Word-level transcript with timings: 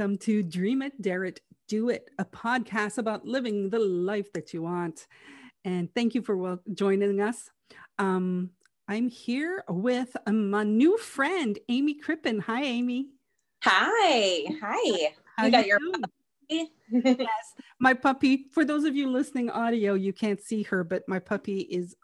welcome 0.00 0.16
to 0.16 0.42
Dream 0.42 0.80
It, 0.80 1.02
Dare 1.02 1.24
It, 1.24 1.40
Do 1.68 1.90
It, 1.90 2.08
a 2.18 2.24
podcast 2.24 2.96
about 2.96 3.26
living 3.26 3.68
the 3.68 3.78
life 3.78 4.32
that 4.32 4.54
you 4.54 4.62
want. 4.62 5.06
And 5.66 5.94
thank 5.94 6.14
you 6.14 6.22
for 6.22 6.38
wel- 6.38 6.62
joining 6.72 7.20
us. 7.20 7.50
Um, 7.98 8.48
I'm 8.88 9.10
here 9.10 9.62
with 9.68 10.16
my 10.26 10.64
new 10.64 10.96
friend, 10.96 11.58
Amy 11.68 11.92
Crippen. 11.92 12.40
Hi, 12.40 12.62
Amy. 12.62 13.08
Hi. 13.62 14.56
Hi. 14.62 15.12
How 15.36 15.44
you 15.44 15.52
got 15.52 15.66
you 15.66 15.78
your 16.48 16.66
yes, 17.18 17.54
my 17.78 17.92
puppy. 17.92 18.46
For 18.52 18.64
those 18.64 18.84
of 18.84 18.96
you 18.96 19.10
listening 19.10 19.50
audio, 19.50 19.92
you 19.92 20.14
can't 20.14 20.40
see 20.40 20.62
her, 20.62 20.82
but 20.82 21.02
my 21.08 21.18
puppy 21.18 21.58
is. 21.58 21.94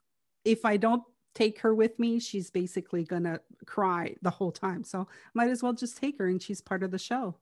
If 0.44 0.66
I 0.66 0.77
don't 0.77 1.02
take 1.36 1.60
her 1.60 1.74
with 1.74 1.98
me, 1.98 2.18
she's 2.18 2.50
basically 2.50 3.04
gonna 3.04 3.40
cry 3.66 4.16
the 4.22 4.30
whole 4.30 4.50
time. 4.50 4.82
So 4.82 5.06
might 5.34 5.50
as 5.50 5.62
well 5.62 5.74
just 5.74 5.96
take 5.98 6.18
her, 6.18 6.27
and 6.27 6.42
she's 6.42 6.60
part 6.60 6.82
of 6.82 6.90
the 6.90 6.98
show. 6.98 7.36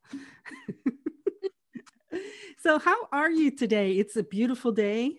so 2.62 2.78
how 2.78 3.06
are 3.12 3.30
you 3.30 3.50
today? 3.50 3.92
It's 3.92 4.16
a 4.16 4.22
beautiful 4.22 4.72
day. 4.72 5.18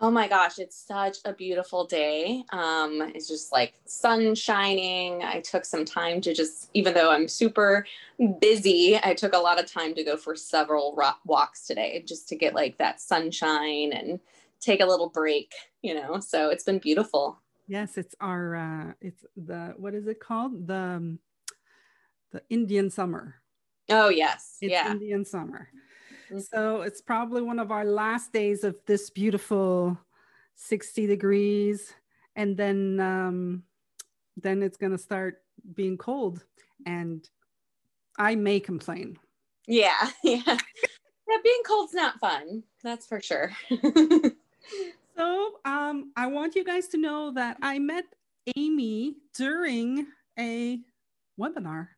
Oh 0.00 0.12
my 0.12 0.28
gosh, 0.28 0.60
it's 0.60 0.76
such 0.76 1.18
a 1.24 1.32
beautiful 1.32 1.84
day. 1.84 2.44
Um, 2.50 3.02
it's 3.16 3.26
just 3.26 3.50
like 3.50 3.74
sun 3.84 4.36
shining. 4.36 5.24
I 5.24 5.40
took 5.40 5.64
some 5.64 5.84
time 5.84 6.20
to 6.20 6.32
just, 6.32 6.70
even 6.72 6.94
though 6.94 7.10
I'm 7.10 7.26
super 7.26 7.84
busy, 8.40 8.96
I 9.02 9.12
took 9.14 9.34
a 9.34 9.38
lot 9.38 9.58
of 9.58 9.70
time 9.70 9.96
to 9.96 10.04
go 10.04 10.16
for 10.16 10.36
several 10.36 10.96
walks 11.26 11.66
today 11.66 12.04
just 12.06 12.28
to 12.28 12.36
get 12.36 12.54
like 12.54 12.78
that 12.78 13.00
sunshine 13.00 13.92
and 13.92 14.20
take 14.60 14.80
a 14.80 14.86
little 14.86 15.08
break, 15.08 15.52
you 15.82 15.94
know. 15.94 16.20
So 16.20 16.50
it's 16.50 16.64
been 16.64 16.78
beautiful. 16.78 17.40
Yes, 17.68 17.98
it's 17.98 18.14
our 18.20 18.56
uh 18.56 18.92
it's 19.00 19.24
the 19.36 19.74
what 19.76 19.94
is 19.94 20.06
it 20.06 20.20
called? 20.20 20.66
The 20.66 20.74
um, 20.74 21.18
the 22.32 22.42
Indian 22.48 22.90
summer. 22.90 23.36
Oh 23.90 24.08
yes, 24.08 24.56
It's 24.62 24.72
yeah. 24.72 24.90
Indian 24.90 25.24
summer. 25.24 25.68
Mhm. 26.32 26.42
So 26.48 26.80
it's 26.82 27.00
probably 27.02 27.42
one 27.42 27.58
of 27.58 27.70
our 27.70 27.84
last 27.84 28.32
days 28.32 28.64
of 28.64 28.76
this 28.86 29.10
beautiful 29.10 29.98
60 30.56 31.06
degrees. 31.06 31.92
And 32.36 32.56
then 32.56 32.98
um 33.00 33.62
then 34.36 34.62
it's 34.62 34.78
gonna 34.78 34.98
start 34.98 35.42
being 35.74 35.98
cold. 35.98 36.44
And 36.86 37.28
I 38.18 38.34
may 38.34 38.60
complain. 38.60 39.18
Yeah, 39.66 40.10
yeah. 40.24 40.42
Yeah, 40.46 41.36
being 41.44 41.62
cold's 41.66 41.92
not 41.92 42.18
fun. 42.18 42.64
That's 42.82 43.06
for 43.06 43.20
sure. 43.20 43.52
So 45.18 45.54
um 45.64 46.12
I 46.16 46.26
want 46.26 46.54
you 46.54 46.64
guys 46.64 46.86
to 46.88 46.96
know 46.98 47.32
that 47.34 47.56
I 47.60 47.78
met 47.78 48.04
Amy 48.56 49.16
during 49.34 50.06
a 50.38 50.78
webinar. 51.40 51.88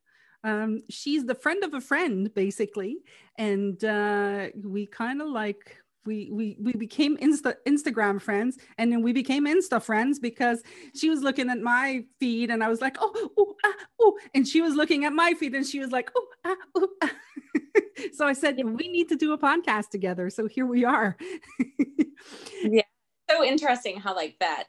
Um, 0.43 0.81
she's 0.89 1.27
the 1.27 1.35
friend 1.35 1.63
of 1.63 1.75
a 1.75 1.83
friend, 1.83 2.33
basically, 2.35 2.97
and 3.37 3.83
uh, 3.85 4.49
we 4.65 4.87
kind 4.87 5.21
of 5.21 5.29
like 5.29 5.77
we 6.07 6.31
we 6.33 6.57
we 6.63 6.73
became 6.73 7.19
Insta 7.19 7.57
Instagram 7.69 8.23
friends, 8.23 8.57
and 8.79 8.91
then 8.91 9.03
we 9.03 9.13
became 9.13 9.45
Insta 9.47 9.83
friends 9.83 10.19
because 10.19 10.63
she 10.95 11.11
was 11.11 11.21
looking 11.21 11.51
at 11.51 11.61
my 11.61 12.05
feed, 12.19 12.51
and 12.51 12.65
I 12.65 12.69
was 12.71 12.81
like, 12.81 12.97
oh, 13.01 13.31
oh, 13.37 13.55
ah, 13.67 13.75
oh, 14.01 14.19
and 14.35 14.49
she 14.49 14.63
was 14.63 14.75
looking 14.75 15.05
at 15.05 15.13
my 15.13 15.35
feed, 15.35 15.55
and 15.55 15.67
she 15.67 15.79
was 15.79 15.91
like, 15.91 16.11
oh, 16.17 16.27
ah, 16.47 16.57
oh, 16.75 16.89
ah. 17.03 17.13
so 18.15 18.27
I 18.27 18.33
said 18.33 18.57
we 18.65 18.89
need 18.89 19.11
to 19.11 19.17
do 19.17 19.35
a 19.35 19.39
podcast 19.39 19.91
together. 19.91 20.31
So 20.31 20.47
here 20.47 20.65
we 20.67 20.87
are. 20.87 21.19
so 23.31 23.45
interesting 23.45 23.99
how 23.99 24.15
like 24.15 24.37
that 24.41 24.65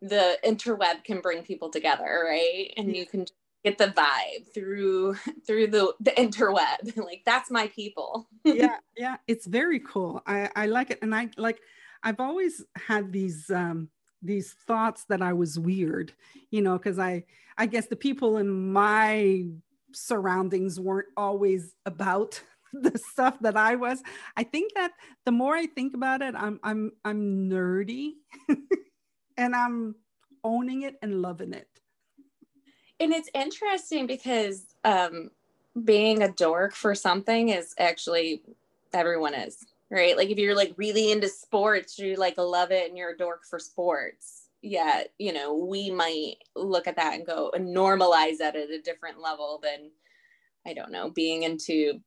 the 0.00 0.38
interweb 0.44 1.02
can 1.04 1.20
bring 1.20 1.42
people 1.42 1.70
together 1.70 2.24
right? 2.26 2.72
And 2.76 2.94
you 2.94 3.06
can 3.06 3.26
get 3.64 3.78
the 3.78 3.88
vibe 3.88 4.52
through 4.54 5.16
through 5.46 5.68
the 5.68 5.94
the 6.00 6.12
interweb. 6.12 6.96
Like 6.96 7.22
that's 7.24 7.50
my 7.50 7.68
people. 7.68 8.28
Yeah 8.44 8.76
yeah 8.96 9.16
it's 9.26 9.46
very 9.46 9.80
cool. 9.80 10.22
I 10.26 10.50
i 10.54 10.66
like 10.66 10.90
it. 10.90 10.98
And 11.02 11.14
i 11.14 11.28
like 11.36 11.60
i've 12.02 12.20
always 12.20 12.64
had 12.76 13.12
these 13.12 13.50
um 13.50 13.88
these 14.22 14.52
thoughts 14.66 15.04
that 15.04 15.22
i 15.22 15.32
was 15.32 15.60
weird 15.60 16.12
you 16.50 16.60
know 16.60 16.76
because 16.76 16.98
i 16.98 17.22
i 17.56 17.66
guess 17.66 17.86
the 17.86 17.94
people 17.94 18.38
in 18.38 18.72
my 18.72 19.44
surroundings 19.92 20.80
weren't 20.80 21.06
always 21.16 21.76
about 21.86 22.40
the 22.72 22.98
stuff 22.98 23.38
that 23.40 23.56
i 23.56 23.74
was. 23.74 24.02
I 24.36 24.44
think 24.44 24.74
that 24.74 24.92
the 25.24 25.32
more 25.32 25.56
i 25.56 25.66
think 25.66 25.94
about 25.94 26.22
it 26.22 26.34
i'm 26.36 26.60
i'm 26.62 26.92
i'm 27.04 27.48
nerdy 27.48 28.12
and 29.36 29.54
i'm 29.54 29.94
owning 30.44 30.82
it 30.82 30.96
and 31.02 31.20
loving 31.20 31.52
it. 31.52 31.68
And 33.00 33.12
it's 33.12 33.30
interesting 33.34 34.06
because 34.06 34.66
um 34.84 35.30
being 35.84 36.22
a 36.22 36.32
dork 36.32 36.74
for 36.74 36.94
something 36.94 37.50
is 37.50 37.74
actually 37.78 38.42
everyone 38.92 39.34
is 39.34 39.64
right? 39.90 40.18
Like 40.18 40.28
if 40.28 40.36
you're 40.36 40.56
like 40.56 40.74
really 40.76 41.12
into 41.12 41.28
sports 41.28 41.98
you 41.98 42.16
like 42.16 42.36
love 42.36 42.70
it 42.72 42.88
and 42.88 42.98
you're 42.98 43.12
a 43.12 43.16
dork 43.16 43.44
for 43.48 43.58
sports 43.58 44.48
yeah 44.62 45.02
you 45.18 45.32
know 45.32 45.54
we 45.54 45.90
might 45.90 46.36
look 46.56 46.86
at 46.86 46.96
that 46.96 47.14
and 47.14 47.26
go 47.26 47.50
and 47.54 47.74
normalize 47.76 48.38
that 48.38 48.56
at 48.56 48.70
a 48.70 48.80
different 48.82 49.20
level 49.20 49.60
than 49.62 49.90
i 50.66 50.74
don't 50.74 50.90
know 50.90 51.10
being 51.10 51.44
into 51.44 52.00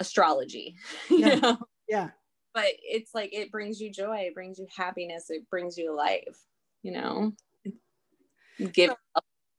astrology 0.00 0.76
you 1.10 1.18
Yeah. 1.18 1.34
know 1.36 1.58
yeah 1.88 2.10
but 2.54 2.66
it's 2.82 3.14
like 3.14 3.32
it 3.32 3.50
brings 3.50 3.80
you 3.80 3.90
joy 3.90 4.18
it 4.18 4.34
brings 4.34 4.58
you 4.58 4.66
happiness 4.76 5.30
it 5.30 5.48
brings 5.50 5.76
you 5.76 5.94
life 5.94 6.46
you 6.82 6.92
know 6.92 7.32
give 8.72 8.92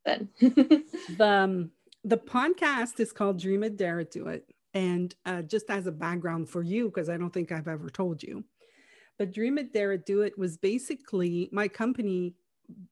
then 0.04 0.28
the 0.40 1.26
um, 1.26 1.70
the 2.04 2.16
podcast 2.16 3.00
is 3.00 3.12
called 3.12 3.38
Dream 3.38 3.62
It, 3.62 3.76
Dare 3.76 4.00
It, 4.00 4.10
Do 4.10 4.28
It. 4.28 4.46
And 4.72 5.14
uh, 5.26 5.42
just 5.42 5.68
as 5.68 5.86
a 5.86 5.92
background 5.92 6.48
for 6.48 6.62
you, 6.62 6.86
because 6.86 7.08
I 7.08 7.16
don't 7.16 7.32
think 7.32 7.52
I've 7.52 7.68
ever 7.68 7.90
told 7.90 8.22
you, 8.22 8.44
but 9.18 9.32
Dream 9.32 9.58
It, 9.58 9.72
Dare 9.72 9.92
It, 9.92 10.06
Do 10.06 10.22
It 10.22 10.38
was 10.38 10.56
basically 10.56 11.48
my 11.52 11.68
company 11.68 12.34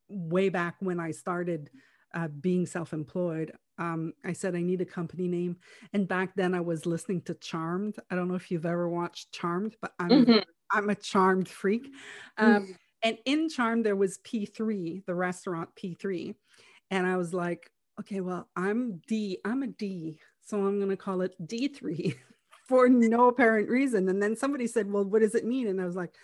way 0.08 0.48
back 0.48 0.76
when 0.80 0.98
I 0.98 1.12
started 1.12 1.70
uh, 2.14 2.28
being 2.28 2.66
self 2.66 2.92
employed. 2.92 3.52
Um, 3.78 4.12
I 4.24 4.32
said 4.32 4.54
I 4.54 4.62
need 4.62 4.80
a 4.80 4.84
company 4.86 5.28
name. 5.28 5.56
And 5.92 6.06
back 6.08 6.34
then 6.34 6.54
I 6.54 6.60
was 6.60 6.86
listening 6.86 7.22
to 7.22 7.34
Charmed. 7.34 7.96
I 8.10 8.16
don't 8.16 8.28
know 8.28 8.34
if 8.34 8.50
you've 8.50 8.66
ever 8.66 8.88
watched 8.88 9.32
Charmed, 9.32 9.76
but 9.80 9.92
I'm, 9.98 10.26
Mhm. 10.26 10.44
I'm 10.70 10.90
a 10.90 10.94
Charmed 10.94 11.48
freak. 11.48 11.92
Um, 12.36 12.76
and 13.02 13.18
in 13.24 13.48
Charmed 13.48 13.86
there 13.86 13.96
was 13.96 14.18
P3, 14.18 15.04
the 15.06 15.14
restaurant 15.14 15.74
P3. 15.76 16.34
And 16.90 17.06
I 17.06 17.16
was 17.16 17.32
like, 17.32 17.70
okay, 18.00 18.20
well, 18.20 18.48
I'm 18.56 19.00
D, 19.06 19.38
I'm 19.44 19.62
a 19.62 19.68
D. 19.68 20.18
So 20.44 20.66
I'm 20.66 20.78
going 20.78 20.90
to 20.90 20.96
call 20.96 21.20
it 21.20 21.34
D3 21.46 22.14
for 22.68 22.88
no 22.88 23.28
apparent 23.28 23.68
reason. 23.68 24.08
And 24.08 24.22
then 24.22 24.34
somebody 24.34 24.66
said, 24.66 24.90
well, 24.90 25.04
what 25.04 25.20
does 25.22 25.34
it 25.34 25.44
mean? 25.44 25.68
And 25.68 25.80
I 25.80 25.84
was 25.84 25.96
like, 25.96 26.14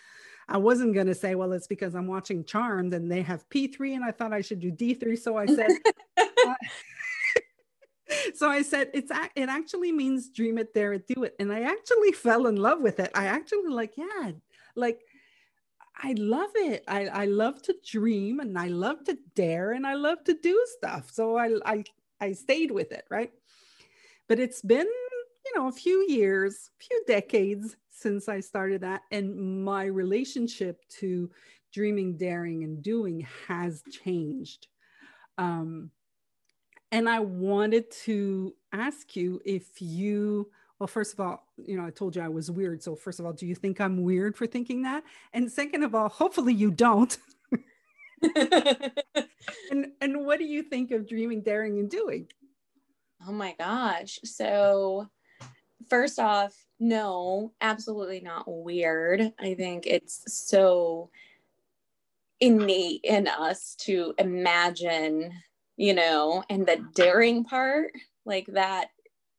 I 0.49 0.59
wasn't 0.59 0.95
going 0.95 1.07
to 1.07 1.15
say, 1.15 1.35
well, 1.35 1.53
it's 1.53 1.67
because 1.67 1.95
I'm 1.95 2.07
watching 2.07 2.45
Charmed 2.45 2.93
and 2.95 3.11
they 3.11 3.23
have 3.23 3.49
P3 3.49 3.95
and 3.95 4.05
I 4.05 4.11
thought 4.11 4.33
I 4.33 4.41
should 4.43 4.61
do 4.61 4.71
D3. 4.71 5.17
So 5.19 5.37
I 5.39 5.47
said, 5.47 5.71
so 8.35 8.49
I 8.49 8.63
said, 8.63 8.91
it's 8.95 9.11
it 9.35 9.49
actually 9.49 9.93
means 9.93 10.31
dream 10.31 10.59
it, 10.59 10.73
dare 10.75 10.93
it, 10.95 11.07
do 11.07 11.25
it. 11.25 11.35
And 11.39 11.53
I 11.53 11.63
actually 11.63 12.13
fell 12.13 12.47
in 12.47 12.57
love 12.57 12.81
with 12.81 13.01
it. 13.01 13.11
I 13.15 13.27
actually 13.27 13.69
like, 13.71 13.95
yeah, 13.97 14.33
like 14.77 15.01
I 16.03 16.15
love 16.19 16.51
it. 16.55 16.85
I, 16.89 17.07
I 17.07 17.25
love 17.27 17.63
to 17.63 17.75
dream 17.87 18.41
and 18.41 18.59
I 18.59 18.69
love 18.69 19.05
to 19.05 19.17
dare 19.35 19.73
and 19.73 19.87
I 19.87 19.95
love 19.95 20.25
to 20.25 20.35
do 20.35 20.65
stuff. 20.79 21.11
So 21.13 21.37
I, 21.37 21.57
I, 21.65 21.85
I 22.21 22.33
stayed 22.33 22.71
with 22.71 22.93
it. 22.93 23.05
Right. 23.11 23.33
But 24.29 24.39
it's 24.39 24.63
been, 24.63 24.87
you 24.87 25.53
know, 25.57 25.69
a 25.69 25.73
few 25.73 26.07
years, 26.09 26.71
few 26.79 27.05
decades 27.07 27.77
since 27.91 28.29
I 28.29 28.41
started 28.41 28.81
that. 28.81 29.03
And 29.11 29.65
my 29.65 29.85
relationship 29.85 30.81
to 31.01 31.31
dreaming, 31.73 32.17
daring, 32.17 32.65
and 32.65 32.83
doing 32.83 33.27
has 33.47 33.83
changed. 34.05 34.69
Um, 35.39 35.91
and 36.95 37.09
I 37.09 37.19
wanted 37.19 37.91
to 38.05 38.55
ask 38.73 39.17
you 39.17 39.41
if 39.45 39.83
you, 39.83 40.49
well, 40.79 40.87
first 40.87 41.13
of 41.13 41.19
all, 41.19 41.45
you 41.57 41.77
know, 41.77 41.85
I 41.85 41.91
told 41.91 42.15
you 42.15 42.23
I 42.23 42.29
was 42.29 42.53
weird. 42.53 42.85
So, 42.85 42.95
first 42.95 43.19
of 43.19 43.27
all, 43.27 43.33
do 43.33 43.47
you 43.47 43.57
think 43.57 43.81
I'm 43.81 44.05
weird 44.05 44.37
for 44.37 44.47
thinking 44.47 44.83
that? 44.83 45.03
And 45.33 45.51
second 45.51 45.83
of 45.83 45.97
all, 45.97 46.09
hopefully 46.09 46.55
you 46.55 46.71
don't. 46.71 47.19
and 48.37 49.89
and 50.01 50.25
what 50.25 50.39
do 50.39 50.45
you 50.45 50.63
think 50.63 50.93
of 50.93 51.09
dreaming, 51.09 51.41
daring, 51.41 51.81
and 51.81 51.91
doing? 51.91 52.29
Oh 53.27 53.33
my 53.33 53.57
gosh. 53.59 54.21
So, 54.23 55.09
first 55.89 56.21
off, 56.21 56.55
no, 56.79 57.53
absolutely 57.61 58.21
not 58.21 58.45
weird. 58.47 59.33
I 59.41 59.55
think 59.55 59.89
it's 59.89 60.23
so 60.33 61.11
innate 62.39 63.01
in 63.03 63.27
us 63.27 63.75
to 63.81 64.15
imagine, 64.19 65.33
you 65.77 65.95
know, 65.95 66.43
and 66.49 66.67
the 66.67 66.85
daring 66.95 67.45
part, 67.45 67.93
like 68.25 68.47
that 68.49 68.89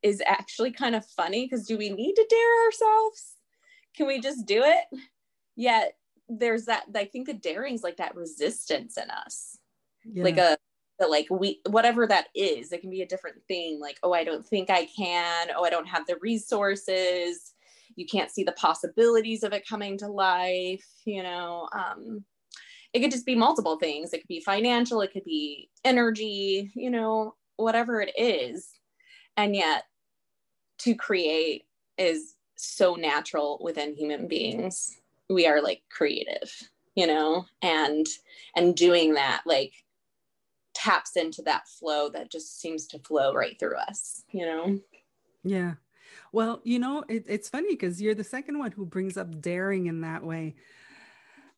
is 0.03 0.21
actually 0.25 0.71
kind 0.71 0.95
of 0.95 1.05
funny 1.05 1.45
because 1.45 1.65
do 1.65 1.77
we 1.77 1.89
need 1.89 2.13
to 2.13 2.27
dare 2.29 2.65
ourselves? 2.65 3.35
Can 3.95 4.07
we 4.07 4.19
just 4.19 4.45
do 4.45 4.61
it? 4.63 4.99
Yet 5.55 5.95
there's 6.27 6.65
that, 6.65 6.83
I 6.95 7.05
think 7.05 7.27
the 7.27 7.33
daring 7.33 7.73
is 7.75 7.83
like 7.83 7.97
that 7.97 8.15
resistance 8.15 8.97
in 8.97 9.09
us 9.09 9.57
Yeah. 10.03 10.23
like 10.23 10.37
a 10.37 10.57
like 11.09 11.27
we 11.29 11.59
whatever 11.69 12.07
that 12.07 12.27
is 12.33 12.71
it 12.71 12.79
can 12.79 12.89
be 12.89 13.01
a 13.01 13.07
different 13.07 13.35
thing 13.49 13.81
like 13.81 13.99
oh 14.01 14.13
i 14.13 14.23
don't 14.23 14.45
think 14.45 14.69
i 14.69 14.85
can 14.85 15.49
oh 15.55 15.65
i 15.65 15.69
don't 15.69 15.88
have 15.88 16.07
the 16.07 16.15
resources 16.21 17.53
you 17.97 18.05
can't 18.05 18.31
see 18.31 18.43
the 18.43 18.53
possibilities 18.53 19.43
of 19.43 19.51
it 19.51 19.67
coming 19.67 19.97
to 19.97 20.07
life 20.07 20.85
you 21.05 21.21
know 21.21 21.67
um, 21.73 22.23
it 22.95 23.01
could 23.01 23.12
just 23.12 23.25
be 23.25 23.36
multiple 23.36 23.77
things. 23.77 24.13
It 24.13 24.19
could 24.19 24.30
be 24.30 24.39
financial 24.39 25.01
it 25.01 25.12
could 25.12 25.25
be 25.25 25.69
energy 25.83 26.71
you 26.75 26.89
know 26.89 27.36
whatever 27.57 28.01
it 28.01 28.13
is. 28.18 28.69
And 29.38 29.53
yet 29.53 29.83
to 30.80 30.95
create 30.95 31.65
is 31.97 32.36
so 32.56 32.95
natural 32.95 33.59
within 33.62 33.94
human 33.94 34.27
beings. 34.30 34.97
We 35.30 35.45
are 35.45 35.62
like 35.62 35.81
creative 35.92 36.51
you 36.95 37.06
know 37.06 37.45
and 37.62 38.06
and 38.56 38.75
doing 38.75 39.15
that 39.15 39.41
like 39.45 39.74
taps 40.74 41.18
into 41.18 41.41
that 41.41 41.68
flow 41.68 42.09
that 42.09 42.31
just 42.31 42.62
seems 42.62 42.88
to 42.88 43.00
flow 43.00 43.33
right 43.33 43.59
through 43.59 43.75
us 43.75 44.24
you 44.31 44.45
know? 44.45 44.80
Yeah. 45.44 45.74
Well 46.31 46.62
you 46.63 46.80
know 46.80 47.03
it, 47.09 47.25
it's 47.27 47.50
funny 47.50 47.71
because 47.71 48.01
you're 48.01 48.15
the 48.15 48.24
second 48.24 48.57
one 48.57 48.71
who 48.71 48.86
brings 48.86 49.18
up 49.18 49.41
daring 49.41 49.88
in 49.88 50.01
that 50.01 50.24
way 50.24 50.56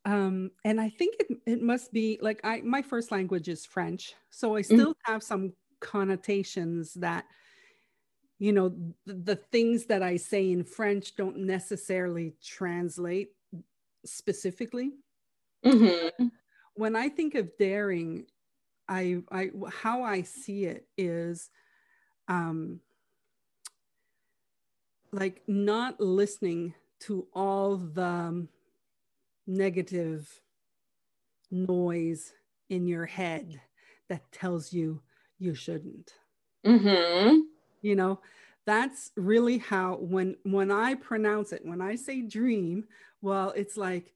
um, 0.04 0.50
and 0.64 0.80
i 0.80 0.88
think 0.88 1.16
it, 1.20 1.38
it 1.46 1.62
must 1.62 1.92
be 1.92 2.18
like 2.20 2.40
i 2.44 2.60
my 2.62 2.82
first 2.82 3.10
language 3.10 3.48
is 3.48 3.66
french 3.66 4.14
so 4.30 4.56
i 4.56 4.60
mm-hmm. 4.60 4.74
still 4.74 4.90
mm-hmm. 4.92 5.12
have 5.12 5.22
some 5.22 5.52
connotations 5.80 6.94
that 6.94 7.24
you 8.38 8.52
know 8.52 8.74
the, 9.06 9.14
the 9.14 9.36
things 9.36 9.86
that 9.86 10.02
i 10.02 10.16
say 10.16 10.50
in 10.50 10.64
french 10.64 11.16
don't 11.16 11.38
necessarily 11.38 12.34
translate 12.42 13.30
specifically 14.04 14.92
mm-hmm. 15.64 16.26
when 16.74 16.96
i 16.96 17.08
think 17.08 17.34
of 17.34 17.50
daring 17.58 18.24
I, 18.88 19.18
I 19.30 19.50
how 19.70 20.02
I 20.02 20.22
see 20.22 20.64
it 20.64 20.86
is 20.96 21.50
um, 22.26 22.80
like 25.12 25.42
not 25.46 26.00
listening 26.00 26.74
to 27.00 27.26
all 27.34 27.76
the 27.76 28.46
negative 29.48 30.40
noise 31.50 32.32
in 32.70 32.86
your 32.86 33.06
head 33.06 33.60
that 34.08 34.30
tells 34.30 34.72
you 34.72 35.02
you 35.40 35.54
shouldn't. 35.54 36.12
Mm-hmm. 36.64 37.38
You 37.82 37.96
know, 37.96 38.20
that's 38.64 39.10
really 39.16 39.58
how 39.58 39.96
when 39.96 40.36
when 40.44 40.70
I 40.70 40.94
pronounce 40.94 41.52
it, 41.52 41.64
when 41.64 41.80
I 41.80 41.96
say 41.96 42.22
dream, 42.22 42.84
well, 43.22 43.52
it's 43.56 43.76
like 43.76 44.14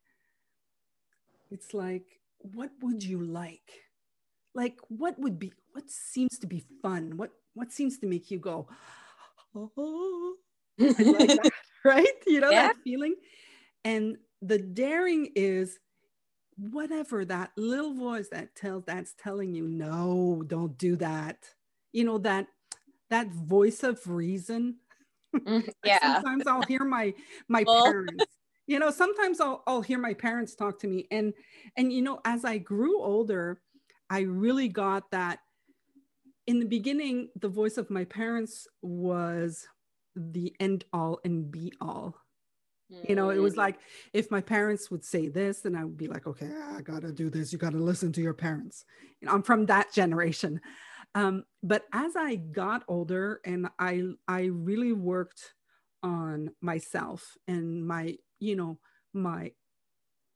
it's 1.51 1.75
like 1.75 2.21
what 2.39 2.71
would 2.81 3.03
you 3.03 3.25
like? 3.25 3.83
like 4.55 4.79
what 4.89 5.19
would 5.19 5.39
be 5.39 5.53
what 5.73 5.89
seems 5.89 6.39
to 6.39 6.47
be 6.47 6.65
fun 6.81 7.17
what 7.17 7.31
what 7.55 7.73
seems 7.73 7.99
to 7.99 8.07
make 8.07 8.31
you 8.31 8.39
go 8.39 8.67
oh 9.55 10.35
like 10.79 10.97
that, 10.97 11.51
right 11.85 12.07
you 12.27 12.41
know 12.41 12.51
yeah. 12.51 12.69
that 12.69 12.77
feeling 12.85 13.15
and 13.85 14.17
the 14.43 14.59
daring 14.59 15.31
is 15.35 15.79
whatever 16.57 17.25
that 17.25 17.51
little 17.57 17.95
voice 17.95 18.29
that 18.29 18.55
tells 18.55 18.85
that's 18.85 19.15
telling 19.15 19.55
you 19.55 19.67
no 19.67 20.43
don't 20.47 20.77
do 20.79 20.97
that. 20.97 21.39
You 21.93 22.05
know 22.05 22.19
that 22.19 22.49
that 23.11 23.29
voice 23.29 23.83
of 23.83 24.07
reason. 24.07 24.77
Mm, 25.35 25.67
yeah. 25.83 26.17
sometimes 26.17 26.47
i'll 26.47 26.61
hear 26.61 26.85
my 26.85 27.15
my 27.49 27.65
well. 27.67 27.85
parents. 27.85 28.27
You 28.67 28.79
know 28.79 28.91
sometimes 28.91 29.41
I'll, 29.41 29.63
I'll 29.67 29.81
hear 29.81 29.97
my 29.97 30.13
parents 30.13 30.55
talk 30.55 30.79
to 30.81 30.87
me. 30.87 31.07
And 31.11 31.33
and 31.79 31.91
you 31.91 32.03
know 32.03 32.21
as 32.27 32.45
i 32.45 32.59
grew 32.59 33.01
older 33.01 33.63
I 34.13 34.21
really 34.21 34.69
got 34.69 35.11
that 35.13 35.39
in 36.47 36.59
the 36.59 36.67
beginning, 36.67 37.31
the 37.41 37.49
voice 37.49 37.79
of 37.79 37.89
my 37.89 38.05
parents 38.05 38.69
was 38.83 39.67
the 40.15 40.55
end 40.61 40.85
all 40.93 41.19
and 41.25 41.51
be 41.51 41.73
all. 41.81 42.22
Mm. 42.93 43.09
You 43.09 43.15
know, 43.15 43.31
it 43.31 43.39
was 43.39 43.55
mm. 43.55 43.59
like 43.59 43.79
if 44.13 44.31
my 44.31 44.41
parents 44.41 44.91
would 44.91 45.05
say 45.05 45.29
this, 45.29 45.61
then 45.61 45.75
I 45.75 45.85
would 45.85 45.97
be 45.97 46.09
like, 46.09 46.27
okay, 46.27 46.51
I 46.77 46.81
gotta 46.83 47.13
do 47.13 47.31
this. 47.31 47.53
You 47.53 47.59
gotta 47.59 47.79
listen 47.79 48.13
to 48.13 48.21
your 48.21 48.35
parents. 48.35 48.85
You 49.21 49.27
know, 49.27 49.35
I'm 49.35 49.43
from 49.43 49.67
that 49.67 49.93
generation. 49.93 50.61
Um, 51.15 51.45
but 51.63 51.85
as 51.93 52.17
I 52.17 52.37
got 52.37 52.85
older 52.89 53.41
and 53.45 53.69
I 53.79 54.03
I 54.27 54.45
really 54.45 54.93
worked 54.93 55.55
on 56.03 56.51
myself 56.61 57.37
and 57.47 57.87
my, 57.87 58.17
you 58.41 58.57
know, 58.57 58.79
my 59.13 59.53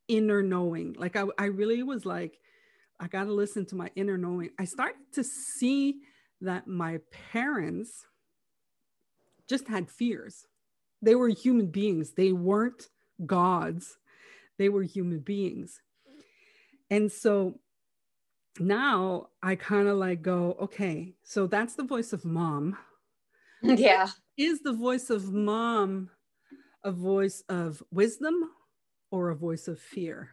inner 0.08 0.43
knowing. 0.43 0.94
Like 0.99 1.17
I, 1.17 1.25
I 1.38 1.47
really 1.47 1.82
was 1.82 2.06
like, 2.06 2.38
I 3.00 3.08
got 3.08 3.25
to 3.25 3.32
listen 3.32 3.67
to 3.67 3.75
my 3.75 3.91
inner 3.97 4.17
knowing. 4.17 4.50
I 4.58 4.64
started 4.64 5.00
to 5.14 5.25
see 5.25 5.97
that 6.41 6.67
my 6.67 7.00
parents 7.32 8.06
just 9.49 9.69
had 9.69 9.91
fears. 9.91 10.47
They 11.02 11.14
were 11.14 11.28
human 11.28 11.66
beings, 11.66 12.12
they 12.12 12.32
weren't 12.32 12.88
gods, 13.25 13.98
they 14.58 14.69
were 14.69 14.82
human 14.82 15.20
beings. 15.20 15.81
And 16.90 17.10
so 17.10 17.60
now 18.58 19.28
I 19.43 19.56
kind 19.56 19.88
of 19.88 19.98
like 19.98 20.22
go, 20.22 20.56
okay, 20.60 21.14
so 21.22 21.46
that's 21.46 21.75
the 21.75 21.84
voice 21.84 22.12
of 22.12 22.25
mom. 22.25 22.76
Yeah. 23.62 24.08
Is 24.37 24.60
the 24.60 24.75
voice 24.75 25.08
of 25.08 25.32
mom 25.32 26.10
a 26.84 26.93
voice 26.93 27.43
of 27.48 27.82
wisdom 27.90 28.34
or 29.10 29.31
a 29.31 29.34
voice 29.34 29.66
of 29.66 29.81
fear? 29.81 30.31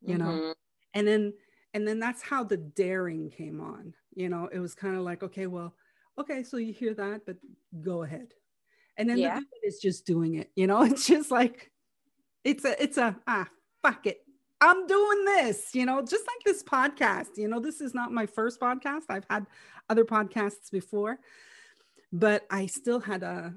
You 0.00 0.16
mm-hmm. 0.16 0.26
know? 0.26 0.54
And 0.94 1.06
then 1.06 1.34
and 1.74 1.86
then 1.86 2.00
that's 2.00 2.22
how 2.22 2.42
the 2.42 2.56
daring 2.56 3.30
came 3.30 3.60
on 3.60 3.92
you 4.14 4.28
know 4.28 4.48
it 4.52 4.58
was 4.58 4.74
kind 4.74 4.96
of 4.96 5.02
like 5.02 5.22
okay 5.22 5.46
well 5.46 5.74
okay 6.18 6.42
so 6.42 6.56
you 6.56 6.72
hear 6.72 6.94
that 6.94 7.20
but 7.26 7.36
go 7.80 8.02
ahead 8.02 8.32
and 8.98 9.08
then 9.08 9.18
yeah. 9.18 9.40
the 9.40 9.68
is 9.68 9.78
just 9.78 10.04
doing 10.04 10.34
it 10.34 10.50
you 10.54 10.66
know? 10.66 10.82
It's 10.90 11.06
just 11.06 11.30
like 11.30 11.70
it's 12.44 12.64
a 12.64 12.82
it's 12.82 12.98
a 12.98 13.16
ah 13.26 13.48
fuck 13.82 14.06
it. 14.06 14.18
I'm 14.60 14.86
doing 14.86 15.24
this 15.24 15.74
you 15.74 15.86
know 15.86 16.02
just 16.02 16.26
like 16.26 16.44
this 16.44 16.62
podcast 16.62 17.36
you 17.36 17.48
know? 17.48 17.60
This 17.60 17.80
is 17.80 17.94
not 17.94 18.12
my 18.12 18.26
first 18.26 18.60
podcast. 18.60 19.04
I've 19.08 19.26
had 19.30 19.46
other 19.88 20.04
podcasts 20.04 20.70
before 20.70 21.18
but 22.12 22.46
i 22.50 22.64
still 22.66 23.00
had 23.00 23.22
a 23.22 23.54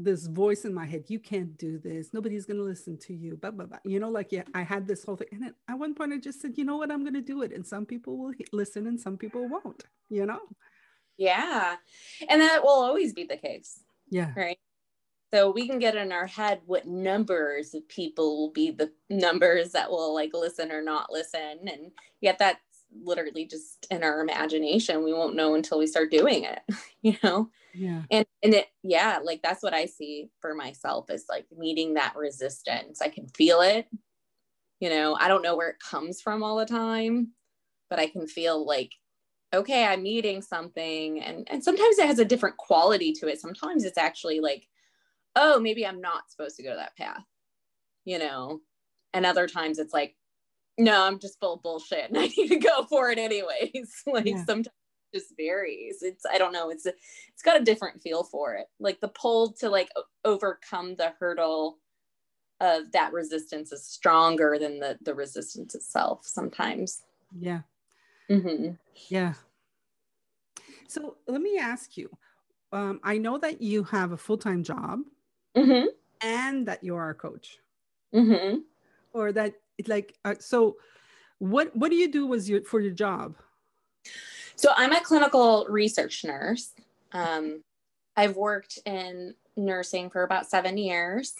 this 0.00 0.28
voice 0.28 0.64
in 0.64 0.72
my 0.72 0.86
head 0.86 1.02
you 1.08 1.18
can't 1.18 1.58
do 1.58 1.76
this. 1.76 2.14
Nobody's 2.14 2.46
going 2.46 2.58
to 2.58 2.62
listen 2.62 2.96
to 2.98 3.14
you 3.14 3.36
blah, 3.36 3.50
blah, 3.50 3.66
blah. 3.66 3.78
you 3.84 3.98
know 3.98 4.08
like 4.08 4.30
yeah 4.30 4.44
i 4.54 4.62
had 4.62 4.86
this 4.86 5.04
whole 5.04 5.16
thing. 5.16 5.26
And 5.32 5.42
then 5.42 5.54
at 5.68 5.76
one 5.78 5.92
point 5.94 6.12
i 6.12 6.18
just 6.18 6.40
said 6.40 6.52
you 6.56 6.64
know 6.64 6.76
what? 6.76 6.92
I'm 6.92 7.02
going 7.02 7.14
to 7.14 7.20
do 7.20 7.42
it. 7.42 7.52
And 7.52 7.66
some 7.66 7.84
people 7.84 8.16
will 8.16 8.32
listen 8.52 8.86
and 8.86 9.00
some 9.00 9.16
people 9.18 9.48
won't 9.48 9.84
you 10.08 10.24
know? 10.24 10.40
Yeah. 11.16 11.74
And 12.28 12.40
that 12.40 12.62
will 12.62 12.70
always 12.70 13.12
be 13.12 13.24
the 13.24 13.36
case 13.36 13.80
yeah. 14.10 14.32
Right? 14.36 14.58
So 15.32 15.50
we 15.50 15.68
can 15.68 15.78
get 15.78 15.94
in 15.94 16.10
our 16.10 16.26
head 16.26 16.60
what 16.64 16.86
numbers 16.86 17.74
of 17.74 17.86
people 17.88 18.38
will 18.38 18.52
be 18.52 18.70
the 18.70 18.90
numbers 19.10 19.72
that 19.72 19.90
will 19.90 20.14
like 20.14 20.30
listen 20.32 20.72
or 20.72 20.82
not 20.82 21.12
listen 21.12 21.58
and 21.66 21.90
yet 22.20 22.38
that's 22.38 22.60
literally 23.02 23.44
just 23.44 23.86
in 23.90 24.02
our 24.02 24.20
imagination. 24.20 25.04
We 25.04 25.12
won't 25.12 25.36
know 25.36 25.54
until 25.54 25.78
we 25.78 25.86
start 25.86 26.10
doing 26.10 26.44
it 26.44 26.60
you 27.02 27.16
know? 27.22 27.50
Yeah. 27.74 28.02
And 28.10 28.26
and 28.42 28.54
it 28.54 28.68
yeah 28.82 29.18
like 29.22 29.42
that's 29.42 29.62
what 29.62 29.74
i 29.74 29.84
see 29.84 30.30
for 30.40 30.54
myself 30.54 31.10
is 31.10 31.26
like 31.28 31.46
meeting 31.56 31.94
that 31.94 32.16
resistance. 32.16 33.02
I 33.02 33.08
can 33.08 33.28
feel 33.28 33.60
it 33.60 33.86
you 34.80 34.88
know? 34.88 35.16
I 35.20 35.28
don't 35.28 35.42
know 35.42 35.56
where 35.56 35.70
it 35.70 35.80
comes 35.80 36.20
from 36.22 36.42
all 36.42 36.56
the 36.56 36.66
time 36.66 37.32
but 37.90 37.98
i 37.98 38.06
can 38.06 38.26
feel 38.26 38.66
like 38.66 38.92
okay 39.54 39.84
i'm 39.86 40.02
meeting 40.02 40.42
something 40.42 41.22
and 41.22 41.46
and 41.50 41.62
sometimes 41.62 41.98
it 41.98 42.06
has 42.06 42.18
a 42.18 42.24
different 42.24 42.56
quality 42.56 43.12
to 43.12 43.28
it 43.28 43.40
sometimes 43.40 43.84
it's 43.84 43.98
actually 43.98 44.40
like 44.40 44.66
oh 45.36 45.58
maybe 45.58 45.86
i'm 45.86 46.00
not 46.00 46.30
supposed 46.30 46.56
to 46.56 46.62
go 46.62 46.74
that 46.74 46.96
path 46.96 47.24
you 48.04 48.18
know 48.18 48.60
and 49.14 49.24
other 49.24 49.46
times 49.46 49.78
it's 49.78 49.94
like 49.94 50.14
no 50.78 51.04
i'm 51.04 51.18
just 51.18 51.40
full 51.40 51.54
of 51.54 51.62
bullshit 51.62 52.08
and 52.08 52.18
i 52.18 52.26
need 52.36 52.48
to 52.48 52.58
go 52.58 52.84
for 52.84 53.10
it 53.10 53.18
anyways 53.18 54.02
like 54.06 54.26
yeah. 54.26 54.44
sometimes 54.44 54.74
it 55.12 55.18
just 55.18 55.34
varies. 55.36 56.02
It's 56.02 56.24
I 56.30 56.38
don't 56.38 56.52
know. 56.52 56.70
It's 56.70 56.86
a, 56.86 56.92
it's 57.32 57.42
got 57.42 57.60
a 57.60 57.64
different 57.64 58.02
feel 58.02 58.24
for 58.24 58.54
it. 58.54 58.66
Like 58.78 59.00
the 59.00 59.08
pull 59.08 59.52
to 59.60 59.68
like 59.68 59.90
overcome 60.24 60.96
the 60.96 61.12
hurdle 61.18 61.78
of 62.60 62.90
that 62.92 63.12
resistance 63.12 63.72
is 63.72 63.86
stronger 63.86 64.58
than 64.58 64.80
the 64.80 64.98
the 65.02 65.14
resistance 65.14 65.74
itself 65.74 66.22
sometimes. 66.24 67.02
Yeah. 67.38 67.60
Mm-hmm. 68.30 68.72
Yeah. 69.08 69.34
So 70.88 71.16
let 71.26 71.40
me 71.40 71.58
ask 71.58 71.96
you. 71.96 72.10
Um, 72.72 73.00
I 73.02 73.18
know 73.18 73.38
that 73.38 73.62
you 73.62 73.84
have 73.84 74.12
a 74.12 74.16
full 74.16 74.36
time 74.36 74.62
job, 74.62 75.00
mm-hmm. 75.56 75.86
and 76.20 76.68
that 76.68 76.84
you 76.84 76.96
are 76.96 77.10
a 77.10 77.14
coach, 77.14 77.58
mm-hmm. 78.14 78.58
or 79.12 79.32
that 79.32 79.54
like 79.86 80.16
uh, 80.24 80.34
so. 80.38 80.76
What 81.40 81.74
what 81.76 81.90
do 81.90 81.96
you 81.96 82.10
do 82.10 82.26
was 82.26 82.50
your 82.50 82.62
for 82.64 82.80
your 82.80 82.90
job? 82.92 83.36
So 84.56 84.70
I'm 84.76 84.92
a 84.92 85.00
clinical 85.00 85.66
research 85.68 86.24
nurse. 86.24 86.74
Um, 87.12 87.62
I've 88.16 88.34
worked 88.34 88.80
in 88.84 89.36
nursing 89.56 90.10
for 90.10 90.24
about 90.24 90.50
seven 90.50 90.76
years, 90.76 91.36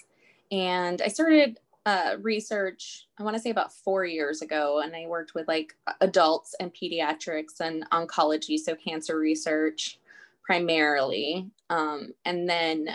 and 0.53 1.01
I 1.01 1.09
started 1.09 1.59
uh, 1.89 2.17
research, 2.21 3.07
I 3.17 3.23
want 3.23 3.35
to 3.35 3.41
say 3.41 3.49
about 3.49 3.73
four 3.73 4.05
years 4.05 4.43
ago, 4.43 4.81
and 4.83 4.95
I 4.95 5.07
worked 5.07 5.33
with 5.33 5.47
like 5.47 5.73
adults 6.01 6.53
and 6.59 6.71
pediatrics 6.71 7.61
and 7.61 7.89
oncology, 7.89 8.59
so 8.59 8.75
cancer 8.75 9.17
research 9.17 9.99
primarily. 10.43 11.49
Um, 11.71 12.13
and 12.25 12.47
then 12.47 12.89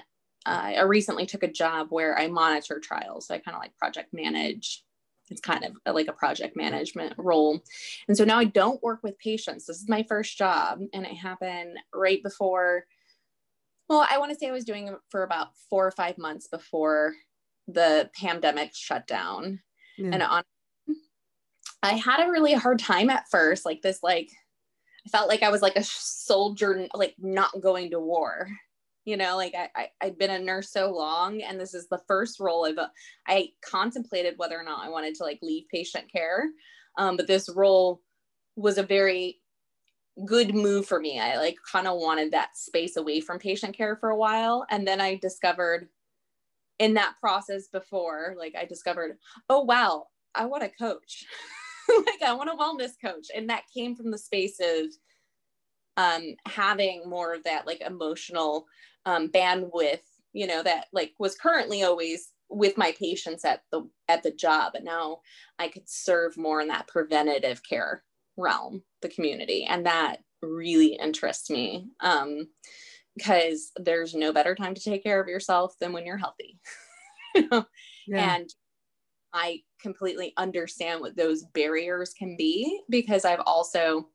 uh, 0.47 0.75
I 0.77 0.83
recently 0.83 1.27
took 1.27 1.43
a 1.43 1.51
job 1.51 1.89
where 1.91 2.17
I 2.17 2.29
monitor 2.29 2.79
trials. 2.79 3.27
So 3.27 3.35
I 3.35 3.39
kind 3.39 3.57
of 3.57 3.61
like 3.61 3.77
project 3.77 4.15
manage. 4.15 4.85
It's 5.29 5.41
kind 5.41 5.65
of 5.65 5.73
like 5.93 6.07
a 6.07 6.13
project 6.13 6.57
management 6.57 7.15
role. 7.17 7.59
And 8.07 8.17
so 8.17 8.25
now 8.25 8.39
I 8.39 8.45
don't 8.45 8.83
work 8.83 9.01
with 9.03 9.19
patients. 9.19 9.67
This 9.67 9.79
is 9.79 9.89
my 9.89 10.05
first 10.05 10.39
job, 10.39 10.79
and 10.93 11.05
it 11.05 11.15
happened 11.15 11.79
right 11.93 12.23
before. 12.23 12.85
Well, 13.89 14.07
I 14.09 14.19
want 14.19 14.31
to 14.31 14.39
say 14.39 14.49
I 14.49 14.53
was 14.53 14.65
doing 14.65 14.87
it 14.87 14.95
for 15.11 15.25
about 15.25 15.49
four 15.69 15.85
or 15.85 15.91
five 15.91 16.17
months 16.17 16.47
before 16.47 17.15
the 17.69 18.11
pandemic 18.19 18.75
shut 18.75 19.07
down. 19.07 19.61
Yeah. 19.97 20.11
And 20.13 20.23
on, 20.23 20.43
I 21.83 21.95
had 21.95 22.27
a 22.27 22.31
really 22.31 22.55
hard 22.55 22.79
time 22.79 23.11
at 23.11 23.29
first, 23.31 23.65
like 23.65 23.83
this, 23.83 24.01
like 24.03 24.31
I 25.07 25.11
felt 25.11 25.29
like 25.29 25.43
I 25.43 25.51
was 25.51 25.63
like 25.63 25.77
a 25.77 25.85
soldier, 25.85 26.89
like 26.95 27.15
not 27.19 27.61
going 27.61 27.91
to 27.91 28.01
war 28.01 28.49
you 29.05 29.17
know 29.17 29.37
like 29.37 29.55
I, 29.55 29.69
I 29.75 29.89
i'd 30.03 30.19
been 30.19 30.31
a 30.31 30.39
nurse 30.39 30.71
so 30.71 30.91
long 30.91 31.43
and 31.43 31.61
this 31.61 31.75
is 31.75 31.89
the 31.89 32.01
first 32.09 32.41
role 32.41 32.67
i've 32.67 32.79
i 33.27 33.49
contemplated 33.65 34.35
whether 34.37 34.59
or 34.59 34.65
not 34.65 34.85
i 34.85 34.89
wanted 34.89 35.15
to 35.17 35.25
like 35.25 35.39
leave 35.43 35.65
patient 35.73 36.11
care 36.11 36.45
um, 36.97 37.17
but 37.17 37.27
this 37.27 37.49
role 37.55 38.01
was 38.57 38.79
a 38.79 38.83
very 38.83 39.41
good 40.27 40.55
move 40.55 40.87
for 40.87 41.01
me 41.01 41.21
i 41.21 41.37
like 41.37 41.57
kind 41.71 41.87
of 41.87 41.99
wanted 41.99 42.33
that 42.33 42.57
space 42.57 42.97
away 42.97 43.21
from 43.21 43.39
patient 43.39 43.77
care 43.77 43.97
for 43.97 44.11
a 44.11 44.17
while 44.17 44.65
and 44.71 44.87
then 44.87 45.01
i 45.01 45.17
discovered 45.17 45.89
in 46.79 46.95
that 46.95 47.15
process 47.21 47.69
before 47.69 48.35
like 48.39 48.55
i 48.59 48.65
discovered 48.65 49.17
oh 49.49 49.63
wow 49.63 50.07
i 50.35 50.45
want 50.45 50.63
a 50.63 50.69
coach. 50.69 51.25
Like 51.87 52.23
i 52.27 52.33
want 52.33 52.49
a 52.49 52.55
wellness 52.55 52.93
coach. 52.99 53.27
And 53.37 53.51
that 53.51 53.65
came 53.77 53.95
from 53.95 54.11
the 54.11 54.17
space 54.17 54.59
of 54.59 54.87
um, 55.99 56.35
having 56.49 57.03
more 57.07 57.35
of 57.35 57.45
that 57.45 57.67
like 57.67 57.83
emotional 57.83 58.65
um, 59.05 59.29
bandwidth 59.29 60.01
you 60.33 60.47
know 60.47 60.63
that 60.63 60.87
like 60.95 61.13
was 61.19 61.37
currently 61.37 61.83
always 61.83 62.33
with 62.49 62.79
my 62.79 62.93
patients 62.99 63.45
at 63.45 63.61
the 63.71 63.87
at 64.09 64.23
the 64.23 64.31
job. 64.31 64.73
And 64.77 64.87
now 64.87 65.19
i 65.59 65.69
could 65.69 65.87
serve 65.87 66.39
more 66.39 66.63
in 66.63 66.69
that 66.69 66.89
preventative 66.89 67.61
care 67.69 68.03
realm 68.37 68.83
the 69.03 69.09
community. 69.09 69.67
And 69.69 69.87
that 69.87 70.19
really 70.43 70.95
interests 70.95 71.51
me. 71.51 71.89
Um, 72.01 72.49
because 73.17 73.71
there's 73.77 74.15
no 74.15 74.33
better 74.33 74.55
time 74.55 74.75
to 74.75 74.83
take 74.83 75.03
care 75.03 75.21
of 75.21 75.29
yourself 75.29 75.75
than 75.81 75.93
when 75.93 76.07
you're 76.07 76.17
healthy 76.17 76.59
yeah. 78.07 78.35
and 78.37 78.51
i 79.33 79.61
completely 79.81 80.33
understand 80.37 81.01
what 81.01 81.17
those 81.17 81.45
barriers 81.55 82.13
can 82.15 82.37
be 82.37 82.81
because 82.89 83.25
i've 83.25 83.43
also 83.47 84.09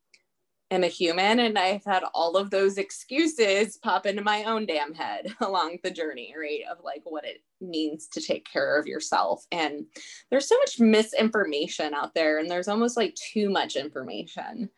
am 0.72 0.84
a 0.84 0.88
human 0.88 1.40
and 1.40 1.58
I've 1.58 1.84
had 1.84 2.04
all 2.14 2.38
of 2.38 2.52
those 2.52 2.78
excuses 2.78 3.78
pop 3.78 4.06
into 4.06 4.22
my 4.22 4.44
own 4.44 4.66
damn 4.66 4.94
head 4.94 5.28
along 5.42 5.78
the 5.84 5.92
journey, 5.92 6.34
right? 6.40 6.62
Of 6.72 6.84
like 6.84 7.02
what 7.04 7.26
it 7.26 7.44
means 7.62 8.08
to 8.10 8.22
take 8.22 8.46
care 8.46 8.80
of 8.80 8.86
yourself. 8.86 9.46
And 9.52 9.86
there's 10.30 10.48
so 10.48 10.58
much 10.58 10.80
misinformation 10.80 11.94
out 11.94 12.14
there, 12.14 12.40
and 12.40 12.50
there's 12.50 12.68
almost 12.68 12.98
like 12.98 13.16
too 13.16 13.50
much 13.50 13.76
information. 13.76 14.70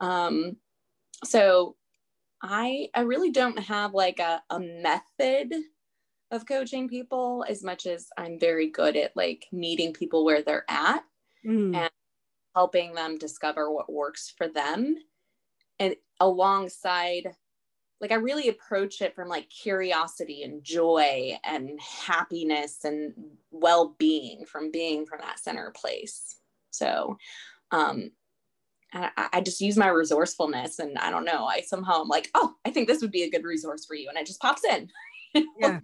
Um, 0.00 0.56
so 1.24 1.76
I 2.44 2.90
I 2.94 3.00
really 3.00 3.30
don't 3.30 3.58
have 3.58 3.94
like 3.94 4.20
a, 4.20 4.42
a 4.50 4.60
method 4.60 5.54
of 6.30 6.46
coaching 6.46 6.88
people 6.88 7.44
as 7.48 7.64
much 7.64 7.86
as 7.86 8.08
I'm 8.18 8.38
very 8.38 8.70
good 8.70 8.96
at 8.96 9.16
like 9.16 9.46
meeting 9.50 9.94
people 9.94 10.24
where 10.24 10.42
they're 10.42 10.66
at 10.68 11.02
mm. 11.44 11.74
and 11.74 11.90
helping 12.54 12.92
them 12.94 13.16
discover 13.16 13.72
what 13.72 13.90
works 13.90 14.32
for 14.36 14.46
them 14.46 14.94
and 15.80 15.96
alongside 16.20 17.34
like 18.00 18.12
I 18.12 18.16
really 18.16 18.48
approach 18.48 19.00
it 19.00 19.14
from 19.14 19.28
like 19.28 19.48
curiosity 19.48 20.42
and 20.42 20.62
joy 20.62 21.38
and 21.44 21.80
happiness 21.80 22.84
and 22.84 23.14
well-being 23.50 24.44
from 24.44 24.70
being 24.70 25.06
from 25.06 25.20
that 25.20 25.38
center 25.38 25.72
place. 25.74 26.36
So 26.72 27.16
um 27.70 28.10
I, 28.94 29.28
I 29.34 29.40
just 29.40 29.60
use 29.60 29.76
my 29.76 29.88
resourcefulness 29.88 30.78
and 30.78 30.96
I 30.98 31.10
don't 31.10 31.24
know, 31.24 31.46
I 31.46 31.60
somehow 31.60 32.02
I'm 32.02 32.08
like, 32.08 32.30
oh, 32.34 32.54
I 32.64 32.70
think 32.70 32.88
this 32.88 33.02
would 33.02 33.10
be 33.10 33.24
a 33.24 33.30
good 33.30 33.44
resource 33.44 33.84
for 33.84 33.94
you. 33.94 34.08
And 34.08 34.18
it 34.18 34.26
just 34.26 34.40
pops 34.40 34.64
in. 34.64 34.90
Yeah. 35.58 35.80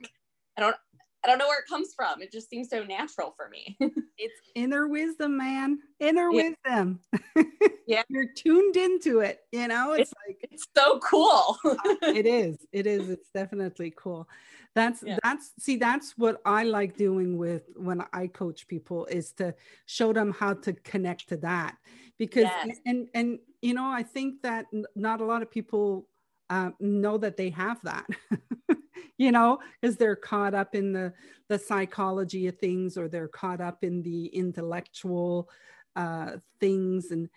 I 0.56 0.60
don't 0.60 0.76
I 1.22 1.28
don't 1.28 1.38
know 1.38 1.48
where 1.48 1.58
it 1.58 1.68
comes 1.68 1.92
from. 1.94 2.22
It 2.22 2.32
just 2.32 2.48
seems 2.48 2.70
so 2.70 2.82
natural 2.84 3.34
for 3.36 3.48
me. 3.48 3.76
it's 4.18 4.40
inner 4.54 4.88
wisdom, 4.88 5.36
man. 5.36 5.78
Inner 5.98 6.30
yeah. 6.30 6.50
wisdom. 6.64 7.00
yeah. 7.86 8.02
You're 8.08 8.32
tuned 8.34 8.76
into 8.76 9.20
it, 9.20 9.40
you 9.52 9.68
know? 9.68 9.92
It's, 9.92 10.12
it's 10.12 10.14
like 10.26 10.38
it's 10.50 10.66
so 10.76 10.98
cool. 11.00 11.58
Uh, 11.64 11.76
it 12.02 12.26
is. 12.26 12.58
It 12.72 12.86
is. 12.86 13.10
It's 13.10 13.28
definitely 13.34 13.92
cool. 13.96 14.28
That's 14.74 15.02
yeah. 15.04 15.18
that's 15.22 15.50
see 15.58 15.76
that's 15.76 16.16
what 16.16 16.40
I 16.44 16.62
like 16.62 16.96
doing 16.96 17.36
with 17.36 17.64
when 17.74 18.04
I 18.12 18.28
coach 18.28 18.68
people 18.68 19.04
is 19.06 19.32
to 19.32 19.54
show 19.86 20.12
them 20.12 20.32
how 20.32 20.54
to 20.54 20.72
connect 20.72 21.28
to 21.30 21.36
that. 21.38 21.76
Because 22.20 22.44
yes. 22.44 22.78
and 22.86 23.08
and 23.14 23.38
you 23.62 23.74
know, 23.74 23.90
I 23.90 24.02
think 24.02 24.42
that 24.42 24.66
not 24.94 25.20
a 25.20 25.24
lot 25.24 25.42
of 25.42 25.50
people 25.50 26.06
uh, 26.50 26.70
know 26.78 27.16
that 27.16 27.36
they 27.36 27.50
have 27.50 27.80
that 27.82 28.06
you 29.16 29.30
know 29.30 29.58
because 29.80 29.96
they're 29.96 30.16
caught 30.16 30.54
up 30.54 30.74
in 30.74 30.92
the 30.92 31.12
the 31.48 31.58
psychology 31.58 32.48
of 32.48 32.58
things 32.58 32.98
or 32.98 33.06
they're 33.06 33.28
caught 33.28 33.60
up 33.60 33.84
in 33.84 34.02
the 34.02 34.26
intellectual 34.26 35.48
uh, 35.94 36.32
things 36.58 37.12
and 37.12 37.28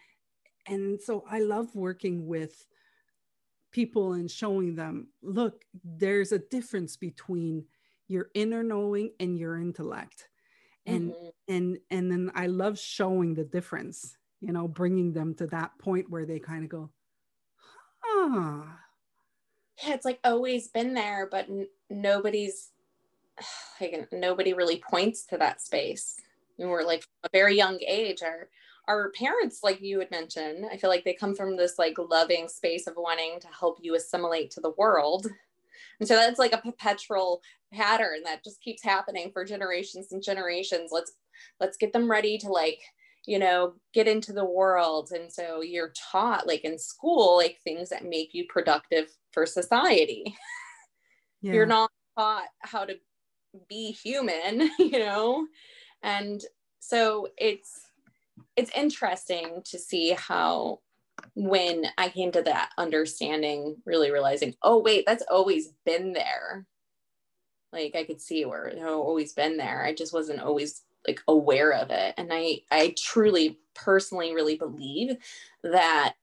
and 0.68 1.00
so 1.00 1.24
i 1.30 1.40
love 1.40 1.76
working 1.76 2.26
with 2.26 2.66
people 3.72 4.14
and 4.14 4.32
showing 4.32 4.76
them 4.76 5.08
look 5.22 5.66
there's 5.84 6.32
a 6.32 6.40
difference 6.40 6.96
between 6.96 7.66
your 8.08 8.30
inner 8.34 8.64
knowing 8.64 9.12
and 9.20 9.38
your 9.38 9.58
intellect 9.60 10.30
and 10.86 11.12
mm-hmm. 11.12 11.54
and 11.54 11.78
and 11.92 12.12
then 12.12 12.32
i 12.34 12.48
love 12.48 12.80
showing 12.80 13.34
the 13.34 13.44
difference 13.44 14.18
you 14.44 14.52
know 14.52 14.68
bringing 14.68 15.14
them 15.14 15.34
to 15.34 15.48
that 15.48 15.72
point 15.80 16.10
where 16.10 16.26
they 16.26 16.40
kind 16.40 16.64
of 16.64 16.70
go 16.70 16.90
ah 18.06 18.80
yeah, 19.82 19.94
it's 19.94 20.06
like 20.06 20.20
always 20.24 20.68
been 20.68 20.94
there, 20.94 21.28
but 21.30 21.50
n- 21.50 21.68
nobody's 21.90 22.70
like 23.82 24.08
nobody 24.12 24.54
really 24.54 24.82
points 24.88 25.26
to 25.28 25.38
that 25.38 25.62
space. 25.62 26.16
And 26.60 26.70
we're 26.70 26.84
like 26.84 27.06
a 27.24 27.30
very 27.32 27.56
young 27.56 27.80
age, 27.86 28.22
our 28.22 28.50
our 28.88 29.12
parents, 29.12 29.62
like 29.64 29.82
you 29.82 30.00
had 30.00 30.12
mentioned, 30.12 30.66
I 30.70 30.76
feel 30.76 30.90
like 30.90 31.06
they 31.06 31.14
come 31.14 31.36
from 31.36 31.56
this 31.56 31.80
like 31.80 31.98
loving 31.98 32.50
space 32.50 32.86
of 32.86 32.96
wanting 32.98 33.40
to 33.40 33.48
help 33.48 33.78
you 33.82 33.96
assimilate 33.96 34.52
to 34.52 34.62
the 34.62 34.74
world. 34.78 35.28
And 36.00 36.08
so 36.08 36.16
that's 36.16 36.40
like 36.40 36.54
a 36.54 36.58
perpetual 36.58 37.42
pattern 37.72 38.24
that 38.26 38.44
just 38.44 38.62
keeps 38.62 38.84
happening 38.84 39.32
for 39.32 39.46
generations 39.46 40.12
and 40.12 40.22
generations. 40.22 40.90
Let's 40.92 41.14
let's 41.60 41.78
get 41.78 41.94
them 41.94 42.12
ready 42.12 42.38
to 42.40 42.50
like 42.50 42.82
you 43.26 43.40
know 43.40 43.74
get 43.94 44.08
into 44.08 44.34
the 44.34 44.46
world. 44.46 45.12
And 45.12 45.32
so 45.32 45.62
you're 45.62 45.94
taught 46.12 46.48
like 46.48 46.64
in 46.64 46.78
school 46.78 47.38
like 47.38 47.60
things 47.64 47.90
that 47.90 48.06
make 48.06 48.34
you 48.34 48.46
productive 48.48 49.10
for 49.32 49.46
society. 49.46 50.36
Yeah. 51.46 51.56
you're 51.56 51.66
not 51.66 51.92
taught 52.18 52.46
how 52.60 52.86
to 52.86 52.96
be 53.68 53.92
human 53.92 54.70
you 54.80 54.98
know? 54.98 55.46
And 56.02 56.42
so 56.80 57.28
it's 57.38 57.82
it's 58.56 58.72
interesting 58.74 59.62
to 59.66 59.78
see 59.78 60.12
how 60.12 60.80
when 61.36 61.86
i 61.98 62.08
came 62.08 62.32
to 62.32 62.42
that 62.42 62.70
understanding 62.78 63.76
really 63.86 64.10
realizing 64.10 64.56
oh 64.64 64.80
wait 64.80 65.04
that's 65.06 65.26
always 65.30 65.74
been 65.86 66.14
there. 66.14 66.66
Like 67.74 67.94
i 67.94 68.06
could 68.06 68.22
see 68.22 68.46
where 68.46 68.68
it 68.68 68.82
always 68.82 69.34
been 69.34 69.58
there. 69.58 69.84
I 69.84 69.94
just 69.94 70.14
wasn't 70.14 70.40
always 70.40 70.84
like 71.08 71.22
aware 71.28 71.74
of 71.74 71.90
it. 71.90 72.14
And 72.18 72.30
i 72.32 72.60
i 72.72 72.94
truly 72.98 73.60
personally 73.76 74.34
really 74.34 74.56
believe 74.56 75.16
that 75.64 76.14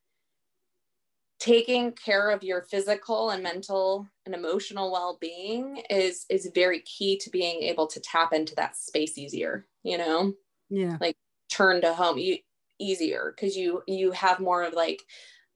taking 1.39 1.93
care 1.93 2.31
of 2.31 2.45
your 2.45 2.63
physical 2.63 3.31
and 3.31 3.43
mental 3.43 4.07
and 4.27 4.35
emotional 4.35 4.93
well-being 4.93 5.83
is 5.89 6.27
is 6.29 6.51
very 6.55 6.81
key 6.81 7.17
to 7.19 7.31
being 7.31 7.63
able 7.63 7.87
to 7.87 8.01
tap 8.01 8.33
into 8.33 8.55
that 8.55 8.77
space 8.77 9.17
easier 9.17 9.67
you 9.83 9.99
know? 9.99 10.35
Yeah. 10.69 10.99
Like 11.01 11.17
turn 11.49 11.81
to 11.81 11.95
home 11.95 12.19
you 12.19 12.39
easier 12.79 13.35
because 13.35 13.57
you 13.57 13.83
you 13.87 14.13
have 14.13 14.41
more 14.41 14.63
of 14.63 14.73
like 14.73 15.03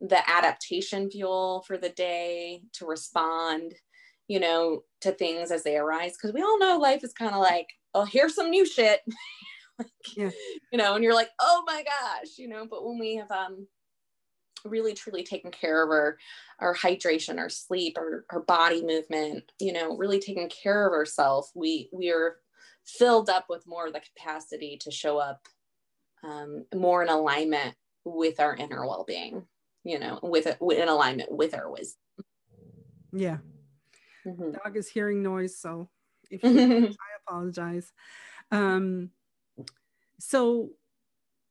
the 0.01 0.29
adaptation 0.29 1.11
fuel 1.11 1.65
for 1.67 1.79
the 1.79 1.89
day 1.91 2.63
to 2.75 2.85
respond 2.85 3.75
you 4.29 4.41
know 4.41 4.83
to 5.01 5.13
things 5.13 5.51
as 5.51 5.63
they 5.63 5.77
arise. 5.77 6.17
Because 6.17 6.35
we 6.35 6.43
all 6.43 6.59
know 6.59 6.79
life 6.79 7.05
is 7.05 7.13
kind 7.13 7.35
of 7.35 7.41
like 7.41 7.69
oh 7.95 8.05
here's 8.05 8.35
some 8.35 8.51
new 8.51 8.67
shit 8.67 9.01
like, 9.79 9.89
yeah. 10.17 10.31
you 10.73 10.79
know 10.79 10.95
and 10.95 11.05
you're 11.05 11.15
like 11.15 11.31
oh 11.41 11.63
my 11.67 11.85
gosh 11.85 12.39
you 12.39 12.49
know 12.49 12.67
but 12.69 12.85
when 12.85 12.99
we 12.99 13.17
have 13.17 13.31
um 13.31 13.67
really 14.65 14.95
truly 14.95 15.23
taken 15.23 15.51
care 15.51 15.83
of 15.83 15.91
our 15.91 16.17
our 16.61 16.75
hydration 16.75 17.39
our 17.39 17.51
sleep 17.51 17.97
our, 17.99 18.25
our 18.31 18.41
body 18.41 18.85
movement 18.85 19.45
you 19.61 19.73
know 19.73 19.97
really 19.97 20.19
taking 20.19 20.49
care 20.49 20.87
of 20.87 20.93
ourselves 20.93 21.51
we 21.55 21.89
we 21.93 22.11
are 22.11 22.37
filled 22.87 23.29
up 23.29 23.47
with 23.49 23.67
more 23.67 23.87
of 23.87 23.93
the 23.93 24.01
capacity 24.01 24.79
to 24.81 24.91
show 24.91 25.19
up 25.19 25.41
um, 26.23 26.65
more 26.75 27.03
in 27.03 27.09
alignment 27.09 27.75
with 28.05 28.41
our 28.41 28.55
inner 28.57 28.87
well-being 28.87 29.43
you 29.85 29.99
know 29.99 30.19
with 30.23 30.47
it 30.47 30.59
in 30.61 30.89
alignment 30.89 31.31
with 31.31 31.55
our 31.55 31.71
wisdom 31.71 32.01
yeah 33.13 33.39
mm-hmm. 34.27 34.53
dog 34.53 34.77
is 34.77 34.89
hearing 34.89 35.23
noise 35.23 35.59
so 35.59 35.89
if 36.31 36.43
you, 36.43 36.51
apologize. 37.27 37.93
Um 38.51 39.11
so 40.19 40.71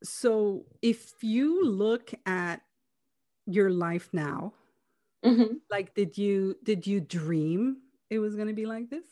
so 0.04 0.66
if 0.82 1.14
you 1.22 1.66
look 1.66 2.14
at 2.26 2.62
your 3.46 3.70
life 3.70 4.10
now 4.14 4.54
mm-hmm. 5.24 5.56
like 5.70 5.94
did 5.94 6.18
you 6.18 6.56
did 6.64 6.86
you 6.86 7.00
dream 7.00 7.78
it 8.10 8.20
was 8.20 8.36
going 8.36 8.48
to 8.48 8.54
be 8.54 8.66
like 8.66 8.90
this? 8.90 9.06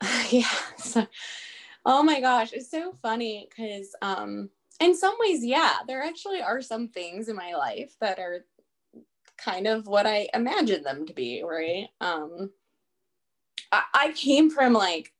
Yeah 0.30 0.48
so, 0.76 1.06
oh 1.84 2.02
my 2.02 2.20
gosh 2.20 2.52
it's 2.52 2.70
so 2.70 2.92
funny 3.02 3.48
because 3.48 3.94
um 4.02 4.50
in 4.80 4.96
some 4.96 5.14
ways 5.18 5.44
yeah 5.44 5.78
there 5.86 6.02
actually 6.02 6.40
are 6.40 6.60
some 6.60 6.88
things 6.88 7.28
in 7.28 7.36
my 7.36 7.54
life 7.54 7.96
that 8.00 8.18
are 8.18 8.44
kind 9.36 9.66
of 9.66 9.86
what 9.86 10.06
i 10.06 10.28
imagine 10.34 10.82
them 10.82 11.06
to 11.06 11.14
be 11.14 11.42
right? 11.44 11.88
Um 12.00 12.50
I, 13.72 13.82
I 13.94 14.12
came 14.12 14.50
from 14.50 14.72
like 14.72 15.12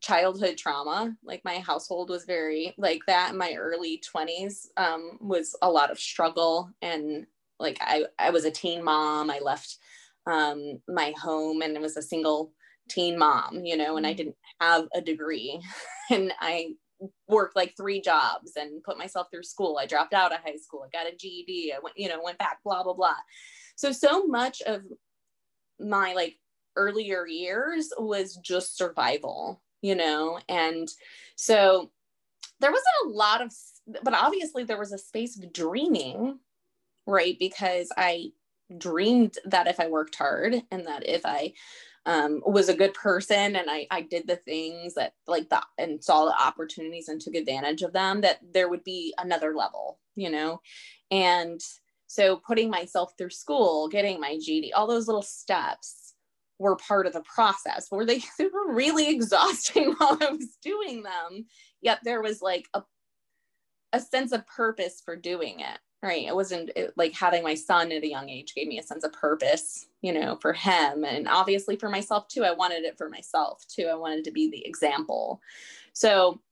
childhood 0.00 0.58
trauma. 0.58 1.16
Like 1.24 1.42
my 1.44 1.58
household 1.58 2.10
was 2.10 2.24
very 2.24 2.74
like 2.76 3.00
that 3.06 3.32
in 3.32 3.38
my 3.38 3.54
early 3.54 4.02
20s 4.14 4.66
um, 4.76 5.18
was 5.20 5.56
a 5.62 5.70
lot 5.70 5.90
of 5.90 5.98
struggle. 5.98 6.70
And 6.82 7.26
like 7.58 7.78
I, 7.80 8.04
I 8.18 8.30
was 8.30 8.44
a 8.44 8.50
teen 8.50 8.84
mom. 8.84 9.30
I 9.30 9.38
left 9.40 9.78
um, 10.26 10.80
my 10.88 11.14
home 11.20 11.62
and 11.62 11.76
it 11.76 11.80
was 11.80 11.96
a 11.96 12.02
single 12.02 12.52
teen 12.90 13.18
mom 13.18 13.64
you 13.64 13.78
know 13.78 13.96
and 13.96 14.06
i 14.06 14.10
mm-hmm. 14.10 14.16
didn't 14.18 14.36
have 14.60 14.86
a 14.94 15.00
degree. 15.00 15.60
And 16.10 16.34
i 16.38 16.74
worked 17.28 17.56
like 17.56 17.74
three 17.76 17.98
jobs 17.98 18.52
and 18.56 18.82
put 18.82 18.98
myself 18.98 19.28
through 19.30 19.42
school. 19.42 19.78
I 19.78 19.86
dropped 19.86 20.12
out 20.12 20.32
of 20.32 20.40
high 20.44 20.56
school. 20.56 20.84
I 20.84 20.96
got 20.96 21.10
a 21.10 21.16
ged 21.16 21.74
i 21.74 21.78
went 21.82 21.96
you 21.96 22.10
know 22.10 22.20
went 22.22 22.36
back 22.36 22.58
blah 22.62 22.82
blah 22.82 22.92
blah. 22.92 23.16
So 23.76 23.90
so 23.90 24.26
much 24.26 24.60
of 24.62 24.82
my 25.80 26.12
like 26.12 26.36
earlier 26.76 27.26
years 27.26 27.92
was 27.98 28.36
just 28.36 28.76
survival 28.76 29.60
you 29.84 29.94
know? 29.94 30.38
And 30.48 30.88
so 31.36 31.90
there 32.58 32.70
wasn't 32.70 32.86
a 33.04 33.08
lot 33.10 33.42
of 33.42 33.52
but 34.02 34.14
obviously 34.14 34.64
there 34.64 34.78
was 34.78 34.92
a 34.92 34.98
space 34.98 35.36
of 35.38 35.52
dreaming 35.52 36.38
right? 37.06 37.38
Because 37.38 37.90
i 37.96 38.30
dreamed 38.78 39.36
that 39.44 39.66
if 39.66 39.78
i 39.78 39.86
worked 39.86 40.16
hard 40.16 40.54
and 40.70 40.86
that 40.86 41.06
if 41.06 41.20
i 41.26 41.52
um, 42.06 42.42
was 42.46 42.68
a 42.68 42.76
good 42.76 42.94
person 42.94 43.56
and 43.56 43.70
I, 43.70 43.86
I 43.90 44.02
did 44.02 44.26
the 44.26 44.36
things 44.36 44.94
that 44.94 45.14
like 45.26 45.48
that 45.50 45.64
and 45.78 46.02
saw 46.02 46.26
the 46.26 46.34
opportunities 46.42 47.08
and 47.08 47.20
took 47.20 47.34
advantage 47.34 47.82
of 47.82 47.92
them 47.92 48.20
that 48.22 48.40
there 48.52 48.68
would 48.68 48.84
be 48.84 49.14
another 49.18 49.54
level 49.54 49.98
you 50.16 50.30
know? 50.30 50.60
And 51.10 51.60
so 52.06 52.36
putting 52.36 52.70
myself 52.70 53.14
through 53.16 53.30
school 53.30 53.88
getting 53.88 54.20
my 54.20 54.38
ged 54.38 54.70
all 54.74 54.86
those 54.86 55.06
little 55.06 55.22
steps 55.22 56.03
were 56.58 56.76
part 56.76 57.06
of 57.06 57.12
the 57.12 57.22
process 57.22 57.86
where 57.90 58.06
they, 58.06 58.22
they 58.38 58.46
were 58.46 58.72
really 58.72 59.08
exhausting 59.14 59.94
while 59.98 60.18
I 60.20 60.30
was 60.30 60.56
doing 60.62 61.02
them. 61.02 61.46
Yet 61.80 62.00
there 62.04 62.22
was 62.22 62.42
like 62.42 62.66
a, 62.74 62.82
a 63.92 64.00
sense 64.00 64.32
of 64.32 64.46
purpose 64.46 65.02
for 65.04 65.16
doing 65.16 65.60
it. 65.60 65.78
Right. 66.02 66.26
It 66.26 66.34
wasn't 66.34 66.70
it, 66.76 66.92
like 66.98 67.14
having 67.14 67.42
my 67.42 67.54
son 67.54 67.90
at 67.90 68.02
a 68.02 68.08
young 68.08 68.28
age 68.28 68.54
gave 68.54 68.68
me 68.68 68.78
a 68.78 68.82
sense 68.82 69.04
of 69.04 69.12
purpose, 69.14 69.86
you 70.02 70.12
know, 70.12 70.36
for 70.42 70.52
him. 70.52 71.02
And 71.02 71.26
obviously 71.26 71.76
for 71.76 71.88
myself 71.88 72.28
too. 72.28 72.44
I 72.44 72.52
wanted 72.52 72.84
it 72.84 72.98
for 72.98 73.08
myself 73.08 73.64
too. 73.68 73.86
I 73.90 73.94
wanted 73.94 74.24
to 74.24 74.30
be 74.30 74.50
the 74.50 74.66
example. 74.66 75.40
So 75.94 76.42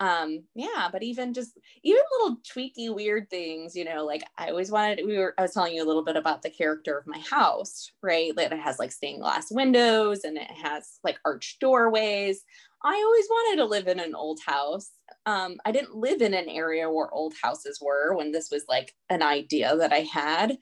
um 0.00 0.42
yeah 0.54 0.88
but 0.92 1.02
even 1.02 1.32
just 1.32 1.58
even 1.82 2.00
little 2.18 2.36
tweaky 2.42 2.94
weird 2.94 3.30
things 3.30 3.74
you 3.74 3.84
know 3.84 4.04
like 4.04 4.22
i 4.36 4.50
always 4.50 4.70
wanted 4.70 5.00
we 5.06 5.16
were 5.16 5.34
i 5.38 5.42
was 5.42 5.52
telling 5.52 5.74
you 5.74 5.82
a 5.82 5.86
little 5.86 6.04
bit 6.04 6.16
about 6.16 6.42
the 6.42 6.50
character 6.50 6.98
of 6.98 7.06
my 7.06 7.18
house 7.30 7.90
right? 8.02 8.34
That 8.36 8.52
it 8.52 8.60
has 8.60 8.78
like 8.78 8.92
stained 8.92 9.20
glass 9.20 9.50
windows 9.50 10.24
and 10.24 10.36
it 10.36 10.50
has 10.50 10.98
like 11.04 11.18
arched 11.24 11.60
doorways. 11.60 12.42
I 12.84 12.94
always 12.94 13.26
wanted 13.28 13.62
to 13.62 13.68
live 13.68 13.88
in 13.88 14.00
an 14.00 14.14
old 14.14 14.40
house. 14.46 14.90
Um 15.26 15.56
i 15.64 15.72
didn't 15.72 15.94
live 15.94 16.22
in 16.22 16.34
an 16.34 16.48
area 16.48 16.90
where 16.90 17.12
old 17.12 17.34
houses 17.42 17.80
were 17.82 18.14
when 18.16 18.32
this 18.32 18.50
was 18.50 18.64
like 18.68 18.94
an 19.10 19.22
idea 19.22 19.76
that 19.76 19.92
i 19.92 20.00
had. 20.00 20.56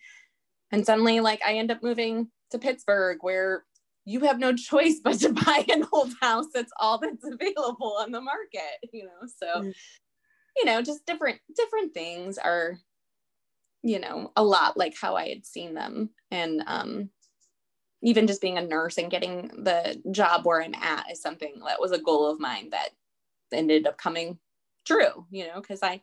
And 0.73 0.85
suddenly 0.85 1.21
like 1.21 1.41
i 1.47 1.55
end 1.55 1.71
up 1.71 1.83
moving 1.83 2.29
to 2.51 2.59
pittsburgh 2.59 3.19
where 3.21 3.65
you 4.05 4.21
have 4.21 4.39
no 4.39 4.55
choice 4.55 5.01
but 5.03 5.19
to 5.21 5.33
buy 5.47 5.65
an 5.69 5.87
old 5.93 6.13
house. 6.21 6.47
That's 6.53 6.73
all 6.79 6.99
that's 6.99 7.25
available 7.25 7.97
on 8.01 8.13
the 8.13 8.21
market, 8.21 8.91
you 8.93 9.05
know. 9.05 9.29
So, 9.39 9.63
mm. 9.63 9.75
you 10.57 10.65
know, 10.65 10.83
just 10.83 11.07
different 11.07 11.41
different 11.57 11.95
things 11.95 12.39
are, 12.39 12.79
you 13.83 13.99
know, 13.99 14.33
a 14.37 14.43
lot 14.43 14.77
like 14.77 14.95
how 15.01 15.17
I 15.17 15.29
had 15.29 15.47
seen 15.47 15.75
them. 15.75 16.11
And 16.31 16.63
um 16.67 17.11
even 18.03 18.27
just 18.27 18.43
being 18.43 18.59
a 18.59 18.67
nurse 18.67 18.99
and 18.99 19.11
getting 19.11 19.49
the 19.65 20.01
job 20.11 20.45
where 20.45 20.63
I'm 20.63 20.75
at 20.75 21.11
is 21.11 21.23
something 21.23 21.55
that 21.67 21.81
was 21.81 21.93
a 21.93 21.99
goal 21.99 22.31
of 22.31 22.39
mine 22.39 22.69
that 22.71 22.91
ended 23.51 23.87
up 23.87 23.97
coming 23.97 24.39
true, 24.87 25.27
you 25.31 25.47
know, 25.47 25.61
because 25.61 25.83
I 25.83 26.03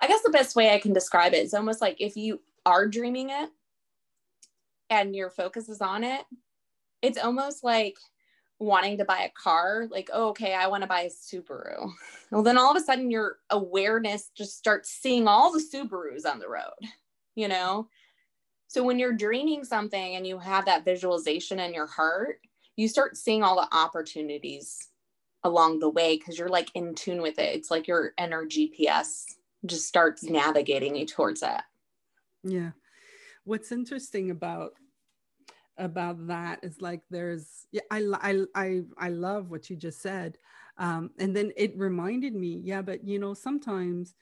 I 0.00 0.08
guess 0.08 0.22
the 0.22 0.30
best 0.30 0.54
way 0.54 0.74
I 0.74 0.78
can 0.78 0.92
describe 0.92 1.32
it 1.32 1.44
is 1.44 1.54
almost 1.54 1.80
like 1.80 2.00
if 2.00 2.16
you 2.16 2.42
are 2.66 2.86
dreaming 2.86 3.30
it 3.30 3.48
and 4.90 5.16
your 5.16 5.30
focus 5.30 5.70
is 5.70 5.80
on 5.80 6.04
it, 6.04 6.22
it's 7.06 7.18
almost 7.18 7.62
like 7.62 7.96
wanting 8.58 8.98
to 8.98 9.04
buy 9.04 9.20
a 9.20 9.42
car 9.42 9.86
like 9.90 10.08
oh, 10.12 10.28
okay 10.28 10.54
i 10.54 10.66
want 10.66 10.82
to 10.82 10.88
buy 10.88 11.02
a 11.02 11.10
subaru. 11.10 11.90
Well 12.30 12.42
then 12.42 12.58
all 12.58 12.70
of 12.70 12.76
a 12.76 12.84
sudden 12.84 13.10
your 13.10 13.38
awareness 13.50 14.30
just 14.34 14.56
starts 14.56 14.90
seeing 14.90 15.28
all 15.28 15.52
the 15.52 15.62
subarus 15.62 16.26
on 16.26 16.38
the 16.38 16.48
road 16.48 16.90
you 17.34 17.48
know? 17.48 17.88
So 18.68 18.82
when 18.82 18.98
you're 18.98 19.12
dreaming 19.12 19.62
something 19.62 20.16
and 20.16 20.26
you 20.26 20.38
have 20.38 20.64
that 20.64 20.84
visualization 20.84 21.60
in 21.60 21.74
your 21.74 21.86
heart 21.86 22.40
you 22.76 22.88
start 22.88 23.16
seeing 23.16 23.42
all 23.42 23.56
the 23.56 23.74
opportunities 23.76 24.88
along 25.44 25.78
the 25.78 25.88
way 25.88 26.16
because 26.16 26.38
you're 26.38 26.48
like 26.48 26.70
in 26.74 26.94
tune 26.94 27.22
with 27.22 27.38
it. 27.38 27.54
It's 27.54 27.70
like 27.70 27.86
your 27.86 28.12
inner 28.18 28.44
gps 28.44 29.24
just 29.64 29.86
starts 29.86 30.24
navigating 30.24 30.96
you 30.96 31.06
towards 31.06 31.40
that. 31.40 31.64
Yeah. 32.42 32.70
What's 33.44 33.70
interesting 33.70 34.30
about 34.30 34.72
about 35.78 36.26
that 36.26 36.60
is 36.62 36.80
like 36.80 37.02
there's 37.10 37.66
yeah 37.72 37.82
I 37.90 38.02
I 38.22 38.44
I 38.54 38.82
I 38.98 39.08
love 39.10 39.50
what 39.50 39.68
you 39.68 39.76
just 39.76 40.00
said 40.00 40.38
um 40.78 41.10
and 41.18 41.36
then 41.36 41.52
it 41.56 41.76
reminded 41.76 42.34
me 42.34 42.60
yeah 42.64 42.82
but 42.82 43.06
you 43.06 43.18
know 43.18 43.34
sometimes 43.34 44.14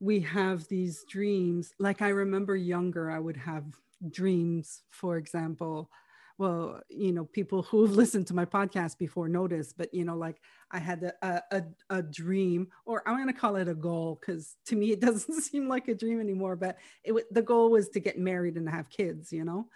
we 0.00 0.20
have 0.20 0.66
these 0.68 1.04
dreams 1.08 1.74
like 1.78 2.02
I 2.02 2.08
remember 2.08 2.56
younger 2.56 3.10
I 3.10 3.18
would 3.18 3.36
have 3.36 3.64
dreams 4.10 4.82
for 4.90 5.18
example 5.18 5.90
well 6.38 6.80
you 6.88 7.12
know 7.12 7.26
people 7.26 7.62
who've 7.62 7.94
listened 7.96 8.26
to 8.26 8.34
my 8.34 8.46
podcast 8.46 8.96
before 8.96 9.28
notice 9.28 9.74
but 9.76 9.92
you 9.92 10.06
know 10.06 10.16
like 10.16 10.40
i 10.70 10.78
had 10.78 11.02
a 11.22 11.42
a, 11.52 11.62
a 11.90 12.02
dream 12.02 12.66
or 12.86 13.06
i'm 13.06 13.16
going 13.16 13.26
to 13.26 13.38
call 13.38 13.56
it 13.56 13.68
a 13.68 13.74
goal 13.74 14.18
because 14.18 14.56
to 14.64 14.74
me 14.74 14.92
it 14.92 15.00
doesn't 15.02 15.42
seem 15.42 15.68
like 15.68 15.88
a 15.88 15.94
dream 15.94 16.18
anymore 16.18 16.56
but 16.56 16.78
it 17.04 17.14
the 17.30 17.42
goal 17.42 17.70
was 17.70 17.90
to 17.90 18.00
get 18.00 18.18
married 18.18 18.56
and 18.56 18.70
have 18.70 18.88
kids 18.88 19.30
you 19.30 19.44
know 19.44 19.66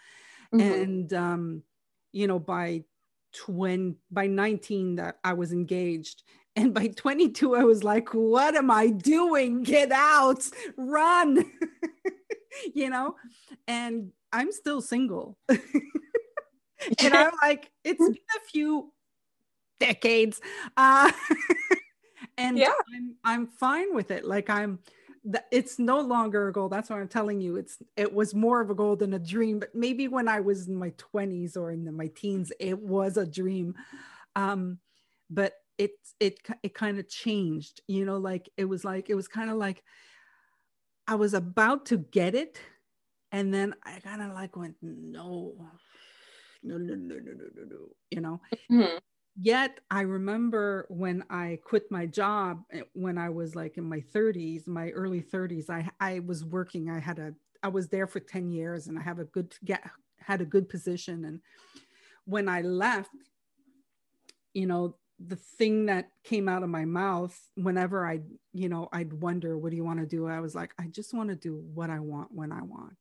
Mm-hmm. 0.55 0.83
And, 0.83 1.13
um, 1.13 1.63
you 2.13 2.27
know, 2.27 2.39
by 2.39 2.85
20, 3.35 3.97
by 4.11 4.27
19 4.27 4.97
that 4.97 5.19
I 5.25 5.33
was 5.33 5.53
engaged. 5.53 6.23
And 6.57 6.73
by 6.73 6.89
22, 6.89 7.57
I 7.57 7.65
was 7.65 7.83
like, 7.83 8.11
what 8.11 8.55
am 8.55 8.71
I 8.71 8.89
doing? 8.89 9.63
Get 9.63 9.91
out, 9.91 10.49
run, 10.77 11.45
you 12.75 12.89
know? 12.91 13.17
And 13.67 14.13
I'm 14.33 14.53
still 14.53 14.81
single. 14.81 15.37
and 15.49 15.61
I'm 17.15 17.33
like, 17.43 17.71
it's 17.83 17.99
been 17.99 18.15
a 18.15 18.49
few 18.53 18.93
decades. 19.81 20.41
Uh, 20.77 21.11
and 22.39 22.57
yeah. 22.57 22.73
I'm, 22.95 23.17
I'm 23.25 23.47
fine 23.49 23.93
with 23.93 24.13
it. 24.13 24.25
Like 24.25 24.49
I'm, 24.49 24.79
it's 25.51 25.79
no 25.79 26.01
longer 26.01 26.49
a 26.49 26.53
goal. 26.53 26.69
That's 26.69 26.91
what 26.91 26.99
I'm 26.99 27.09
telling 27.09 27.41
you. 27.41 27.57
It's 27.57 27.79
it 27.97 28.13
was 28.13 28.35
more 28.35 28.61
of 28.61 28.71
a 28.71 28.75
goal 28.75 28.97
than 28.97 29.15
a 29.15 29.19
dream. 29.19 29.59
But 29.59 29.75
maybe 29.75 30.09
when 30.09 30.29
I 30.29 30.41
was 30.41 30.69
in 30.69 30.77
my 30.77 30.91
20s 30.91 31.57
or 31.57 31.71
in 31.71 31.85
the, 31.85 31.93
my 31.93 32.09
teens, 32.09 32.53
it 32.61 32.79
was 32.79 33.17
a 33.17 33.27
dream. 33.27 33.75
Um, 34.37 34.79
but 35.31 35.55
it 35.79 35.93
it 36.21 36.41
it 36.63 36.75
kind 36.75 36.99
of 36.99 37.09
changed. 37.09 37.81
You 37.89 38.05
know, 38.05 38.19
like 38.19 38.51
it 38.57 38.67
was 38.67 38.85
like 38.85 39.09
it 39.09 39.15
was 39.15 39.29
kind 39.29 39.51
of 39.51 39.57
like 39.57 39.83
I 41.07 41.15
was 41.15 41.35
about 41.35 41.87
to 41.87 41.99
get 41.99 42.35
it, 42.35 42.59
and 43.33 43.53
then 43.53 43.75
I 43.85 44.01
kind 44.01 44.23
of 44.23 44.33
like 44.33 44.57
went 44.57 44.77
no, 44.83 45.55
no, 46.63 46.77
no, 46.77 46.95
no, 46.95 47.15
no, 47.17 47.33
no, 47.33 47.47
no, 47.57 47.65
no. 47.65 47.89
You 48.11 48.21
know. 48.21 48.41
Mm-hmm 48.71 48.99
yet 49.37 49.81
i 49.91 50.01
remember 50.01 50.87
when 50.89 51.25
i 51.29 51.59
quit 51.65 51.91
my 51.91 52.07
job 52.07 52.63
eh, 52.73 52.83
when 52.93 53.19
i 53.19 53.29
was 53.29 53.57
like 53.57 53.77
in 53.77 53.85
my 53.85 54.03
30s 54.15 54.67
my 54.67 54.91
early 54.91 55.21
30s 55.21 55.69
i 55.71 55.89
i 56.01 56.21
was 56.21 56.45
working 56.45 56.89
i 56.89 57.01
had 57.01 57.19
a 57.19 57.35
i 57.63 57.69
was 57.69 57.89
there 57.89 58.07
for 58.07 58.21
10 58.21 58.51
years 58.51 58.87
and 58.87 58.99
i 58.99 59.03
have 59.03 59.19
a 59.19 59.25
good 59.25 59.53
get 59.65 59.83
had 60.27 60.41
a 60.41 60.47
good 60.47 60.69
position. 60.69 61.25
And 61.25 61.41
when 62.25 62.49
i 62.49 62.63
left 62.63 63.11
you 64.55 64.67
know 64.67 64.97
the 65.25 65.37
thing 65.37 65.87
that 65.87 66.11
came 66.25 66.49
out 66.49 66.63
of 66.63 66.69
my 66.69 66.85
mouth 66.85 67.39
whenever 67.55 68.07
i 68.07 68.21
you 68.53 68.69
know 68.69 68.89
i'd 68.93 69.13
wonder 69.13 69.57
what 69.57 69.71
do 69.71 69.77
you 69.77 69.85
want 69.85 70.01
to 70.01 70.07
do? 70.07 70.27
I 70.27 70.41
was 70.41 70.55
like 70.55 70.73
i 70.79 70.87
just 70.87 71.13
want 71.13 71.29
to 71.31 71.37
do 71.37 71.63
what 71.75 71.91
i 71.91 72.01
want 72.01 72.29
when 72.33 72.53
i 72.53 72.63
want. 72.63 72.97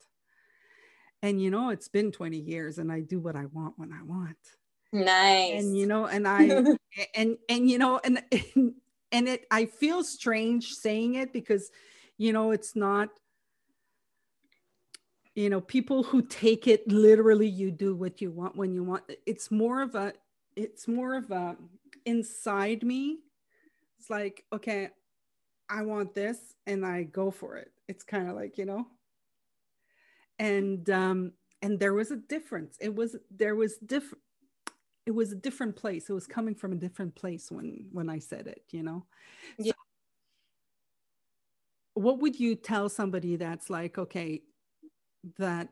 And 1.22 1.42
you 1.42 1.50
know 1.50 1.70
it's 1.70 1.88
been 1.88 2.12
20 2.12 2.38
years 2.38 2.78
and 2.78 2.92
i 2.92 3.00
do 3.00 3.20
what 3.20 3.36
i 3.36 3.46
want 3.46 3.76
when 3.78 3.94
i 3.94 4.04
want 4.04 4.38
nice 4.94 5.62
and 5.62 5.76
you 5.78 5.86
know 5.86 6.06
and 6.06 6.28
i 6.28 6.64
and 7.16 7.38
and 7.50 7.70
you 7.70 7.78
know 7.78 8.00
and 8.04 8.24
and, 8.56 8.74
and 9.12 9.28
it 9.28 9.46
i 9.52 9.66
feel 9.66 10.04
strange 10.04 10.74
saying 10.74 11.16
it 11.16 11.34
because 11.34 11.72
you 12.18 12.32
know 12.32 12.52
it's 12.52 12.76
not 12.76 13.10
you 15.36 15.50
know 15.50 15.62
people 15.62 16.04
who 16.04 16.22
take 16.22 16.68
it 16.68 16.88
literally 16.88 17.48
you 17.48 17.72
do 17.72 17.96
what 17.96 18.22
you 18.22 18.32
want 18.32 18.56
when 18.56 18.74
you 18.74 18.84
want. 18.84 19.04
It's 19.26 19.50
more 19.52 19.82
of 19.82 19.96
a 19.96 20.14
it's 20.56 20.88
more 20.88 21.16
of 21.16 21.32
a 21.32 21.58
inside 22.06 22.84
me. 22.84 23.20
It's 24.00 24.10
like 24.10 24.44
okay 24.54 24.90
i 25.70 25.82
want 25.82 26.14
this 26.14 26.38
and 26.68 26.86
i 26.86 27.04
go 27.04 27.32
for 27.32 27.58
it. 27.58 27.72
It's 27.88 28.04
kind 28.04 28.30
of 28.30 28.36
like 28.36 28.58
you 28.58 28.66
know? 28.66 28.88
And 30.40 30.88
um 30.90 31.34
and 31.62 31.80
there 31.80 31.94
was 31.94 32.12
a 32.12 32.18
difference. 32.18 32.78
It 32.80 32.94
was 32.94 33.16
there 33.32 33.56
was 33.56 33.78
different 33.78 34.23
it 35.06 35.12
was 35.12 35.32
a 35.32 35.36
different 35.36 35.76
place. 35.76 36.10
It 36.10 36.14
was 36.14 36.28
coming 36.28 36.56
from 36.56 36.72
a 36.72 36.76
different 36.76 37.16
place 37.16 37.52
when 37.52 37.86
when 37.92 38.10
i 38.10 38.20
said 38.20 38.48
it 38.48 38.64
you 38.72 38.84
know? 38.84 39.06
Yeah. 39.58 39.74
So 39.74 39.78
what 41.96 42.20
would 42.20 42.40
you 42.40 42.56
tell 42.56 42.90
somebody 42.90 43.36
that's 43.36 43.70
like 43.70 43.98
okay 43.98 44.42
that 45.38 45.70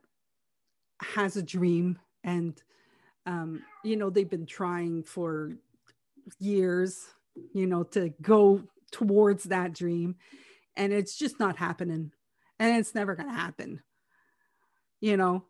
has 1.02 1.36
a 1.36 1.42
dream 1.42 1.98
and 2.24 2.62
um, 3.26 3.62
you 3.84 3.96
know 3.98 4.10
they've 4.10 4.30
been 4.30 4.46
trying 4.46 5.04
for 5.04 5.54
years 6.40 7.08
you 7.54 7.66
know 7.66 7.84
to 7.84 8.14
go 8.22 8.62
towards 8.92 9.46
that 9.46 9.74
dream 9.74 10.16
and 10.78 10.94
it's 10.94 11.18
just 11.18 11.40
not 11.40 11.58
happening 11.58 12.12
and 12.60 12.78
it's 12.78 12.94
never 12.94 13.16
going 13.16 13.30
to 13.30 13.36
happen 13.36 13.82
you 15.02 15.18
know? 15.18 15.44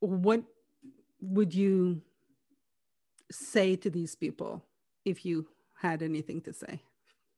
What 0.00 0.44
would 1.20 1.54
you 1.54 2.02
say 3.30 3.76
to 3.76 3.90
these 3.90 4.14
people 4.14 4.64
if 5.04 5.24
you 5.24 5.46
had 5.74 6.02
anything 6.02 6.40
to 6.42 6.52
say? 6.52 6.80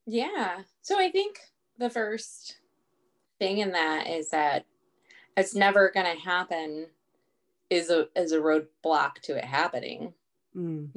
Yeah. 0.07 0.62
So 0.83 0.99
i 0.99 1.11
think 1.11 1.38
the 1.79 1.90
first 1.90 2.57
thing 3.38 3.59
in 3.59 3.72
that 3.72 4.07
is 4.07 4.31
that 4.31 4.64
it's 5.37 5.55
never 5.55 5.90
going 5.90 6.07
to 6.07 6.22
happen 6.22 6.87
is 7.68 7.90
a 7.90 8.09
is 8.16 8.33
a 8.33 8.38
roadblock 8.38 9.14
to 9.22 9.37
it 9.37 9.44
happening. 9.44 10.14
Mm. 10.57 10.90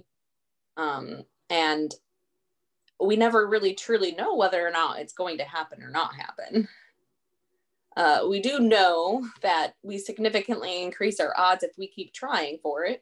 um 0.77 1.25
and 1.49 1.93
we 3.01 3.15
never 3.15 3.47
really 3.47 3.73
truly 3.73 4.13
know 4.13 4.35
whether 4.35 4.65
or 4.65 4.71
not 4.71 4.99
it's 4.99 5.13
going 5.13 5.37
to 5.37 5.43
happen 5.43 5.81
or 5.81 5.89
not 5.89 6.13
happen. 6.15 6.67
Uh, 7.97 8.25
we 8.29 8.39
do 8.39 8.59
know 8.59 9.25
that 9.41 9.73
we 9.83 9.97
significantly 9.97 10.83
increase 10.83 11.19
our 11.19 11.33
odds 11.37 11.63
if 11.63 11.71
we 11.77 11.87
keep 11.87 12.13
trying 12.13 12.57
for 12.61 12.85
it 12.85 13.01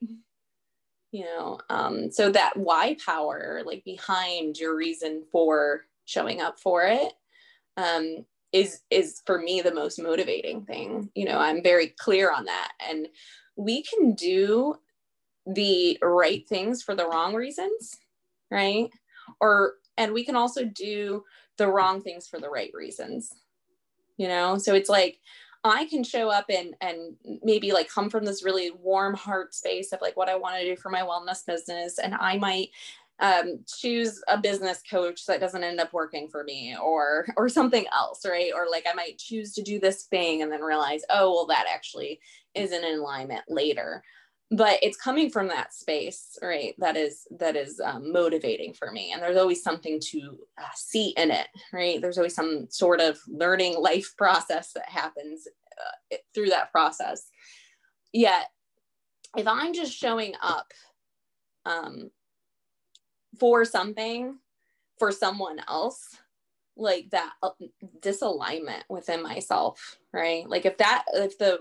you 1.17 1.25
know 1.25 1.57
um, 1.71 2.11
so 2.11 2.29
that 2.31 2.55
why 2.55 2.95
power 3.03 3.63
like 3.65 3.83
behind 3.83 4.57
your 4.57 4.75
reason 4.75 5.23
for 5.31 5.85
showing 6.05 6.41
up 6.41 6.59
for 6.59 6.83
it 6.83 7.13
um, 7.75 8.23
is 8.53 8.81
is 8.91 9.21
for 9.25 9.39
me 9.39 9.61
the 9.61 9.73
most 9.73 9.99
motivating 9.99 10.63
thing. 10.63 11.09
You 11.15 11.25
know 11.25 11.39
i'm 11.39 11.63
very 11.63 11.87
clear 11.87 12.31
on 12.31 12.45
that. 12.45 12.73
And 12.87 13.07
we 13.55 13.81
can 13.81 14.13
do 14.13 14.75
the 15.47 15.97
right 16.03 16.47
things 16.47 16.83
for 16.83 16.93
the 16.93 17.07
wrong 17.07 17.33
reasons 17.33 17.97
right? 18.51 18.89
Or 19.41 19.73
and 19.97 20.13
we 20.13 20.23
can 20.23 20.35
also 20.35 20.65
do 20.65 21.23
the 21.57 21.67
wrong 21.67 22.01
things 22.01 22.27
for 22.27 22.39
the 22.39 22.49
right 22.49 22.71
reasons 22.73 23.33
you 24.17 24.27
know? 24.27 24.57
So 24.57 24.73
it's 24.73 24.89
like 24.89 25.19
i 25.67 25.85
can 25.85 26.03
show 26.03 26.29
up 26.29 26.45
and 26.49 26.75
and 26.81 27.15
maybe 27.43 27.71
like 27.71 27.89
come 27.89 28.09
from 28.09 28.25
this 28.25 28.43
really 28.43 28.71
warm 28.71 29.13
heart 29.13 29.53
space 29.53 29.91
of 29.91 30.01
like 30.01 30.17
what 30.17 30.29
i 30.29 30.35
want 30.35 30.55
to 30.59 30.65
do 30.65 30.75
for 30.75 30.89
my 30.89 31.01
wellness 31.01 31.45
business 31.45 31.99
and 31.99 32.15
i 32.15 32.37
might 32.37 32.69
um, 33.19 33.61
choose 33.65 34.21
a 34.27 34.37
business 34.37 34.83
coach 34.87 35.25
that 35.25 35.39
doesn't 35.39 35.63
end 35.63 35.79
up 35.79 35.91
working 35.91 36.27
for 36.27 36.43
me 36.43 36.77
or 36.79 37.25
or 37.37 37.49
something 37.49 37.85
else 37.95 38.25
right? 38.25 38.51
Or 38.55 38.67
like 38.69 38.85
i 38.89 38.93
might 38.93 39.17
choose 39.17 39.53
to 39.53 39.63
do 39.63 39.79
this 39.79 40.03
thing 40.03 40.41
and 40.41 40.51
then 40.51 40.61
realize 40.61 41.01
oh 41.09 41.33
well 41.33 41.47
that 41.47 41.65
actually 41.67 42.19
isn't 42.53 42.83
in 42.83 42.99
alignment 42.99 43.43
later 43.47 44.03
but 44.51 44.79
it's 44.81 44.97
coming 44.97 45.29
from 45.29 45.47
that 45.49 45.73
space 45.73 46.37
right 46.41 46.73
that 46.77 46.95
is 46.95 47.27
that 47.39 47.55
is 47.55 47.81
um, 47.83 48.11
motivating 48.11 48.73
for 48.73 48.91
me. 48.91 49.11
And 49.11 49.21
there's 49.21 49.37
always 49.37 49.63
something 49.63 49.99
to 50.11 50.37
uh, 50.57 50.73
see 50.75 51.13
in 51.17 51.31
it 51.31 51.47
right? 51.73 52.01
There's 52.01 52.17
always 52.17 52.35
some 52.35 52.67
sort 52.69 53.01
of 53.01 53.19
learning 53.27 53.81
life 53.81 54.13
process 54.17 54.71
that 54.73 54.89
happens 54.89 55.47
uh, 55.77 56.17
through 56.33 56.49
that 56.49 56.71
process. 56.71 57.29
Yet 58.13 58.47
if 59.35 59.45
i'm 59.45 59.73
just 59.73 59.93
showing 59.93 60.33
up 60.41 60.71
um, 61.65 62.09
for 63.39 63.65
something 63.65 64.37
for 64.97 65.11
someone 65.11 65.59
else 65.67 66.15
like 66.77 67.09
that 67.11 67.33
uh, 67.43 67.49
disalignment 68.01 68.83
within 68.89 69.21
myself 69.21 69.97
right? 70.13 70.49
Like 70.49 70.65
if 70.65 70.77
that 70.77 71.05
if 71.13 71.37
the 71.37 71.59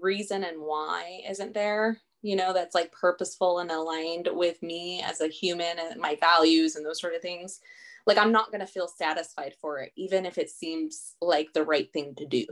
reason 0.00 0.44
and 0.44 0.60
why 0.60 1.22
isn't 1.28 1.54
there 1.54 1.98
you 2.24 2.34
know 2.34 2.52
that's 2.52 2.74
like 2.74 2.90
purposeful 2.90 3.58
and 3.58 3.70
aligned 3.70 4.28
with 4.32 4.60
me 4.62 5.02
as 5.02 5.20
a 5.20 5.28
human 5.28 5.78
and 5.78 6.00
my 6.00 6.16
values 6.16 6.74
and 6.74 6.84
those 6.84 7.00
sort 7.00 7.14
of 7.14 7.20
things 7.20 7.60
like 8.06 8.18
i'm 8.18 8.32
not 8.32 8.50
going 8.50 8.60
to 8.60 8.66
feel 8.66 8.88
satisfied 8.88 9.54
for 9.60 9.80
it 9.80 9.92
even 9.94 10.24
if 10.24 10.38
it 10.38 10.50
seems 10.50 11.14
like 11.20 11.52
the 11.52 11.62
right 11.62 11.92
thing 11.92 12.14
to 12.16 12.26
do 12.26 12.46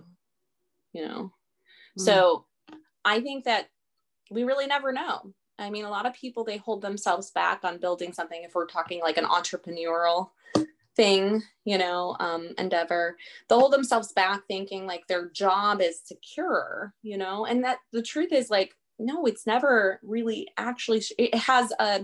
you 0.92 1.04
know 1.04 1.32
mm. 1.98 2.04
so 2.04 2.44
i 3.04 3.20
think 3.20 3.44
that 3.44 3.68
we 4.30 4.44
really 4.44 4.66
never 4.66 4.92
know 4.92 5.32
I 5.58 5.70
mean, 5.70 5.84
a 5.84 5.90
lot 5.90 6.06
of 6.06 6.14
people 6.14 6.42
they 6.42 6.56
hold 6.56 6.82
themselves 6.82 7.30
back 7.30 7.60
on 7.62 7.78
building 7.78 8.12
something. 8.12 8.42
If 8.42 8.54
we're 8.54 8.66
talking 8.66 9.00
like 9.00 9.16
an 9.16 9.26
entrepreneurial 9.26 10.30
thing, 10.96 11.42
you 11.64 11.78
know, 11.78 12.16
um, 12.18 12.54
endeavor, 12.58 13.16
they'll 13.48 13.60
hold 13.60 13.72
themselves 13.72 14.12
back 14.12 14.42
thinking 14.48 14.86
like 14.86 15.06
their 15.06 15.28
job 15.30 15.80
is 15.80 16.00
secure, 16.04 16.94
you 17.02 17.16
know, 17.16 17.46
and 17.46 17.62
that 17.64 17.78
the 17.92 18.02
truth 18.02 18.32
is 18.32 18.50
like 18.50 18.74
no 19.04 19.26
it's 19.26 19.46
never 19.46 20.00
really 20.02 20.48
actually 20.56 21.02
it 21.18 21.34
has 21.34 21.72
a, 21.78 22.00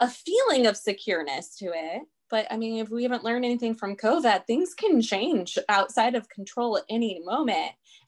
a 0.00 0.08
feeling 0.08 0.66
of 0.66 0.74
secureness 0.74 1.56
to 1.56 1.66
it 1.66 2.02
but 2.30 2.46
i 2.50 2.56
mean 2.56 2.78
if 2.78 2.90
we 2.90 3.02
haven't 3.02 3.24
learned 3.24 3.44
anything 3.44 3.74
from 3.74 3.96
covid 3.96 4.46
things 4.46 4.74
can 4.74 5.00
change 5.00 5.58
outside 5.68 6.14
of 6.14 6.28
control 6.28 6.76
at 6.76 6.84
any 6.88 7.20
moment 7.24 7.50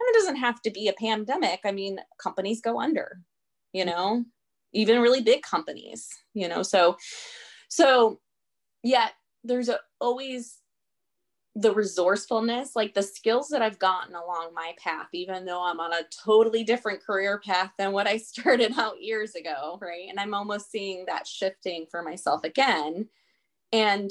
and 0.01 0.09
it 0.09 0.15
doesn't 0.15 0.37
have 0.37 0.61
to 0.63 0.71
be 0.71 0.89
a 0.89 0.93
pandemic 0.95 1.61
i 1.65 1.73
mean 1.73 1.99
companies 2.19 2.61
go 2.61 2.81
under 2.81 3.21
you 3.73 3.85
know? 3.85 4.25
Even 4.73 5.01
really 5.01 5.23
big 5.23 5.43
companies 5.43 6.09
you 6.35 6.49
know? 6.49 6.63
So 6.63 6.97
so 7.69 8.21
yeah 8.83 9.09
there's 9.45 9.69
a, 9.69 9.79
always 10.01 10.59
the 11.57 11.73
resourcefulness 11.73 12.77
like 12.77 12.95
the 12.95 13.03
skills 13.03 13.49
that 13.49 13.63
i've 13.63 13.79
gotten 13.79 14.15
along 14.15 14.51
my 14.55 14.73
path 14.79 15.09
even 15.13 15.45
though 15.45 15.63
i'm 15.63 15.81
on 15.81 15.93
a 15.93 16.07
totally 16.25 16.63
different 16.63 17.03
career 17.03 17.41
path 17.45 17.73
than 17.79 17.91
what 17.91 18.07
i 18.07 18.17
started 18.19 18.73
out 18.79 19.03
years 19.03 19.35
ago 19.35 19.79
right? 19.81 20.07
And 20.09 20.21
i'm 20.21 20.35
almost 20.35 20.71
seeing 20.71 21.05
that 21.07 21.27
shifting 21.27 21.87
for 21.91 22.03
myself 22.03 22.45
again. 22.45 23.09
And 23.73 24.11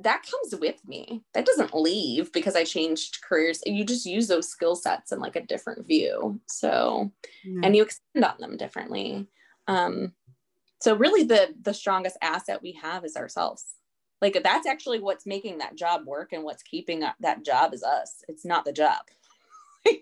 that 0.00 0.26
comes 0.30 0.60
with 0.60 0.76
me. 0.86 1.22
That 1.32 1.46
doesn't 1.46 1.74
leave 1.74 2.32
because 2.32 2.54
i 2.54 2.64
changed 2.64 3.22
careers. 3.22 3.62
You 3.64 3.84
just 3.84 4.04
use 4.04 4.28
those 4.28 4.48
skill 4.48 4.76
sets 4.76 5.12
in 5.12 5.20
like 5.20 5.36
a 5.36 5.46
different 5.46 5.86
view. 5.86 6.40
So 6.46 7.12
yeah. 7.44 7.60
and 7.64 7.74
you 7.74 7.82
extend 7.82 8.24
on 8.24 8.36
them 8.38 8.56
differently. 8.56 9.26
Um, 9.68 10.12
so 10.80 10.94
really 10.94 11.24
the 11.24 11.54
the 11.62 11.72
strongest 11.72 12.18
asset 12.20 12.62
we 12.62 12.72
have 12.82 13.04
is 13.04 13.16
ourselves 13.16 13.64
like 14.22 14.38
that's 14.42 14.66
actually 14.66 15.00
what's 15.00 15.26
making 15.26 15.58
that 15.58 15.76
job 15.76 16.06
work 16.06 16.32
and 16.32 16.42
what's 16.44 16.62
keeping 16.62 17.00
that 17.20 17.44
job 17.44 17.74
is 17.74 17.82
us. 17.82 18.22
It's 18.28 18.44
not 18.44 18.64
the 18.64 18.72
job. 18.72 19.00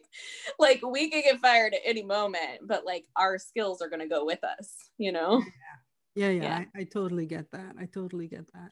Like 0.59 0.81
we 0.83 1.11
can 1.11 1.21
get 1.23 1.41
fired 1.41 1.75
at 1.75 1.81
any 1.85 2.03
moment 2.03 2.61
but 2.63 2.87
like 2.87 3.05
our 3.17 3.37
skills 3.37 3.83
are 3.83 3.89
going 3.91 4.01
to 4.01 4.09
go 4.09 4.25
with 4.25 4.43
us 4.43 4.91
you 4.97 5.13
know? 5.13 5.41
Yeah 5.41 5.75
yeah, 6.15 6.29
yeah. 6.29 6.65
I, 6.75 6.81
I 6.81 6.85
totally 6.85 7.27
get 7.27 7.51
that. 7.51 7.75
I 7.79 7.87
totally 7.87 8.29
get 8.29 8.47
that. 8.53 8.71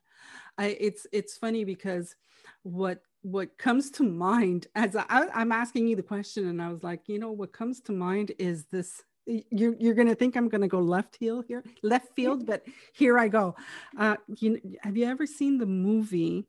I 0.58 0.76
it's 0.78 1.06
it's 1.12 1.36
funny 1.36 1.64
because 1.64 2.14
what 2.62 3.02
what 3.22 3.56
comes 3.58 3.90
to 3.90 4.02
mind 4.02 4.66
as 4.74 4.96
I, 4.96 5.28
i'm 5.32 5.52
asking 5.52 5.86
you 5.86 5.94
the 5.94 6.02
question 6.02 6.48
and 6.48 6.60
i 6.60 6.68
was 6.68 6.82
like 6.82 7.02
you 7.06 7.20
know 7.20 7.30
what 7.30 7.52
comes 7.52 7.80
to 7.82 7.92
mind 7.92 8.32
is 8.36 8.64
this 8.64 9.02
you're, 9.26 9.74
you're 9.78 9.94
going 9.94 10.08
to 10.08 10.14
think 10.14 10.36
I'm 10.36 10.48
going 10.48 10.62
to 10.62 10.68
go 10.68 10.80
left 10.80 11.16
heel 11.16 11.42
here, 11.46 11.62
left 11.82 12.14
field, 12.14 12.46
but 12.46 12.62
here 12.92 13.18
I 13.18 13.28
go. 13.28 13.54
Uh, 13.98 14.16
you, 14.38 14.60
have 14.80 14.96
you 14.96 15.06
ever 15.06 15.26
seen 15.26 15.58
the 15.58 15.66
movie 15.66 16.46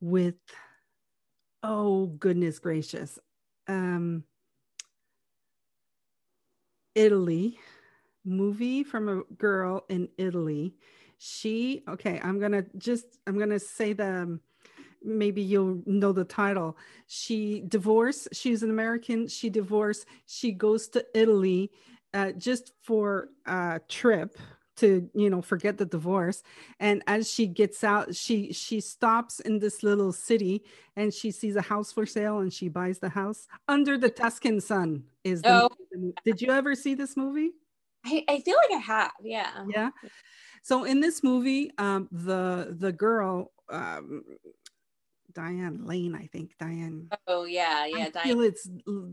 with, 0.00 0.34
oh, 1.62 2.06
goodness 2.06 2.58
gracious, 2.58 3.18
um, 3.68 4.24
Italy 6.94 7.58
movie 8.24 8.84
from 8.84 9.08
a 9.08 9.22
girl 9.34 9.84
in 9.88 10.08
Italy. 10.18 10.74
she 11.22 11.82
okay 11.86 12.18
i'm 12.24 12.40
gonna 12.40 12.64
just 12.78 13.18
i'm 13.26 13.38
gonna 13.38 13.58
say 13.58 13.92
the 13.92 14.38
maybe 15.02 15.42
you'll 15.42 15.82
know 15.86 16.12
the 16.12 16.24
title. 16.24 16.76
She 17.06 17.62
divorced 17.68 18.28
she's 18.32 18.62
an 18.62 18.70
american 18.70 19.26
she 19.26 19.50
divorced 19.50 20.06
she 20.26 20.52
goes 20.52 20.88
to 20.88 21.04
italy 21.14 21.70
uh, 22.14 22.32
just 22.32 22.72
for 22.82 23.28
a 23.46 23.80
trip 23.88 24.36
to 24.80 25.08
you 25.14 25.28
know 25.28 25.42
forget 25.42 25.76
the 25.76 25.84
divorce. 25.84 26.42
And 26.80 27.02
as 27.06 27.30
she 27.30 27.46
gets 27.46 27.84
out 27.84 28.14
she 28.16 28.52
she 28.52 28.80
stops 28.80 29.40
in 29.40 29.58
this 29.58 29.82
little 29.82 30.12
city 30.12 30.64
and 30.96 31.12
she 31.12 31.30
sees 31.30 31.56
a 31.56 31.62
house 31.62 31.92
for 31.92 32.06
sale 32.06 32.38
and 32.38 32.52
she 32.52 32.68
buys 32.68 32.98
the 32.98 33.10
house. 33.10 33.46
Under 33.68 33.98
the 33.98 34.08
tuscan 34.08 34.60
sun 34.60 35.04
is 35.22 35.42
the, 35.42 35.64
oh. 35.64 36.12
did 36.24 36.40
you 36.40 36.50
ever 36.50 36.74
see 36.74 36.94
this 36.94 37.16
movie? 37.16 37.50
I, 38.06 38.24
I 38.28 38.40
feel 38.40 38.56
like 38.56 38.78
i 38.78 38.82
have 38.82 39.10
yeah. 39.22 39.64
Yeah. 39.68 39.90
So 40.62 40.84
in 40.84 41.00
this 41.00 41.22
movie 41.22 41.70
um 41.76 42.08
the 42.10 42.74
the 42.78 42.92
girl 42.92 43.52
um 43.68 44.22
Diane 45.32 45.84
Lane, 45.84 46.14
I 46.14 46.26
think 46.26 46.56
Diane. 46.58 47.08
Oh 47.26 47.44
yeah, 47.44 47.86
yeah. 47.86 48.06
I 48.06 48.10
Diane. 48.10 48.28
feel 48.28 48.40
it's 48.40 48.68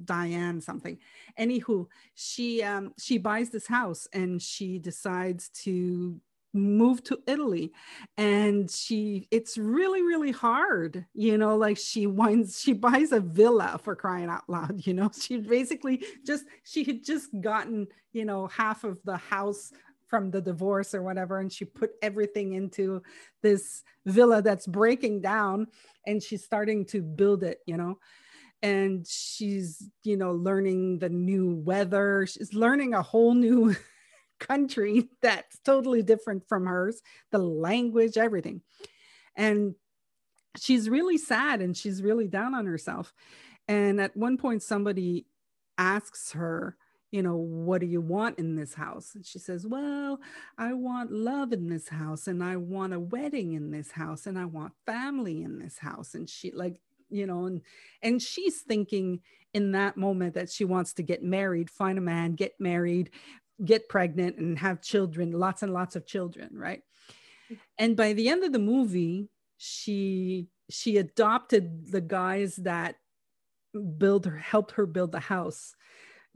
Diane 0.05 0.61
something. 0.61 0.97
Anywho, 1.39 1.87
she 2.15 2.63
um 2.63 2.93
she 2.99 3.17
buys 3.17 3.49
this 3.49 3.67
house 3.67 4.07
and 4.13 4.41
she 4.41 4.79
decides 4.79 5.49
to 5.63 6.19
move 6.53 7.03
to 7.03 7.19
Italy 7.27 7.71
and 8.17 8.71
she 8.71 9.27
it's 9.31 9.57
really 9.57 10.01
really 10.01 10.31
hard 10.31 11.05
you 11.13 11.37
know 11.37 11.55
like 11.55 11.77
she 11.77 12.07
winds 12.07 12.59
she 12.59 12.73
buys 12.73 13.11
a 13.11 13.19
villa 13.19 13.79
for 13.83 13.95
crying 13.95 14.29
out 14.29 14.47
loud 14.47 14.85
you 14.87 14.93
know 14.93 15.11
she 15.19 15.37
basically 15.37 16.03
just 16.25 16.45
she 16.63 16.83
had 16.83 17.03
just 17.03 17.29
gotten 17.41 17.85
you 18.13 18.25
know 18.25 18.47
half 18.47 18.83
of 18.83 18.97
the 19.03 19.17
house 19.17 19.71
from 20.07 20.31
the 20.31 20.41
divorce 20.41 20.93
or 20.93 21.01
whatever 21.01 21.39
and 21.39 21.51
she 21.51 21.65
put 21.65 21.91
everything 22.01 22.53
into 22.53 23.01
this 23.41 23.83
villa 24.05 24.41
that's 24.41 24.67
breaking 24.67 25.21
down 25.21 25.67
and 26.05 26.23
she's 26.23 26.43
starting 26.43 26.85
to 26.85 27.01
build 27.01 27.43
it 27.43 27.59
you 27.65 27.77
know? 27.77 27.99
And 28.63 29.05
she's 29.07 29.87
you 30.03 30.17
know 30.17 30.31
learning 30.31 30.99
the 30.99 31.09
new 31.09 31.55
weather. 31.55 32.25
She's 32.25 32.53
learning 32.53 32.95
a 32.95 33.03
whole 33.03 33.35
new 33.35 33.75
country 34.39 35.09
that's 35.21 35.59
totally 35.59 36.01
different 36.01 36.47
from 36.47 36.65
hers 36.65 37.01
the 37.31 37.37
language 37.37 38.17
everything. 38.17 38.61
And 39.35 39.75
she's 40.59 40.89
really 40.89 41.17
sad 41.17 41.61
and 41.61 41.75
she's 41.75 42.01
really 42.01 42.27
down 42.27 42.53
on 42.55 42.65
herself. 42.65 43.13
And 43.67 43.99
at 44.01 44.15
one 44.15 44.37
point 44.37 44.63
somebody 44.63 45.27
asks 45.77 46.31
her 46.31 46.77
you 47.11 47.23
know, 47.23 47.37
what 47.37 47.81
do 47.81 47.87
you 47.87 48.01
want 48.01 48.37
in 48.37 48.55
this 48.55 48.73
house? 48.73 49.15
And 49.15 49.25
she 49.25 49.39
says, 49.39 49.65
well, 49.65 50.19
I 50.57 50.73
want 50.73 51.11
love 51.11 51.53
in 51.53 51.67
this 51.69 51.87
house 51.87 52.27
and 52.27 52.43
I 52.43 52.57
want 52.57 52.93
a 52.93 52.99
wedding 52.99 53.53
in 53.53 53.71
this 53.71 53.91
house 53.91 54.27
and 54.27 54.37
I 54.37 54.45
want 54.45 54.73
family 54.85 55.41
in 55.41 55.59
this 55.59 55.77
house. 55.77 56.15
And 56.15 56.29
she 56.29 56.51
like, 56.51 56.79
you 57.09 57.25
know, 57.25 57.45
and 57.45 57.61
and 58.01 58.21
she's 58.21 58.59
thinking 58.61 59.21
in 59.53 59.71
that 59.71 59.95
moment 59.95 60.33
that 60.33 60.49
she 60.49 60.65
wants 60.65 60.93
to 60.95 61.03
get 61.03 61.23
married, 61.23 61.69
find 61.69 61.97
a 61.97 62.01
man, 62.01 62.35
get 62.35 62.53
married, 62.59 63.11
get 63.63 63.87
pregnant 63.87 64.37
and 64.37 64.59
have 64.59 64.81
children, 64.81 65.31
lots 65.31 65.63
and 65.63 65.73
lots 65.73 65.95
of 65.95 66.05
children, 66.05 66.49
right? 66.53 66.81
Mm. 67.49 67.57
And 67.77 67.97
by 67.97 68.11
the 68.13 68.27
end 68.27 68.43
of 68.43 68.51
the 68.51 68.59
movie, 68.59 69.29
she 69.57 70.47
she 70.69 70.97
adopted 70.97 71.89
the 71.89 72.01
guys 72.01 72.57
that 72.57 72.95
build 73.97 74.25
her 74.25 74.37
helped 74.37 74.71
her 74.71 74.85
build 74.85 75.13
the 75.13 75.19
house 75.19 75.73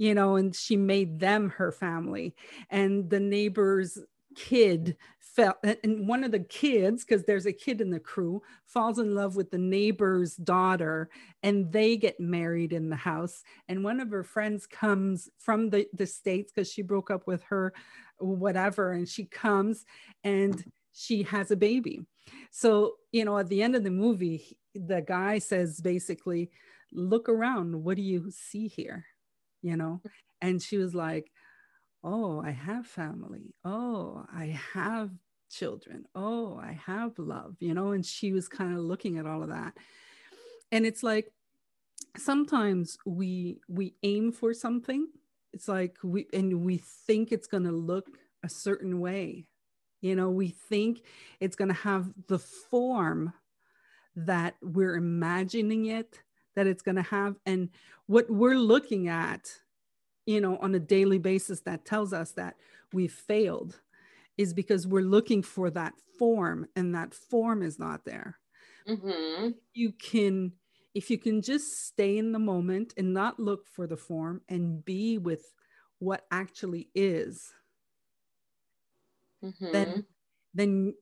you 0.02 0.16
know, 0.16 0.36
and 0.36 0.56
she 0.56 0.76
made 0.76 1.20
them 1.20 1.52
her 1.52 1.72
family. 1.72 2.34
And 2.72 3.08
the 3.08 3.20
neighbor's 3.20 4.00
kid 4.36 4.98
fell, 5.20 5.56
and 5.84 6.08
one 6.08 6.24
of 6.24 6.32
the 6.32 6.40
kids, 6.40 7.06
because 7.06 7.24
there's 7.24 7.46
a 7.46 7.54
kid 7.54 7.82
in 7.82 7.92
the 7.92 8.00
crew, 8.00 8.42
falls 8.66 8.98
in 8.98 9.14
love 9.14 9.36
with 9.36 9.52
the 9.52 9.60
neighbor's 9.60 10.36
daughter, 10.38 11.12
and 11.44 11.72
they 11.72 11.98
get 11.98 12.20
married 12.20 12.74
in 12.74 12.90
the 12.90 12.96
house. 12.96 13.44
And 13.70 13.84
one 13.84 14.00
of 14.00 14.10
her 14.10 14.24
friends 14.24 14.66
comes 14.66 15.30
from 15.38 15.70
the, 15.70 15.86
the 15.94 16.08
States 16.08 16.52
because 16.52 16.72
she 16.72 16.82
broke 16.82 17.12
up 17.12 17.28
with 17.28 17.44
her, 17.44 17.72
whatever, 18.18 18.94
and 18.94 19.08
she 19.08 19.26
comes 19.26 19.86
and 20.24 20.64
she 20.94 21.22
has 21.22 21.52
a 21.52 21.56
baby. 21.56 22.02
So, 22.50 22.96
you 23.12 23.24
know, 23.24 23.38
at 23.38 23.50
the 23.50 23.62
end 23.62 23.76
of 23.76 23.84
the 23.84 23.92
movie, 23.92 24.58
the 24.74 25.02
guy 25.08 25.38
says 25.38 25.80
basically, 25.80 26.50
look 26.92 27.30
around. 27.30 27.84
What 27.84 27.98
do 27.98 28.02
you 28.02 28.32
see 28.32 28.68
here? 28.68 29.06
You 29.62 29.78
know? 29.78 30.02
And 30.42 30.62
she 30.62 30.78
was 30.78 30.94
like, 30.96 31.32
Oh, 32.04 32.42
I 32.42 32.52
have 32.52 32.88
family. 32.88 33.54
Oh, 33.64 34.26
I 34.34 34.60
have 34.74 35.12
children. 35.52 36.06
Oh, 36.16 36.58
I 36.58 36.80
have 36.86 37.20
love, 37.20 37.58
you 37.60 37.74
know? 37.74 37.92
And 37.92 38.06
she 38.06 38.32
was 38.32 38.48
kind 38.48 38.74
of 38.74 38.80
looking 38.80 39.18
at 39.18 39.28
all 39.28 39.44
of 39.44 39.50
that. 39.50 39.74
And 40.72 40.86
it's 40.86 41.04
like 41.04 41.32
sometimes 42.18 42.98
we 43.06 43.60
we 43.68 43.96
aim 44.04 44.32
for 44.32 44.54
something. 44.54 45.08
It's 45.54 45.68
like 45.68 45.98
we 46.04 46.28
and 46.34 46.62
we 46.62 46.78
think 46.78 47.32
it's 47.32 47.48
going 47.48 47.64
to 47.64 47.72
look 47.72 48.08
a 48.44 48.50
certain 48.50 49.00
way. 49.00 49.46
You 50.02 50.16
know, 50.16 50.32
we 50.32 50.50
think 50.50 51.04
it's 51.40 51.56
going 51.56 51.68
to 51.68 51.76
have 51.76 52.12
the 52.28 52.40
form 52.40 53.34
that 54.16 54.56
we're 54.62 54.96
imagining 54.96 55.86
it 55.86 56.22
that 56.56 56.68
it's 56.68 56.82
going 56.82 56.96
to 56.96 57.02
have 57.02 57.36
and 57.46 57.70
what 58.08 58.30
we're 58.30 58.58
looking 58.58 59.08
at 59.08 59.50
you 60.26 60.42
know 60.42 60.58
on 60.58 60.76
a 60.76 60.80
daily 60.80 61.18
basis 61.18 61.62
that 61.62 61.86
tells 61.86 62.14
us 62.14 62.32
that 62.32 62.56
we've 62.94 63.14
failed 63.14 63.80
is 64.38 64.54
because 64.54 64.88
we're 64.88 65.02
looking 65.02 65.42
for 65.42 65.70
that 65.70 65.94
form 66.18 66.68
and 66.76 66.96
that 66.96 67.14
form 67.14 67.62
is 67.62 67.80
not 67.80 68.06
there 68.06 68.38
mm-hmm. 68.88 69.50
you 69.74 69.92
can 69.94 70.52
if 70.94 71.10
you 71.10 71.18
can 71.18 71.42
just 71.42 71.88
stay 71.88 72.18
in 72.18 72.32
the 72.32 72.40
moment 72.40 72.94
and 72.98 73.14
not 73.14 73.40
look 73.40 73.66
for 73.66 73.88
the 73.88 73.98
form 73.98 74.42
and 74.50 74.84
be 74.84 75.18
with 75.18 75.54
what 76.00 76.26
actually 76.32 76.90
is 76.94 77.52
mm-hmm. 79.44 79.72
then 79.72 80.06
then 80.54 80.94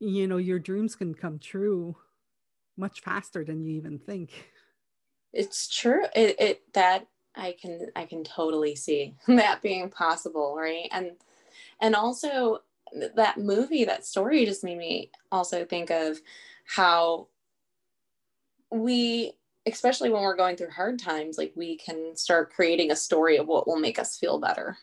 you 0.00 0.26
know 0.26 0.36
your 0.36 0.58
dreams 0.58 0.94
can 0.94 1.14
come 1.14 1.38
true 1.38 1.96
much 2.76 3.00
faster 3.00 3.44
than 3.44 3.60
you 3.60 3.74
even 3.74 3.98
think 3.98 4.30
it's 5.32 5.68
true. 5.68 6.04
It, 6.14 6.36
it 6.40 6.62
that 6.74 7.06
i 7.36 7.54
can 7.60 7.86
i 7.94 8.04
can 8.04 8.24
totally 8.24 8.74
see 8.74 9.14
that 9.28 9.62
being 9.62 9.90
possible 9.90 10.56
right? 10.56 10.88
And 10.92 11.12
and 11.80 11.94
also 11.94 12.60
that 13.16 13.38
movie 13.38 13.84
that 13.84 14.06
story 14.06 14.46
just 14.46 14.64
made 14.64 14.78
me 14.78 15.10
also 15.30 15.64
think 15.64 15.90
of 15.90 16.18
how 16.64 17.28
we 18.70 19.32
especially 19.66 20.08
when 20.10 20.22
we're 20.22 20.36
going 20.36 20.56
through 20.56 20.70
hard 20.70 20.98
times 20.98 21.36
like 21.36 21.52
we 21.54 21.76
can 21.76 22.16
start 22.16 22.52
creating 22.52 22.90
a 22.90 22.96
story 22.96 23.36
of 23.36 23.46
what 23.46 23.66
will 23.66 23.78
make 23.78 23.98
us 23.98 24.16
feel 24.18 24.38
better 24.38 24.76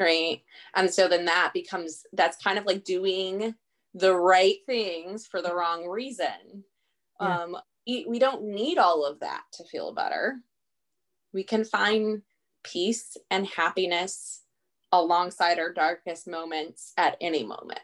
right? 0.00 0.42
And 0.74 0.92
so 0.92 1.08
then 1.08 1.26
that 1.26 1.52
becomes 1.52 2.04
that's 2.12 2.42
kind 2.42 2.58
of 2.58 2.66
like 2.66 2.84
doing 2.84 3.54
the 3.94 4.14
right 4.14 4.56
things 4.66 5.26
for 5.26 5.42
the 5.42 5.54
wrong 5.54 5.86
reason. 5.86 6.64
Yeah. 7.20 7.42
um 7.42 7.56
we 7.86 8.18
don't 8.18 8.44
need 8.44 8.78
all 8.78 9.04
of 9.04 9.20
that 9.20 9.42
to 9.54 9.64
feel 9.64 9.92
better. 9.92 10.36
We 11.32 11.42
can 11.42 11.64
find 11.64 12.22
peace 12.62 13.16
and 13.30 13.46
happiness 13.46 14.42
alongside 14.92 15.58
our 15.58 15.72
darkest 15.72 16.28
moments 16.28 16.92
at 16.96 17.16
any 17.20 17.44
moment. 17.44 17.80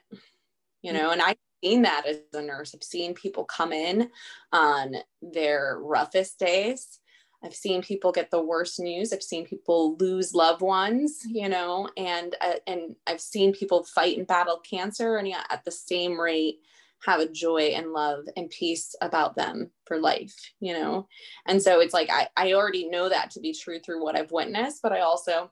You 0.82 0.92
know, 0.92 1.10
and 1.10 1.22
I've 1.22 1.36
seen 1.64 1.82
that 1.82 2.06
as 2.06 2.18
a 2.34 2.42
nurse. 2.42 2.74
I've 2.74 2.82
seen 2.82 3.14
people 3.14 3.44
come 3.44 3.72
in 3.72 4.10
on 4.52 4.96
their 5.22 5.78
roughest 5.80 6.38
days. 6.38 7.00
I've 7.42 7.54
seen 7.54 7.82
people 7.82 8.12
get 8.12 8.30
the 8.30 8.42
worst 8.42 8.80
news. 8.80 9.12
I've 9.12 9.22
seen 9.22 9.46
people 9.46 9.96
lose 9.98 10.34
loved 10.34 10.62
ones, 10.62 11.22
you 11.26 11.48
know, 11.48 11.88
and 11.96 12.34
uh, 12.40 12.54
and 12.66 12.96
I've 13.06 13.20
seen 13.20 13.52
people 13.52 13.84
fight 13.84 14.16
and 14.16 14.26
battle 14.26 14.58
cancer, 14.58 15.16
and 15.16 15.28
yet 15.28 15.46
at 15.50 15.64
the 15.64 15.70
same 15.70 16.18
rate, 16.18 16.60
have 17.04 17.20
a 17.20 17.28
joy 17.28 17.72
and 17.74 17.92
love 17.92 18.24
and 18.36 18.50
peace 18.50 18.94
about 19.00 19.36
them 19.36 19.70
for 19.84 19.98
life 19.98 20.34
you 20.60 20.72
know 20.72 21.06
and 21.46 21.62
so 21.62 21.80
it's 21.80 21.94
like 21.94 22.10
I, 22.10 22.28
I 22.36 22.52
already 22.54 22.88
know 22.88 23.08
that 23.08 23.30
to 23.32 23.40
be 23.40 23.52
true 23.52 23.78
through 23.78 24.02
what 24.02 24.16
i've 24.16 24.32
witnessed 24.32 24.80
but 24.82 24.92
i 24.92 25.00
also 25.00 25.50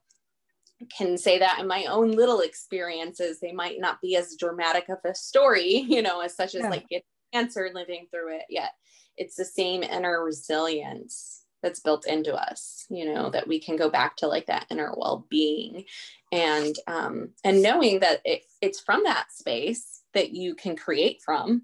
can 0.97 1.17
say 1.17 1.39
that 1.39 1.59
in 1.61 1.67
my 1.67 1.85
own 1.85 2.13
little 2.13 2.41
experiences 2.41 3.41
they 3.41 3.53
might 3.53 3.79
not 3.79 4.01
be 4.01 4.17
as 4.17 4.37
dramatic 4.39 4.89
of 4.89 4.99
a 5.05 5.15
story 5.15 5.69
you 5.89 6.03
know 6.03 6.21
as 6.21 6.35
such 6.35 6.55
as 6.55 6.63
yeah. 6.63 6.71
like 6.71 6.89
getting 6.89 7.05
cancer 7.33 7.71
living 7.75 8.07
through 8.11 8.35
it 8.35 8.45
yet 8.49 8.73
it's 9.17 9.37
the 9.37 9.45
same 9.45 9.83
inner 9.83 10.23
resilience 10.25 11.43
that's 11.63 11.81
built 11.81 12.07
into 12.07 12.35
us 12.35 12.85
you 12.91 13.05
know 13.05 13.31
that 13.31 13.49
we 13.49 13.59
can 13.59 13.77
go 13.77 13.89
back 13.89 14.17
to 14.17 14.27
like 14.27 14.47
that 14.47 14.67
inner 14.71 14.93
well-being 14.97 15.85
and 16.31 16.77
um 16.87 17.31
and 17.43 17.63
knowing 17.63 18.01
that 18.01 18.21
it, 18.25 18.43
it's 18.61 18.81
from 18.81 19.03
that 19.05 19.33
space 19.33 20.03
that 20.15 20.33
you 20.33 20.55
can 20.55 20.77
create 20.77 21.21
from 21.23 21.63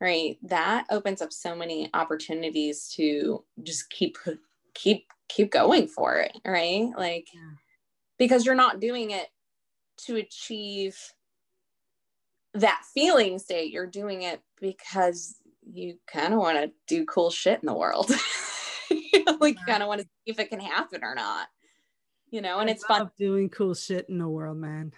right 0.00 0.38
that 0.42 0.86
opens 0.90 1.22
up 1.22 1.32
so 1.32 1.54
many 1.54 1.90
opportunities 1.94 2.88
to 2.88 3.44
just 3.62 3.90
keep 3.90 4.16
keep 4.74 5.06
keep 5.28 5.50
going 5.50 5.86
for 5.86 6.16
it 6.16 6.32
right 6.46 6.90
like 6.96 7.26
yeah. 7.32 7.50
because 8.18 8.44
you're 8.44 8.54
not 8.54 8.80
doing 8.80 9.10
it 9.10 9.28
to 10.06 10.16
achieve 10.16 10.96
that 12.54 12.82
feeling 12.92 13.38
state, 13.38 13.72
you're 13.72 13.86
doing 13.86 14.22
it 14.22 14.40
because 14.60 15.36
you 15.62 15.98
kind 16.06 16.34
of 16.34 16.40
want 16.40 16.58
to 16.58 16.72
do 16.86 17.04
cool 17.04 17.30
shit 17.30 17.60
in 17.62 17.66
the 17.66 17.74
world. 17.74 18.10
you 18.90 19.24
know, 19.24 19.36
like 19.40 19.56
kind 19.66 19.82
of 19.82 19.88
want 19.88 20.00
to 20.00 20.06
see 20.06 20.32
if 20.32 20.38
it 20.38 20.50
can 20.50 20.60
happen 20.60 21.04
or 21.04 21.14
not. 21.14 21.48
You 22.30 22.40
know, 22.40 22.58
and 22.58 22.68
I 22.68 22.72
it's 22.72 22.84
fun 22.84 23.10
doing 23.18 23.48
cool 23.48 23.74
shit 23.74 24.08
in 24.08 24.18
the 24.18 24.28
world, 24.28 24.56
man. 24.56 24.92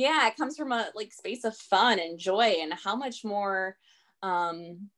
Yeah, 0.00 0.26
it 0.28 0.36
comes 0.36 0.56
from 0.56 0.72
a 0.72 0.88
like 0.94 1.12
space 1.12 1.44
of 1.44 1.54
fun 1.54 1.98
and 1.98 2.18
joy 2.18 2.56
and 2.62 2.72
how 2.72 2.96
much 2.96 3.22
more 3.22 3.76
um 4.22 4.88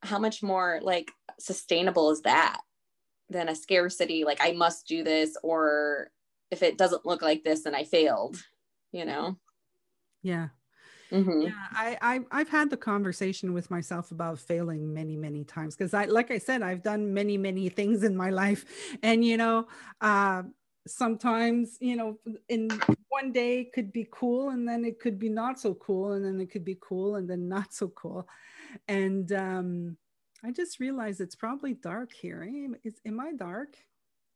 how 0.00 0.20
much 0.20 0.44
more 0.44 0.78
like 0.80 1.10
sustainable 1.40 2.12
is 2.12 2.20
that 2.22 2.60
than 3.30 3.48
a 3.48 3.56
scarcity 3.56 4.22
like 4.24 4.38
I 4.40 4.52
must 4.52 4.86
do 4.86 5.02
this 5.02 5.36
or 5.42 6.12
if 6.52 6.62
it 6.62 6.78
doesn't 6.78 7.04
look 7.04 7.20
like 7.20 7.42
this 7.42 7.64
then 7.64 7.74
I 7.74 7.82
failed, 7.82 8.40
you 8.92 9.04
know. 9.04 9.40
Yeah, 10.22 10.50
Mm-hmm. 11.12 11.46
Yeah, 11.46 11.52
I, 11.70 11.98
I 12.02 12.20
I've 12.32 12.48
had 12.48 12.70
the 12.70 12.76
conversation 12.76 13.52
with 13.52 13.70
myself 13.70 14.10
about 14.10 14.40
failing 14.40 14.92
many 14.92 15.16
many 15.16 15.44
times 15.44 15.76
because 15.76 15.94
I 15.94 16.06
like 16.06 16.30
I 16.32 16.38
said 16.38 16.62
I've 16.62 16.82
done 16.82 17.14
many 17.14 17.38
many 17.38 17.68
things 17.68 18.02
in 18.02 18.16
my 18.16 18.30
life, 18.30 18.64
and 19.02 19.24
you 19.24 19.36
know, 19.36 19.68
uh, 20.00 20.42
sometimes 20.86 21.76
you 21.80 21.96
know 21.96 22.18
in 22.48 22.68
one 23.08 23.32
day 23.32 23.70
could 23.74 23.92
be 23.92 24.06
cool 24.10 24.50
and 24.50 24.66
then 24.68 24.84
it 24.84 25.00
could 25.00 25.18
be 25.18 25.28
not 25.28 25.58
so 25.60 25.74
cool 25.74 26.12
and 26.12 26.24
then 26.24 26.40
it 26.40 26.50
could 26.50 26.64
be 26.64 26.78
cool 26.80 27.16
and 27.16 27.28
then 27.28 27.48
not 27.48 27.74
so 27.74 27.88
cool, 27.88 28.28
and 28.88 29.32
um, 29.32 29.96
I 30.44 30.52
just 30.52 30.80
realized 30.80 31.20
it's 31.20 31.34
probably 31.34 31.74
dark 31.74 32.12
here. 32.12 32.46
Eh? 32.48 32.74
Is 32.84 33.00
am 33.04 33.20
I 33.20 33.32
dark? 33.32 33.76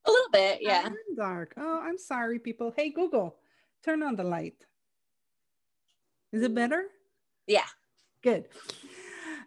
A 0.07 0.11
little 0.11 0.31
bit, 0.33 0.59
yeah. 0.63 0.83
I'm 0.85 1.15
dark. 1.17 1.53
Oh, 1.57 1.81
I'm 1.83 1.99
sorry, 1.99 2.39
people. 2.39 2.73
Hey 2.75 2.91
Google, 2.91 3.37
turn 3.85 4.03
on 4.03 4.17
the 4.17 4.25
light. 4.25 4.65
Is 6.33 6.43
it 6.43 6.55
better? 6.55 6.85
Yeah. 7.47 7.67
Good. 8.23 8.47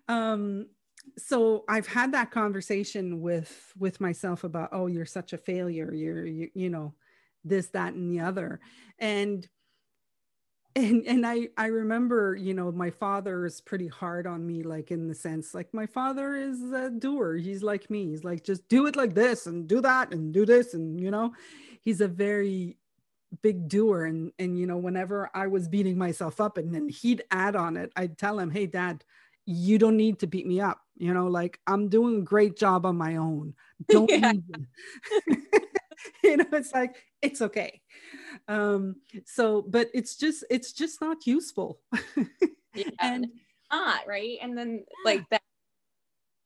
Um, 0.08 0.68
so 1.18 1.64
I've 1.68 1.88
had 1.88 2.14
that 2.14 2.32
conversation 2.32 3.22
with 3.22 3.74
with 3.78 4.02
myself 4.02 4.44
about, 4.44 4.70
oh, 4.72 4.88
you're 4.88 5.06
such 5.06 5.34
a 5.34 5.38
failure. 5.38 5.94
You're 5.94 6.26
you, 6.26 6.50
you 6.54 6.70
know, 6.70 6.94
this, 7.44 7.68
that, 7.68 7.94
and 7.94 8.12
the 8.12 8.22
other. 8.22 8.60
And 9.00 9.48
and 10.76 11.06
and 11.06 11.26
I 11.26 11.50
I 11.58 11.68
remember, 11.68 12.36
you 12.36 12.54
know, 12.54 12.72
my 12.72 12.90
father 12.90 13.46
is 13.46 13.62
pretty 13.62 13.88
hard 13.88 14.26
on 14.26 14.46
me, 14.46 14.64
like 14.64 14.92
in 14.92 15.08
the 15.08 15.16
sense, 15.16 15.54
like 15.54 15.74
my 15.74 15.86
father 15.86 16.36
is 16.36 16.62
a 16.72 16.90
doer. 16.90 17.36
He's 17.36 17.64
like 17.64 17.90
me. 17.90 18.08
He's 18.08 18.24
like, 18.24 18.44
just 18.44 18.68
do 18.68 18.88
it 18.88 18.96
like 18.96 19.14
this 19.14 19.46
and 19.46 19.68
do 19.68 19.82
that 19.82 20.14
and 20.14 20.34
do 20.34 20.46
this. 20.46 20.74
And 20.74 21.00
you 21.00 21.12
know, 21.12 21.34
he's 21.82 22.02
a 22.02 22.08
very 22.08 22.78
big 23.42 23.68
doer 23.68 24.06
and 24.06 24.32
and 24.38 24.60
you 24.60 24.68
know 24.68 24.78
whenever 24.78 25.28
i 25.34 25.48
was 25.48 25.68
beating 25.68 25.98
myself 25.98 26.40
up 26.40 26.60
and 26.60 26.72
then 26.72 26.88
he'd 26.88 27.24
add 27.32 27.56
on 27.56 27.78
it 27.78 27.92
i'd 27.96 28.16
tell 28.16 28.38
him 28.38 28.52
hey 28.52 28.68
dad 28.68 29.04
you 29.46 29.78
don't 29.78 29.98
need 29.98 30.20
to 30.20 30.28
beat 30.28 30.48
me 30.48 30.62
up 30.62 30.80
you 30.96 31.14
know 31.14 31.28
like 31.28 31.60
i'm 31.68 31.90
doing 31.90 32.20
a 32.20 32.22
great 32.24 32.58
job 32.58 32.86
on 32.86 32.96
my 32.96 33.18
own. 33.18 33.54
Don't 33.90 34.10
yeah. 34.10 34.32
you 36.24 36.38
know 36.38 36.46
it's 36.54 36.74
like 36.74 36.96
it's 37.22 37.42
okay. 37.42 37.82
Um 38.48 38.96
so 39.26 39.62
but 39.62 39.90
it's 39.94 40.16
just 40.16 40.46
it's 40.50 40.72
just 40.72 41.02
not 41.02 41.26
useful. 41.26 41.80
Yeah, 42.74 42.90
and 43.02 43.28
not 43.72 44.08
right? 44.08 44.38
And 44.42 44.58
then 44.58 44.86
like 45.04 45.28
that 45.30 45.42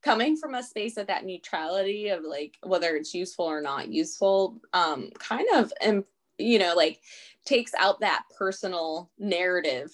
coming 0.01 0.37
from 0.37 0.55
a 0.55 0.63
space 0.63 0.97
of 0.97 1.07
that 1.07 1.25
neutrality 1.25 2.09
of 2.09 2.23
like 2.23 2.55
whether 2.63 2.95
it's 2.95 3.13
useful 3.13 3.45
or 3.45 3.61
not 3.61 3.89
useful 3.89 4.61
um 4.73 5.09
kind 5.19 5.47
of 5.53 5.73
and 5.81 6.03
you 6.37 6.57
know 6.57 6.73
like 6.75 7.01
takes 7.45 7.73
out 7.77 7.99
that 7.99 8.23
personal 8.37 9.11
narrative 9.19 9.91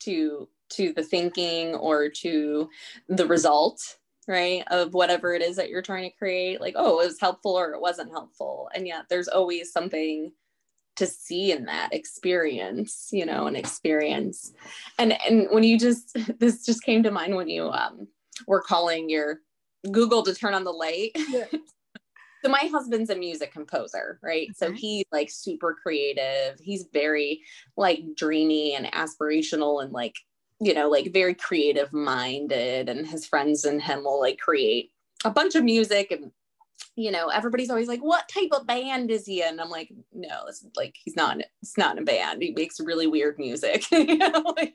to 0.00 0.48
to 0.70 0.92
the 0.92 1.02
thinking 1.02 1.74
or 1.74 2.08
to 2.08 2.68
the 3.08 3.26
result 3.26 3.80
right 4.26 4.64
of 4.68 4.94
whatever 4.94 5.34
it 5.34 5.42
is 5.42 5.56
that 5.56 5.68
you're 5.68 5.82
trying 5.82 6.08
to 6.08 6.16
create 6.16 6.60
like 6.60 6.74
oh 6.76 7.00
it 7.00 7.06
was 7.06 7.20
helpful 7.20 7.58
or 7.58 7.72
it 7.72 7.80
wasn't 7.80 8.10
helpful. 8.10 8.68
And 8.74 8.86
yet 8.86 9.04
there's 9.08 9.28
always 9.28 9.72
something 9.72 10.32
to 10.96 11.06
see 11.06 11.50
in 11.50 11.64
that 11.64 11.92
experience 11.92 13.08
you 13.12 13.26
know 13.26 13.46
an 13.46 13.56
experience. 13.56 14.52
And 14.98 15.18
and 15.26 15.48
when 15.50 15.64
you 15.64 15.78
just 15.78 16.16
this 16.38 16.64
just 16.64 16.82
came 16.82 17.02
to 17.02 17.10
mind 17.10 17.36
when 17.36 17.48
you 17.48 17.68
um 17.68 18.08
were 18.46 18.62
calling 18.62 19.08
your 19.08 19.40
google 19.90 20.22
to 20.22 20.34
turn 20.34 20.54
on 20.54 20.64
the 20.64 20.72
light. 20.72 21.12
Yeah. 21.28 21.46
So 22.42 22.50
my 22.50 22.68
husband's 22.70 23.08
a 23.08 23.16
music 23.16 23.54
composer 23.54 24.18
right? 24.22 24.54
So 24.54 24.70
he's 24.70 25.06
like 25.10 25.30
super 25.30 25.74
creative. 25.82 26.60
He's 26.60 26.86
very 26.92 27.40
like 27.74 28.02
dreamy 28.16 28.74
and 28.74 28.84
aspirational 28.92 29.82
and 29.82 29.92
like 29.92 30.14
you 30.60 30.74
know 30.74 30.88
like 30.88 31.12
very 31.12 31.34
creative 31.34 31.92
minded 31.92 32.88
and 32.88 33.06
his 33.06 33.26
friends 33.26 33.64
and 33.64 33.82
him 33.82 34.04
will 34.04 34.20
like 34.20 34.38
create 34.38 34.92
a 35.24 35.30
bunch 35.30 35.54
of 35.54 35.64
music 35.64 36.10
and 36.10 36.30
you 36.96 37.10
know 37.10 37.28
everybody's 37.28 37.70
always 37.70 37.88
like 37.88 38.00
what 38.00 38.28
type 38.28 38.50
of 38.52 38.66
band 38.66 39.10
is 39.10 39.26
he 39.26 39.42
in 39.42 39.48
And 39.48 39.60
i'm 39.60 39.70
like 39.70 39.90
no 40.12 40.44
it's 40.48 40.64
like 40.76 40.94
he's 41.02 41.16
not 41.16 41.38
it's 41.62 41.78
not 41.78 41.96
in 41.96 42.02
a 42.02 42.06
band 42.06 42.42
he 42.42 42.52
makes 42.52 42.80
really 42.80 43.06
weird 43.06 43.38
music 43.38 43.84
you 43.90 44.16
know 44.18 44.54
like, 44.56 44.74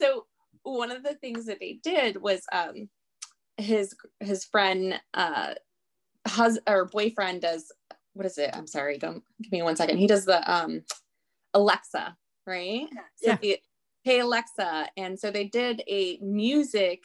so 0.00 0.26
one 0.62 0.90
of 0.90 1.02
the 1.02 1.14
things 1.14 1.46
that 1.46 1.58
they 1.60 1.80
did 1.82 2.20
was 2.20 2.42
um 2.52 2.88
his 3.56 3.94
his 4.20 4.44
friend 4.44 5.00
uh 5.14 5.54
hus 6.26 6.58
or 6.68 6.84
boyfriend 6.86 7.42
does 7.42 7.72
what 8.18 8.26
is 8.26 8.36
it? 8.36 8.50
I'm 8.52 8.66
sorry, 8.66 8.98
don't 8.98 9.22
give 9.40 9.52
me 9.52 9.62
one 9.62 9.76
second. 9.76 9.98
He 9.98 10.08
does 10.08 10.24
the 10.24 10.42
um 10.52 10.82
Alexa, 11.54 12.16
right? 12.46 12.88
Yeah. 13.20 13.34
So 13.34 13.38
hey 14.08 14.20
Alexa, 14.20 14.88
and 14.96 15.20
so 15.20 15.30
they 15.30 15.44
did 15.44 15.82
a 15.86 16.18
music 16.22 17.02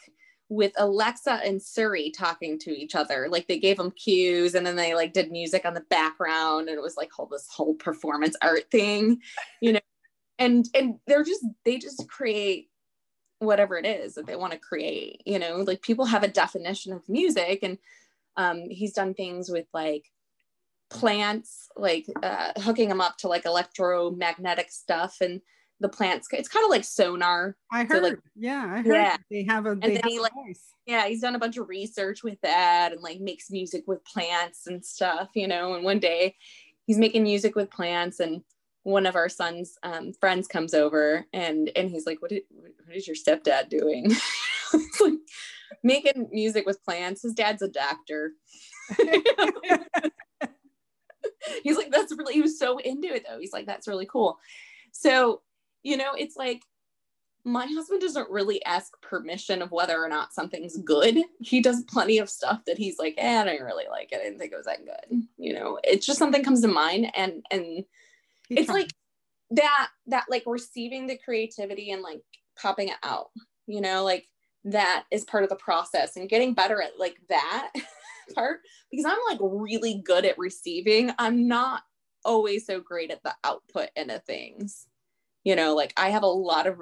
with 0.47 0.71
Alexa 0.77 1.41
and 1.43 1.61
Siri 1.61 2.09
talking 2.11 2.57
to 2.59 2.71
each 2.71 2.95
other. 2.95 3.27
Like 3.29 3.49
they 3.49 3.59
gave 3.59 3.75
them 3.75 3.91
cues 3.91 4.55
and 4.55 4.65
then 4.65 4.77
they 4.77 4.95
like 4.95 5.11
did 5.11 5.29
music 5.29 5.65
on 5.65 5.73
the 5.73 5.83
background 5.89 6.69
and 6.69 6.77
it 6.77 6.81
was 6.81 6.95
like 6.95 7.11
whole 7.11 7.25
this 7.25 7.49
whole 7.51 7.73
performance 7.73 8.37
art 8.41 8.71
thing, 8.71 9.19
you 9.59 9.73
know. 9.73 9.81
And 10.39 10.65
and 10.73 10.95
they're 11.05 11.25
just 11.25 11.45
they 11.65 11.77
just 11.77 12.07
create 12.07 12.69
whatever 13.39 13.77
it 13.77 13.85
is 13.85 14.13
that 14.13 14.25
they 14.25 14.37
want 14.37 14.53
to 14.53 14.57
create, 14.57 15.23
you 15.25 15.39
know, 15.39 15.57
like 15.57 15.81
people 15.81 16.05
have 16.05 16.23
a 16.23 16.29
definition 16.29 16.93
of 16.93 17.09
music 17.09 17.63
and 17.63 17.77
um, 18.37 18.69
he's 18.69 18.93
done 18.93 19.13
things 19.13 19.49
with 19.49 19.65
like 19.73 20.05
plants, 20.89 21.67
like 21.75 22.05
uh, 22.23 22.53
hooking 22.61 22.87
them 22.87 23.01
up 23.01 23.17
to 23.17 23.27
like 23.27 23.45
electromagnetic 23.45 24.71
stuff 24.71 25.17
and 25.19 25.41
the 25.83 25.89
plants. 25.89 26.27
It's 26.31 26.49
kind 26.49 26.63
of 26.65 26.71
like 26.71 26.83
sonar. 26.83 27.55
I 27.71 27.83
heard. 27.83 27.91
So 27.91 28.09
like, 28.09 28.19
yeah, 28.35 28.65
I 28.65 28.77
heard. 28.81 28.87
Yeah. 28.87 29.17
They 29.29 29.43
have 29.43 29.67
a. 29.67 29.75
They 29.75 29.93
have 29.93 30.05
he, 30.05 30.19
like, 30.19 30.33
voice. 30.33 30.63
Yeah, 30.87 31.05
he's 31.07 31.21
done 31.21 31.35
a 31.35 31.39
bunch 31.39 31.57
of 31.57 31.69
research 31.69 32.23
with 32.23 32.41
that 32.41 32.91
and 32.91 33.01
like 33.01 33.19
makes 33.19 33.51
music 33.51 33.83
with 33.85 34.03
plants 34.05 34.65
and 34.65 34.83
stuff, 34.83 35.29
you 35.35 35.47
know. 35.47 35.75
And 35.75 35.83
one 35.83 35.99
day, 35.99 36.35
he's 36.87 36.97
making 36.97 37.23
music 37.23 37.55
with 37.55 37.69
plants 37.69 38.19
and 38.19 38.41
one 38.81 39.05
of 39.05 39.15
our 39.15 39.29
son's 39.29 39.77
um, 39.83 40.11
friends 40.19 40.47
comes 40.47 40.73
over 40.73 41.25
and 41.31 41.69
and 41.75 41.91
he's 41.91 42.07
like, 42.07 42.21
"What, 42.21 42.31
did, 42.31 42.43
what 42.49 42.95
is 42.95 43.07
your 43.07 43.15
stepdad 43.15 43.69
doing?" 43.69 44.11
like, 44.99 45.13
making 45.83 46.29
music 46.31 46.65
with 46.65 46.83
plants. 46.83 47.21
His 47.21 47.33
dad's 47.33 47.61
a 47.61 47.67
doctor. 47.67 48.33
He's 51.63 51.77
like, 51.77 51.91
that's 51.91 52.13
really, 52.17 52.33
he 52.33 52.41
was 52.41 52.59
so 52.59 52.77
into 52.79 53.13
it 53.13 53.25
though. 53.27 53.39
He's 53.39 53.53
like, 53.53 53.65
that's 53.65 53.87
really 53.87 54.05
cool. 54.05 54.37
So, 54.91 55.41
you 55.83 55.97
know, 55.97 56.13
it's 56.17 56.35
like, 56.35 56.63
my 57.45 57.65
husband 57.65 58.01
doesn't 58.01 58.29
really 58.29 58.63
ask 58.65 58.93
permission 59.01 59.61
of 59.61 59.71
whether 59.71 60.01
or 60.01 60.07
not 60.07 60.33
something's 60.33 60.77
good. 60.77 61.17
He 61.41 61.61
does 61.61 61.83
plenty 61.83 62.17
of 62.17 62.29
stuff 62.29 62.61
that 62.65 62.77
he's 62.77 62.97
like, 62.97 63.15
eh, 63.17 63.41
I 63.41 63.43
didn't 63.43 63.65
really 63.65 63.85
like 63.89 64.11
it. 64.11 64.19
I 64.21 64.23
didn't 64.23 64.39
think 64.39 64.53
it 64.53 64.57
was 64.57 64.65
that 64.65 64.85
good. 64.85 65.23
You 65.37 65.53
know, 65.53 65.79
it's 65.83 66.05
just 66.05 66.19
something 66.19 66.43
comes 66.43 66.61
to 66.61 66.69
mind 66.69 67.11
and 67.15 67.45
and 67.51 67.83
it's 68.49 68.69
like 68.69 68.89
that 69.51 69.89
that 70.07 70.25
like 70.29 70.43
receiving 70.45 71.07
the 71.07 71.17
creativity 71.17 71.91
and 71.91 72.01
like 72.01 72.21
popping 72.57 72.89
it 72.89 72.97
out, 73.03 73.31
you 73.67 73.81
know, 73.81 74.03
like 74.03 74.27
that 74.65 75.03
is 75.11 75.25
part 75.25 75.43
of 75.43 75.49
the 75.49 75.55
process 75.57 76.15
and 76.15 76.29
getting 76.29 76.53
better 76.53 76.81
at 76.81 76.97
like 76.97 77.17
that 77.27 77.71
part 78.35 78.61
because 78.89 79.05
I'm 79.05 79.17
like 79.29 79.39
really 79.41 80.01
good 80.05 80.23
at 80.23 80.37
receiving. 80.37 81.11
I'm 81.19 81.49
not 81.49 81.83
always 82.23 82.65
so 82.65 82.79
great 82.79 83.11
at 83.11 83.21
the 83.23 83.33
output 83.43 83.89
end 83.97 84.11
of 84.11 84.23
things. 84.23 84.87
You 85.43 85.55
know, 85.55 85.75
like 85.75 85.93
I 85.97 86.09
have 86.09 86.23
a 86.23 86.27
lot 86.27 86.67
of 86.67 86.79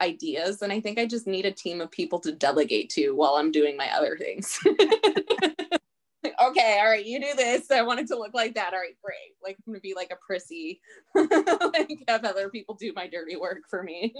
ideas 0.00 0.62
and 0.62 0.72
I 0.72 0.80
think 0.80 0.98
I 0.98 1.06
just 1.06 1.26
need 1.26 1.46
a 1.46 1.52
team 1.52 1.80
of 1.80 1.90
people 1.90 2.18
to 2.20 2.32
delegate 2.32 2.90
to 2.90 3.10
while 3.10 3.34
I'm 3.34 3.52
doing 3.52 3.76
my 3.76 3.90
other 3.94 4.16
things. 4.16 4.58
like, 4.64 6.34
okay, 6.42 6.78
all 6.80 6.88
right, 6.88 7.04
you 7.04 7.20
do 7.20 7.34
this. 7.36 7.70
I 7.70 7.82
want 7.82 8.00
it 8.00 8.08
to 8.08 8.16
look 8.16 8.34
like 8.34 8.54
that. 8.54 8.72
All 8.72 8.80
right, 8.80 8.96
great. 9.02 9.36
Like 9.42 9.56
I'm 9.58 9.72
gonna 9.72 9.80
be 9.80 9.94
like 9.94 10.10
a 10.10 10.18
prissy, 10.24 10.80
like 11.14 11.90
have 12.08 12.24
other 12.24 12.48
people 12.48 12.74
do 12.74 12.92
my 12.94 13.06
dirty 13.06 13.36
work 13.36 13.62
for 13.68 13.82
me. 13.82 14.14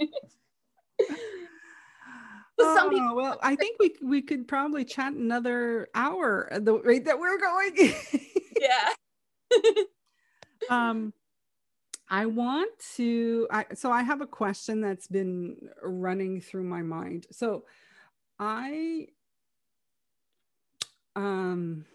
Some 2.59 2.91
people, 2.91 3.07
oh, 3.11 3.15
well, 3.15 3.39
I 3.41 3.55
think 3.55 3.77
we 3.79 3.95
we 4.03 4.21
could 4.21 4.47
probably 4.47 4.85
chat 4.85 5.13
another 5.13 5.87
hour 5.95 6.47
at 6.51 6.63
the 6.63 6.75
rate 6.75 7.05
that 7.05 7.17
we're 7.17 7.39
going. 7.39 7.93
yeah. 8.59 8.89
um, 10.69 11.11
I 12.11 12.27
want 12.27 12.71
to. 12.97 13.47
I, 13.51 13.65
so 13.73 13.91
I 13.91 14.03
have 14.03 14.21
a 14.21 14.27
question 14.27 14.81
that's 14.81 15.07
been 15.07 15.57
running 15.81 16.41
through 16.41 16.65
my 16.65 16.83
mind. 16.83 17.27
So 17.31 17.65
I, 18.39 19.07
um, 21.15 21.85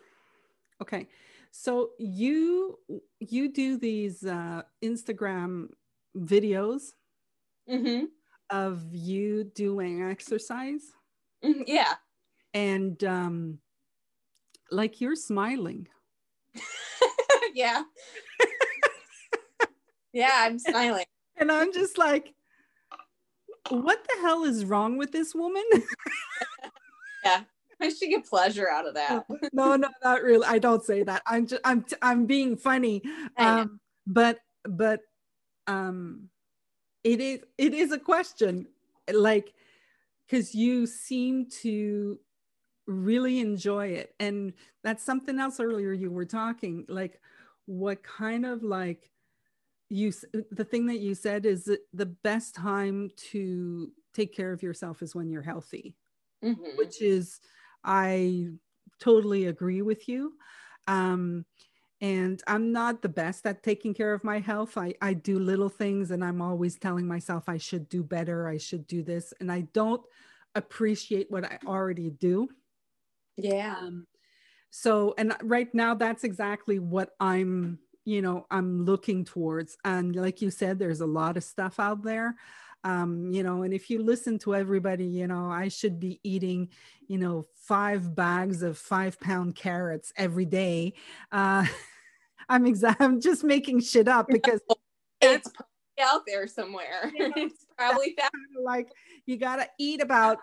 okay. 0.82 1.08
So 1.52 1.90
you 1.98 2.78
you 3.20 3.52
do 3.52 3.78
these 3.78 4.24
uh, 4.24 4.62
Instagram 4.84 5.68
videos 6.16 6.92
Mm-hmm. 7.68 8.06
of 8.50 8.94
you 8.94 9.44
doing 9.44 10.02
exercise, 10.02 10.92
Mhm, 11.44 11.64
Yeah. 11.66 11.94
and 12.54 13.02
um, 13.04 13.60
like 14.70 15.00
you're 15.00 15.16
smiling. 15.16 15.88
yeah. 17.54 17.82
yeah, 20.16 20.32
I'm 20.34 20.58
smiling. 20.58 21.04
And 21.38 21.52
I'm 21.52 21.70
just 21.70 21.98
like, 21.98 22.32
what 23.68 24.02
the 24.02 24.22
hell 24.22 24.44
is 24.44 24.64
wrong 24.64 24.96
with 24.96 25.12
this 25.12 25.34
woman? 25.34 25.64
Yeah. 27.24 27.42
I 27.80 27.88
should 27.88 28.08
get 28.08 28.24
pleasure 28.24 28.68
out 28.70 28.86
of 28.86 28.94
that. 28.94 29.26
no, 29.52 29.74
no, 29.74 29.88
not 30.02 30.22
really. 30.22 30.46
I 30.46 30.60
don't 30.60 30.84
say 30.84 31.02
that. 31.02 31.22
I'm 31.26 31.44
just, 31.46 31.60
I'm, 31.64 31.84
I'm 32.00 32.24
being 32.24 32.56
funny. 32.56 33.02
Um, 33.36 33.80
but, 34.06 34.38
but, 34.62 35.00
um, 35.66 36.28
it 37.02 37.20
is, 37.20 37.40
it 37.58 37.74
is 37.74 37.90
a 37.90 37.98
question, 37.98 38.68
like, 39.12 39.52
because 40.24 40.54
you 40.54 40.86
seem 40.86 41.50
to 41.62 42.20
really 42.86 43.40
enjoy 43.40 43.88
it, 43.88 44.14
and 44.20 44.52
that's 44.84 45.02
something 45.02 45.40
else. 45.40 45.58
Earlier, 45.58 45.92
you 45.92 46.12
were 46.12 46.24
talking 46.24 46.84
like, 46.88 47.20
what 47.66 48.04
kind 48.04 48.46
of 48.46 48.62
like 48.62 49.10
you 49.88 50.12
the 50.50 50.64
thing 50.64 50.86
that 50.86 50.98
you 50.98 51.14
said 51.14 51.46
is 51.46 51.64
that 51.64 51.80
the 51.92 52.06
best 52.06 52.54
time 52.54 53.10
to 53.16 53.92
take 54.12 54.34
care 54.34 54.52
of 54.52 54.62
yourself 54.62 55.02
is 55.02 55.14
when 55.14 55.30
you're 55.30 55.42
healthy 55.42 55.94
Mhm. 56.42 56.76
which 56.76 57.00
is 57.00 57.40
i 57.84 58.48
totally 58.98 59.46
agree 59.46 59.82
with 59.82 60.08
you 60.08 60.34
um 60.88 61.44
and 62.00 62.42
i'm 62.46 62.72
not 62.72 63.00
the 63.02 63.08
best 63.08 63.46
at 63.46 63.62
taking 63.62 63.94
care 63.94 64.12
of 64.12 64.24
my 64.24 64.38
health 64.38 64.76
i 64.76 64.92
i 65.00 65.14
do 65.14 65.38
little 65.38 65.68
things 65.68 66.10
and 66.10 66.24
i'm 66.24 66.42
always 66.42 66.76
telling 66.78 67.06
myself 67.06 67.48
i 67.48 67.56
should 67.56 67.88
do 67.88 68.02
better 68.02 68.48
i 68.48 68.58
should 68.58 68.86
do 68.86 69.02
this 69.02 69.32
and 69.40 69.50
i 69.52 69.60
don't 69.72 70.02
appreciate 70.54 71.30
what 71.30 71.44
i 71.44 71.58
already 71.66 72.10
do 72.10 72.48
Yeah. 73.36 73.76
um, 73.78 74.06
so 74.70 75.14
and 75.16 75.34
right 75.42 75.72
now 75.74 75.94
that's 75.94 76.24
exactly 76.24 76.78
what 76.78 77.10
i'm 77.20 77.78
you 78.06 78.22
know 78.22 78.46
i'm 78.50 78.84
looking 78.84 79.24
towards 79.24 79.76
and 79.84 80.16
like 80.16 80.40
you 80.40 80.50
said 80.50 80.78
there's 80.78 81.02
a 81.02 81.06
lot 81.06 81.36
of 81.36 81.44
stuff 81.44 81.78
out 81.78 82.02
there 82.02 82.34
um, 82.84 83.32
you 83.32 83.42
know 83.42 83.62
and 83.62 83.74
if 83.74 83.90
you 83.90 84.00
listen 84.00 84.38
to 84.38 84.54
everybody 84.54 85.04
you 85.04 85.26
know 85.26 85.50
i 85.50 85.66
should 85.66 85.98
be 85.98 86.20
eating 86.22 86.68
you 87.08 87.18
know 87.18 87.46
five 87.54 88.14
bags 88.14 88.62
of 88.62 88.78
five 88.78 89.18
pound 89.20 89.56
carrots 89.56 90.12
every 90.16 90.44
day 90.44 90.94
uh, 91.32 91.66
i'm 92.48 92.64
exa- 92.64 92.96
i'm 93.00 93.20
just 93.20 93.42
making 93.44 93.80
shit 93.80 94.08
up 94.08 94.28
because 94.28 94.60
It's 95.22 95.48
probably 95.50 96.14
out 96.14 96.22
there 96.26 96.46
somewhere. 96.46 97.10
It's 97.14 97.66
probably 97.76 98.14
found. 98.18 98.32
like 98.62 98.88
you 99.24 99.36
gotta 99.36 99.66
eat 99.78 100.02
about 100.02 100.38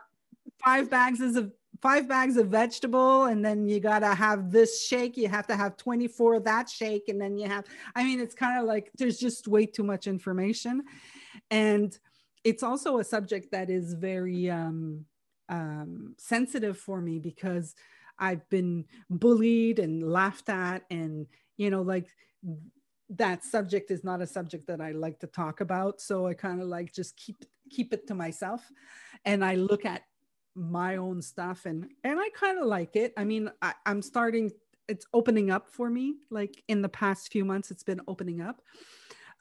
five 0.64 0.90
bags 0.90 1.22
of 1.22 1.52
five 1.84 2.08
bags 2.08 2.38
of 2.38 2.48
vegetable 2.48 3.26
and 3.26 3.44
then 3.44 3.68
you 3.68 3.78
gotta 3.82 4.16
have 4.16 4.52
this 4.52 4.88
shake 4.88 5.18
you 5.18 5.28
have 5.28 5.46
to 5.46 5.54
have 5.54 5.76
24 5.76 6.36
of 6.36 6.46
that 6.46 6.70
shake 6.70 7.10
and 7.10 7.20
then 7.20 7.38
you 7.38 7.46
have 7.46 7.66
i 7.94 8.06
mean 8.06 8.22
it's 8.22 8.34
kind 8.34 8.58
of 8.58 8.66
like 8.66 8.90
there's 8.98 9.18
just 9.18 9.50
way 9.50 9.66
too 9.66 9.84
much 9.84 10.08
information 10.08 10.82
and 11.52 12.00
it's 12.46 12.64
also 12.64 13.00
a 13.00 13.04
subject 13.04 13.52
that 13.52 13.70
is 13.70 13.96
very 13.96 14.50
um, 14.50 15.04
um, 15.50 16.16
sensitive 16.18 16.78
for 16.78 17.02
me 17.02 17.20
because 17.20 17.76
i've 18.18 18.48
been 18.50 18.86
bullied 19.10 19.78
and 19.78 20.10
laughed 20.10 20.48
at 20.48 20.84
and 20.90 21.28
you 21.58 21.70
know 21.70 21.82
like 21.82 22.08
that 23.10 23.44
subject 23.44 23.92
is 23.92 24.06
not 24.06 24.22
a 24.22 24.26
subject 24.26 24.66
that 24.66 24.82
I 24.82 24.92
like 24.92 25.20
to 25.20 25.28
talk 25.28 25.62
about. 25.62 26.02
So 26.02 26.26
I 26.26 26.34
kind 26.34 26.62
of 26.62 26.68
like 26.68 26.92
just 26.94 27.16
keep 27.16 27.46
keep 27.70 27.94
it 27.94 28.08
to 28.08 28.16
myself. 28.16 28.68
And 29.24 29.46
I 29.46 29.56
look 29.56 29.86
at 29.86 30.02
my 30.56 30.98
own 30.98 31.22
stuff 31.22 31.66
and 31.66 31.88
and 32.04 32.20
I 32.20 32.30
kind 32.36 32.60
of 32.60 32.66
like 32.66 32.96
it. 32.96 33.14
I 33.18 33.24
mean, 33.24 33.50
I, 33.62 33.74
I'm 33.86 34.02
starting 34.02 34.52
it's 34.88 35.06
opening 35.14 35.50
up 35.50 35.70
for 35.70 35.90
me. 35.90 36.16
Like 36.30 36.64
in 36.68 36.82
the 36.82 36.90
past 36.90 37.32
few 37.32 37.46
months, 37.46 37.72
it's 37.72 37.84
been 37.84 38.02
opening 38.08 38.42
up. 38.42 38.62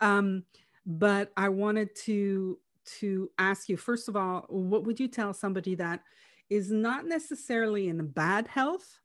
Um, 0.01 0.45
but 0.87 1.33
I 1.37 1.49
wanted 1.49 1.95
to 2.05 2.59
to 2.99 3.31
ask 3.39 3.69
you, 3.69 3.77
first 3.77 4.09
of 4.09 4.17
all, 4.17 4.47
what 4.49 4.85
would 4.85 4.99
you 4.99 5.09
tell 5.09 5.33
somebody 5.33 5.75
that 5.77 6.01
is 6.51 6.71
not 6.71 7.07
necessarily 7.07 7.89
in 7.89 8.07
bad 8.09 8.49
health, 8.49 9.01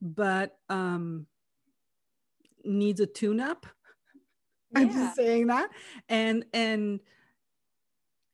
but 0.00 0.58
um 0.68 1.26
needs 2.64 3.00
a 3.00 3.06
tune-up? 3.06 3.66
I'm 4.76 4.92
just 4.92 5.16
saying 5.16 5.46
that. 5.46 5.70
And 6.08 6.44
and 6.52 7.00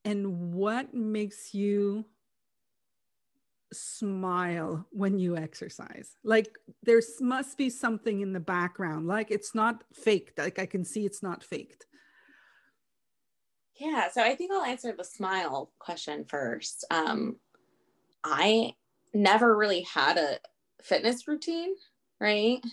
and 0.05 0.53
what 0.53 0.93
makes 0.93 1.55
you 1.55 2.05
smile 3.75 4.87
when 4.91 5.19
you 5.19 5.37
exercise? 5.37 6.17
Like 6.25 6.59
there 6.83 7.03
must 7.21 7.59
be 7.59 7.71
something 7.71 8.21
in 8.21 8.33
the 8.33 8.41
background. 8.41 9.07
Like 9.07 9.31
it's 9.31 9.55
not 9.55 9.85
faked. 9.93 10.39
Like 10.39 10.59
I 10.59 10.67
can 10.67 10.85
see 10.85 11.05
it's 11.05 11.23
not 11.23 11.45
faked. 11.45 11.87
Yeah, 13.77 14.09
so 14.11 14.23
I 14.23 14.37
think 14.37 14.53
I'll 14.53 14.63
answer 14.63 14.95
the 14.97 15.05
smile 15.05 15.73
question 15.79 16.25
first. 16.25 16.85
Um, 16.91 17.37
I 18.23 18.75
never 19.13 19.57
really 19.57 19.83
had 19.83 20.17
a 20.17 20.39
fitness 20.83 21.27
routine, 21.27 21.75
right? 22.21 22.65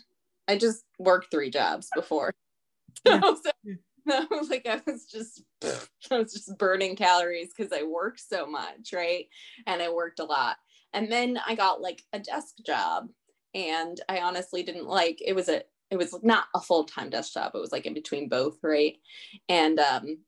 I 0.47 0.57
just 0.57 0.83
worked 0.99 1.31
three 1.31 1.49
jobs 1.49 1.89
before. 1.93 2.33
Yeah. 3.05 3.21
so, 3.21 3.51
so, 4.07 4.27
like 4.49 4.67
I 4.67 4.81
was 4.85 5.05
just 5.05 5.43
I 6.11 6.17
was 6.17 6.33
just 6.33 6.57
burning 6.57 6.95
calories 6.95 7.51
because 7.55 7.71
I 7.71 7.83
worked 7.83 8.19
so 8.19 8.45
much, 8.45 8.93
right? 8.93 9.27
And 9.65 9.81
I 9.81 9.89
worked 9.89 10.19
a 10.19 10.25
lot. 10.25 10.57
And 10.93 11.11
then 11.11 11.39
I 11.45 11.55
got 11.55 11.81
like 11.81 12.03
a 12.13 12.19
desk 12.19 12.55
job 12.65 13.07
and 13.53 13.99
I 14.07 14.19
honestly 14.19 14.63
didn't 14.63 14.87
like 14.87 15.21
it 15.25 15.33
was 15.33 15.49
a 15.49 15.63
it 15.89 15.97
was 15.97 16.15
not 16.23 16.45
a 16.55 16.61
full-time 16.61 17.09
desk 17.09 17.33
job. 17.33 17.51
It 17.53 17.59
was 17.59 17.73
like 17.73 17.85
in 17.85 17.93
between 17.93 18.29
both, 18.29 18.57
right? 18.63 18.95
And 19.49 19.79
um 19.79 20.19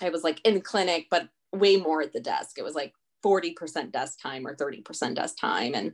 I 0.00 0.10
was 0.10 0.24
like 0.24 0.40
in 0.44 0.60
clinic, 0.60 1.06
but 1.10 1.28
way 1.52 1.76
more 1.76 2.02
at 2.02 2.12
the 2.12 2.20
desk. 2.20 2.58
It 2.58 2.64
was 2.64 2.74
like 2.74 2.94
40% 3.24 3.90
desk 3.90 4.20
time 4.20 4.46
or 4.46 4.54
30% 4.54 5.14
desk 5.14 5.36
time. 5.40 5.74
And 5.74 5.92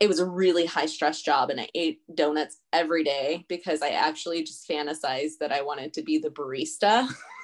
it 0.00 0.08
was 0.08 0.18
a 0.18 0.28
really 0.28 0.66
high 0.66 0.86
stress 0.86 1.22
job. 1.22 1.50
And 1.50 1.60
I 1.60 1.68
ate 1.74 2.00
donuts 2.14 2.58
every 2.72 3.04
day 3.04 3.44
because 3.48 3.82
I 3.82 3.90
actually 3.90 4.42
just 4.42 4.68
fantasized 4.68 5.38
that 5.40 5.52
I 5.52 5.62
wanted 5.62 5.92
to 5.94 6.02
be 6.02 6.18
the 6.18 6.30
barista. 6.30 7.08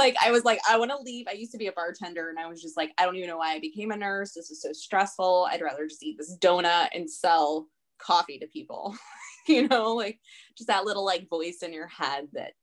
like 0.00 0.16
I 0.24 0.30
was 0.30 0.44
like, 0.44 0.58
I 0.68 0.78
want 0.78 0.90
to 0.90 0.96
leave. 0.96 1.26
I 1.28 1.32
used 1.32 1.52
to 1.52 1.58
be 1.58 1.68
a 1.68 1.72
bartender 1.72 2.30
and 2.30 2.38
I 2.38 2.48
was 2.48 2.60
just 2.60 2.76
like, 2.76 2.90
I 2.98 3.04
don't 3.04 3.16
even 3.16 3.28
know 3.28 3.36
why 3.36 3.52
I 3.52 3.60
became 3.60 3.90
a 3.90 3.96
nurse. 3.96 4.32
This 4.32 4.50
is 4.50 4.62
so 4.62 4.72
stressful. 4.72 5.46
I'd 5.50 5.60
rather 5.60 5.86
just 5.86 6.02
eat 6.02 6.16
this 6.18 6.36
donut 6.38 6.88
and 6.94 7.08
sell 7.08 7.68
coffee 7.98 8.38
to 8.38 8.46
people. 8.46 8.96
you 9.46 9.68
know, 9.68 9.94
like 9.94 10.18
just 10.56 10.68
that 10.68 10.84
little 10.84 11.04
like 11.04 11.28
voice 11.28 11.58
in 11.62 11.72
your 11.72 11.86
head 11.86 12.28
that 12.32 12.54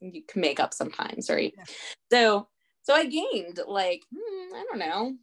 you 0.00 0.22
can 0.28 0.42
make 0.42 0.60
up 0.60 0.74
sometimes, 0.74 1.30
right? 1.30 1.54
Yeah. 1.56 1.64
So 2.12 2.48
so 2.82 2.94
I 2.94 3.06
gained 3.06 3.58
like, 3.66 4.02
hmm, 4.14 4.54
I 4.54 4.64
don't 4.70 4.78
know. 4.78 5.16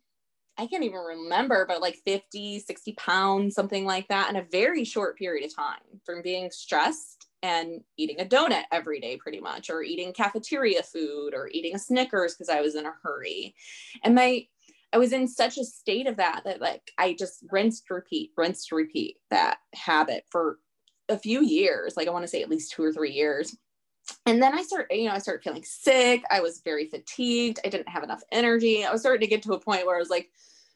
I 0.57 0.67
can't 0.67 0.83
even 0.83 0.99
remember, 0.99 1.65
but 1.65 1.81
like 1.81 1.97
50, 2.05 2.59
60 2.59 2.93
pounds, 2.93 3.55
something 3.55 3.85
like 3.85 4.07
that, 4.09 4.29
in 4.29 4.35
a 4.35 4.45
very 4.51 4.83
short 4.83 5.17
period 5.17 5.45
of 5.45 5.55
time 5.55 5.79
from 6.05 6.21
being 6.21 6.51
stressed 6.51 7.22
and 7.43 7.81
eating 7.97 8.19
a 8.19 8.25
donut 8.25 8.63
every 8.71 8.99
day, 8.99 9.17
pretty 9.17 9.39
much, 9.39 9.69
or 9.69 9.83
eating 9.83 10.13
cafeteria 10.13 10.81
food 10.81 11.33
or 11.35 11.49
eating 11.51 11.75
a 11.75 11.79
Snickers 11.79 12.33
because 12.33 12.49
I 12.49 12.61
was 12.61 12.73
in 12.73 12.87
a 12.87 12.93
hurry. 13.03 13.53
And 14.03 14.15
my, 14.15 14.47
I 14.91 14.97
was 14.97 15.13
in 15.13 15.27
such 15.27 15.59
a 15.59 15.63
state 15.63 16.07
of 16.07 16.17
that 16.17 16.41
that 16.45 16.61
like 16.61 16.91
I 16.97 17.13
just 17.13 17.43
rinsed, 17.51 17.89
repeat, 17.91 18.31
rinsed, 18.35 18.71
repeat 18.71 19.17
that 19.29 19.57
habit 19.75 20.23
for 20.31 20.57
a 21.09 21.19
few 21.19 21.43
years. 21.43 21.95
Like 21.95 22.07
I 22.07 22.11
want 22.11 22.23
to 22.23 22.29
say 22.29 22.41
at 22.41 22.49
least 22.49 22.71
two 22.71 22.83
or 22.83 22.93
three 22.93 23.11
years 23.11 23.55
and 24.25 24.41
then 24.41 24.53
I 24.57 24.63
started, 24.63 24.95
you 24.95 25.05
know, 25.05 25.13
I 25.13 25.19
started 25.19 25.43
feeling 25.43 25.63
sick. 25.63 26.23
I 26.29 26.41
was 26.41 26.61
very 26.63 26.87
fatigued. 26.87 27.59
I 27.63 27.69
didn't 27.69 27.89
have 27.89 28.03
enough 28.03 28.23
energy. 28.31 28.85
I 28.85 28.91
was 28.91 29.01
starting 29.01 29.21
to 29.21 29.27
get 29.27 29.43
to 29.43 29.53
a 29.53 29.59
point 29.59 29.85
where 29.85 29.95
I 29.95 29.99
was 29.99 30.09
like, 30.09 30.29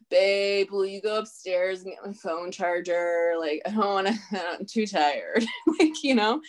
babe, 0.10 0.72
will 0.72 0.86
you 0.86 1.02
go 1.02 1.18
upstairs 1.18 1.84
and 1.84 1.94
get 1.94 2.06
my 2.06 2.14
phone 2.14 2.52
charger? 2.52 3.34
Like, 3.40 3.62
I 3.66 3.72
don't 3.72 3.80
want 3.80 4.08
to, 4.08 4.14
I'm 4.60 4.66
too 4.66 4.86
tired. 4.86 5.46
like, 5.80 6.04
you 6.04 6.16
know, 6.16 6.42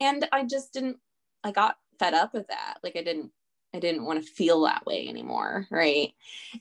and 0.00 0.26
I 0.32 0.44
just 0.44 0.72
didn't, 0.72 0.98
I 1.44 1.52
got 1.52 1.76
fed 1.98 2.14
up 2.14 2.34
with 2.34 2.48
that. 2.48 2.78
Like, 2.82 2.96
I 2.96 3.02
didn't, 3.02 3.30
I 3.74 3.78
didn't 3.78 4.04
want 4.04 4.22
to 4.22 4.30
feel 4.30 4.62
that 4.62 4.84
way 4.84 5.08
anymore. 5.08 5.66
Right. 5.70 6.12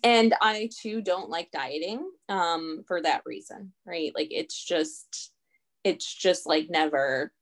And 0.04 0.34
I 0.42 0.70
too 0.82 1.02
don't 1.02 1.30
like 1.30 1.52
dieting 1.52 2.10
um, 2.30 2.84
for 2.88 3.02
that 3.02 3.24
reason. 3.26 3.74
Right. 3.86 4.14
Like, 4.16 4.30
it's 4.32 4.64
just, 4.64 5.32
it's 5.84 6.14
just 6.14 6.46
like 6.46 6.70
never 6.70 7.34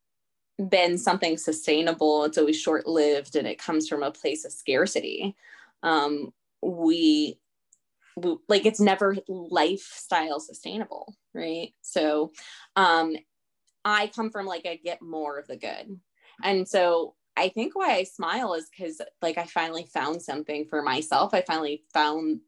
been 0.69 0.97
something 0.97 1.37
sustainable. 1.37 2.25
It's 2.25 2.37
always 2.37 2.59
short 2.59 2.87
lived 2.87 3.35
and 3.35 3.47
it 3.47 3.59
comes 3.59 3.87
from 3.87 4.03
a 4.03 4.11
place 4.11 4.43
of 4.43 4.51
scarcity. 4.51 5.35
Um, 5.83 6.33
we, 6.61 7.39
like 8.47 8.65
it's 8.65 8.79
never 8.79 9.15
lifestyle 9.27 10.39
sustainable, 10.39 11.15
right? 11.33 11.73
So 11.81 12.31
um, 12.75 13.15
I 13.85 14.07
come 14.07 14.29
from 14.29 14.45
like, 14.45 14.65
I 14.65 14.79
get 14.83 15.01
more 15.01 15.37
of 15.37 15.47
the 15.47 15.57
good. 15.57 15.99
And 16.43 16.67
so 16.67 17.15
I 17.35 17.49
think 17.49 17.75
why 17.75 17.95
I 17.95 18.03
smile 18.03 18.53
is 18.53 18.69
because 18.69 19.01
like 19.21 19.37
I 19.37 19.45
finally 19.45 19.85
found 19.85 20.21
something 20.21 20.65
for 20.65 20.81
myself. 20.81 21.33
I 21.33 21.41
finally 21.41 21.83
found 21.93 22.41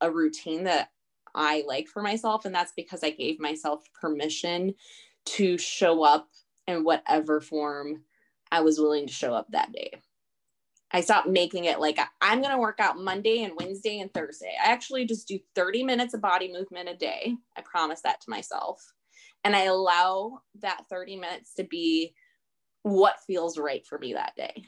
a 0.00 0.10
routine 0.10 0.64
that 0.64 0.90
I 1.34 1.64
like 1.66 1.88
for 1.88 2.02
myself. 2.02 2.44
And 2.44 2.54
that's 2.54 2.72
because 2.76 3.02
I 3.02 3.10
gave 3.10 3.40
myself 3.40 3.82
permission 3.98 4.74
to 5.26 5.58
show 5.58 6.02
up 6.02 6.28
in 6.66 6.84
whatever 6.84 7.40
form 7.40 8.02
I 8.50 8.60
was 8.60 8.78
willing 8.78 9.06
to 9.06 9.12
show 9.12 9.34
up 9.34 9.46
that 9.50 9.72
day. 9.72 10.00
I 10.92 11.00
stopped 11.00 11.28
making 11.28 11.64
it 11.64 11.80
like 11.80 11.98
I'm 12.20 12.40
going 12.40 12.52
to 12.52 12.60
work 12.60 12.78
out 12.78 12.98
Monday 12.98 13.42
and 13.42 13.54
Wednesday 13.56 13.98
and 14.00 14.12
Thursday. 14.12 14.54
I 14.62 14.70
actually 14.70 15.04
just 15.04 15.26
do 15.26 15.38
30 15.54 15.82
minutes 15.82 16.14
of 16.14 16.20
body 16.20 16.52
movement 16.52 16.88
a 16.88 16.94
day. 16.94 17.34
I 17.56 17.62
promise 17.62 18.02
that 18.02 18.20
to 18.20 18.30
myself. 18.30 18.82
And 19.44 19.54
I 19.54 19.64
allow 19.64 20.40
that 20.60 20.84
30 20.88 21.16
minutes 21.16 21.54
to 21.54 21.64
be 21.64 22.14
what 22.82 23.20
feels 23.26 23.58
right 23.58 23.84
for 23.86 23.98
me 23.98 24.14
that 24.14 24.34
day. 24.36 24.64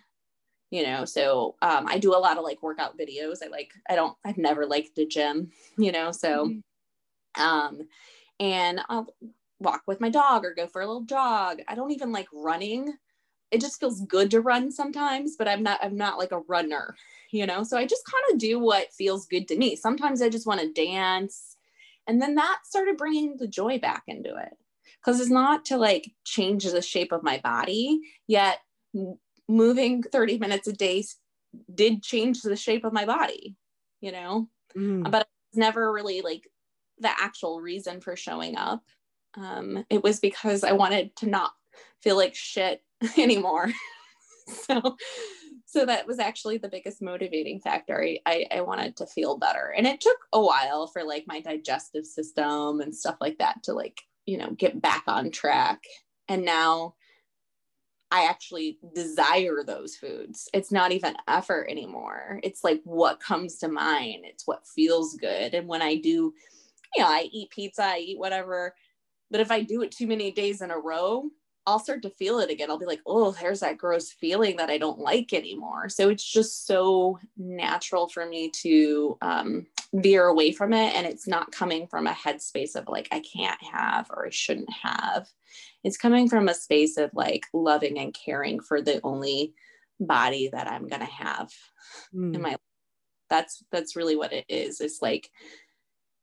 You 0.71 0.85
know, 0.85 1.05
so 1.05 1.55
um, 1.63 1.87
I 1.89 1.99
do 1.99 2.15
a 2.15 2.19
lot 2.19 2.37
of 2.37 2.45
like 2.45 2.63
workout 2.63 2.99
videos. 2.99 3.39
I 3.43 3.49
like, 3.49 3.73
I 3.89 3.95
don't, 3.95 4.15
I've 4.25 4.37
never 4.37 4.67
liked 4.67 4.97
the 4.97 5.07
gym, 5.07 5.51
you 5.79 5.93
know, 5.93 6.13
so, 6.13 6.49
mm-hmm. 6.49 7.43
um, 7.43 7.89
and 8.39 8.81
I'll 8.89 9.07
walk 9.61 9.83
with 9.87 10.01
my 10.01 10.11
dog 10.11 10.45
or 10.45 10.55
go 10.55 10.67
for 10.67 10.83
a 10.83 10.87
little 10.87 11.05
jog. 11.05 11.61
I 11.69 11.75
don't 11.75 11.93
even 11.93 12.13
like 12.13 12.29
running. 12.33 12.93
It 13.51 13.61
just 13.61 13.81
feels 13.81 14.03
good 14.03 14.31
to 14.33 14.41
run 14.41 14.71
sometimes, 14.71 15.37
but 15.37 15.49
I'm 15.49 15.63
not 15.63 15.81
I'm 15.83 15.97
not 15.97 16.19
like 16.19 16.33
a 16.33 16.41
runner, 16.41 16.97
you 17.31 17.47
know? 17.47 17.63
So 17.63 17.77
I 17.77 17.87
just 17.87 18.05
kind 18.05 18.33
of 18.33 18.39
do 18.39 18.59
what 18.59 18.93
feels 18.93 19.27
good 19.27 19.49
to 19.49 19.57
me. 19.57 19.77
Sometimes 19.77 20.23
I 20.23 20.29
just 20.29 20.47
want 20.47 20.61
to 20.61 20.73
dance. 20.73 21.57
And 22.07 22.21
then 22.21 22.35
that 22.37 22.61
started 22.65 22.97
bringing 22.97 23.37
the 23.37 23.49
joy 23.49 23.79
back 23.79 24.05
into 24.07 24.31
it. 24.31 24.57
Cuz 25.05 25.21
it's 25.21 25.31
not 25.31 25.65
to 25.67 25.77
like 25.77 26.13
change 26.25 26.65
the 26.65 26.83
shape 26.83 27.13
of 27.13 27.23
my 27.23 27.39
body, 27.39 28.01
yet 28.27 28.61
moving 29.49 30.03
30 30.03 30.39
minutes 30.39 30.69
a 30.69 30.73
day 30.73 31.05
did 31.75 32.03
change 32.03 32.43
the 32.43 32.57
shape 32.57 32.85
of 32.85 32.93
my 32.93 33.05
body, 33.05 33.57
you 34.01 34.13
know? 34.13 34.49
Mm. 34.77 35.11
But 35.11 35.29
it's 35.51 35.59
never 35.59 35.91
really 35.93 36.21
like 36.21 36.51
the 36.99 37.09
actual 37.09 37.61
reason 37.61 38.01
for 38.01 38.17
showing 38.17 38.57
up 38.57 38.83
um, 39.35 39.85
it 39.91 40.03
was 40.03 40.21
because 40.21 40.65
I 40.65 40.73
wanted 40.73 41.15
to 41.17 41.27
not 41.27 41.53
feel 42.03 42.17
like 42.17 42.35
shit 42.35 42.83
anymore. 43.19 43.73
so, 44.47 44.97
so 45.67 45.87
that 45.87 46.07
was 46.07 46.19
actually 46.19 46.59
the 46.59 46.69
biggest 46.69 47.03
motivating 47.03 47.61
factor. 47.61 48.03
I, 48.03 48.19
I, 48.27 48.47
I 48.51 48.61
wanted 48.63 48.97
to 48.97 49.07
feel 49.07 49.39
better, 49.39 49.73
and 49.77 49.87
it 49.87 50.01
took 50.01 50.19
a 50.33 50.41
while 50.41 50.87
for 50.87 51.05
like 51.05 51.25
my 51.27 51.41
digestive 51.41 52.07
system 52.07 52.81
and 52.81 52.95
stuff 52.95 53.17
like 53.21 53.39
that 53.39 53.63
to 53.65 53.73
like 53.73 54.01
you 54.27 54.39
know 54.39 54.51
get 54.51 54.81
back 54.81 55.05
on 55.07 55.31
track. 55.31 55.83
And 56.29 56.45
now 56.45 56.95
I 58.11 58.27
actually 58.27 58.79
desire 58.95 59.63
those 59.67 59.97
foods. 59.97 60.49
It's 60.53 60.73
not 60.73 60.93
even 60.93 61.17
effort 61.27 61.69
anymore. 61.71 62.41
It's 62.43 62.65
like 62.65 62.81
what 62.85 63.21
comes 63.21 63.59
to 63.59 63.69
mind. 63.69 64.25
It's 64.25 64.47
what 64.47 64.67
feels 64.67 65.15
good. 65.17 65.55
And 65.55 65.69
when 65.69 65.83
I 65.83 65.97
do, 65.97 66.33
you 66.97 67.03
know, 67.03 67.07
I 67.07 67.29
eat 67.33 67.51
pizza, 67.51 67.85
I 67.85 67.99
eat 67.99 68.19
whatever 68.19 68.75
but 69.31 69.41
if 69.41 69.51
I 69.51 69.63
do 69.63 69.83
it 69.83 69.93
too 69.93 70.07
many 70.07 70.31
days 70.31 70.63
in 70.63 70.71
a 70.71 70.79
row, 70.79 71.25
I'll 71.69 71.79
start 71.79 72.01
to 72.03 72.11
feel 72.11 72.39
it 72.39 72.51
again. 72.51 72.71
I'll 72.71 72.79
be 72.79 72.87
like, 72.87 73.03
oh, 73.05 73.33
there's 73.33 73.61
that 73.61 73.77
gross 73.77 74.11
feeling 74.11 74.57
that 74.57 74.71
I 74.71 74.79
don't 74.79 74.99
like 74.99 75.35
anymore. 75.35 75.91
So 75.91 76.09
it's 76.09 76.25
just 76.25 76.67
so 76.67 77.19
natural 77.37 78.09
for 78.09 78.25
me 78.25 78.51
to 78.63 79.19
um, 79.21 79.67
veer 79.93 80.25
away 80.29 80.53
from 80.53 80.73
it. 80.73 80.95
And 80.97 81.07
it's 81.07 81.29
not 81.29 81.53
coming 81.53 81.87
from 81.87 82.07
a 82.07 82.13
headspace 82.13 82.75
of 82.75 82.89
like, 82.89 83.09
I 83.13 83.21
can't 83.21 83.63
have 83.63 84.11
or 84.11 84.27
I 84.27 84.31
shouldn't 84.31 84.73
have. 84.83 85.29
It's 85.85 85.99
coming 85.99 86.27
from 86.27 86.49
a 86.49 86.55
space 86.55 86.97
of 86.97 87.11
like 87.13 87.45
loving 87.53 87.99
and 87.99 88.15
caring 88.15 88.61
for 88.61 88.81
the 88.81 89.03
only 89.05 89.53
body 90.01 90.49
that 90.51 90.69
I'm 90.69 90.89
going 90.89 91.03
to 91.03 91.13
have 91.13 91.53
mm. 92.15 92.35
in 92.35 92.41
my 92.41 92.51
life. 92.51 92.59
That's 93.29 93.63
that's 93.71 93.95
really 93.95 94.17
what 94.17 94.33
it 94.33 94.47
is. 94.49 94.81
It's 94.81 95.03
like 95.03 95.31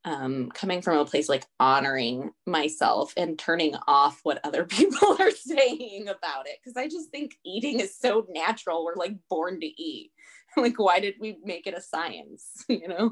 um, 0.06 0.52
coming 0.52 0.84
from 0.84 1.00
a 1.00 1.06
place 1.06 1.28
like 1.28 1.46
honoring 1.60 2.32
myself 2.46 3.12
and 3.18 3.40
turning 3.40 3.76
off 3.88 4.20
what 4.22 4.40
other 4.44 4.64
people 4.66 5.18
are 5.20 5.32
saying 5.32 6.08
about 6.08 6.48
it. 6.48 6.60
Cause 6.64 6.76
I 6.78 6.88
just 6.88 7.10
think 7.10 7.34
eating 7.44 7.80
is 7.80 7.98
so 7.98 8.26
natural. 8.30 8.86
We're 8.86 8.96
like 8.96 9.16
born 9.30 9.60
to 9.60 9.66
eat. 9.66 10.12
like, 10.58 10.80
why 10.80 11.00
did 11.00 11.16
we 11.20 11.38
make 11.44 11.68
it 11.68 11.74
a 11.74 11.82
science? 11.82 12.64
You 12.70 12.88
know? 12.88 13.12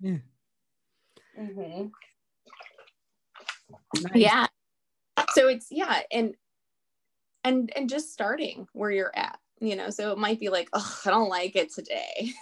Yeah. 0.00 0.16
Mm-hmm. 1.38 1.86
Nice. 4.02 4.12
Yeah. 4.14 4.46
So 5.32 5.48
it's, 5.48 5.68
yeah. 5.70 6.00
And, 6.10 6.34
and, 7.44 7.70
and 7.76 7.88
just 7.88 8.12
starting 8.12 8.66
where 8.72 8.90
you're 8.90 9.16
at, 9.16 9.38
you 9.60 9.76
know, 9.76 9.90
so 9.90 10.12
it 10.12 10.18
might 10.18 10.40
be 10.40 10.48
like, 10.48 10.68
oh, 10.72 11.00
I 11.04 11.10
don't 11.10 11.28
like 11.28 11.54
it 11.54 11.72
today. 11.72 12.32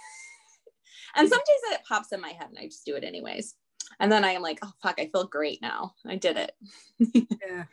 and 1.15 1.29
some 1.29 1.39
days 1.39 1.73
it 1.73 1.81
pops 1.87 2.11
in 2.13 2.21
my 2.21 2.29
head 2.29 2.49
and 2.49 2.57
I 2.57 2.65
just 2.65 2.85
do 2.85 2.95
it 2.95 3.03
anyways 3.03 3.53
and 3.99 4.11
then 4.11 4.23
I 4.23 4.31
am 4.31 4.41
like, 4.41 4.59
oh 4.61 4.71
fuck, 4.81 4.95
I 4.99 5.09
feel 5.11 5.25
great 5.25 5.61
now. 5.61 5.93
I 6.05 6.15
did 6.15 6.37
it. 6.37 6.51
yeah. 7.47 7.63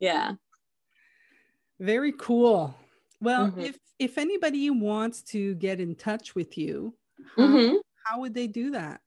Yeah. 0.00 0.32
Very 1.78 2.12
cool. 2.12 2.74
Well, 3.20 3.48
mm-hmm. 3.48 3.60
if 3.60 3.78
if 3.98 4.18
anybody 4.18 4.68
wants 4.70 5.22
to 5.22 5.54
get 5.54 5.80
in 5.80 5.94
touch 5.94 6.34
with 6.34 6.58
you, 6.58 6.94
how, 7.36 7.42
mm-hmm. 7.42 7.76
how 8.04 8.20
would 8.20 8.34
they 8.34 8.48
do 8.48 8.72
that? 8.72 9.00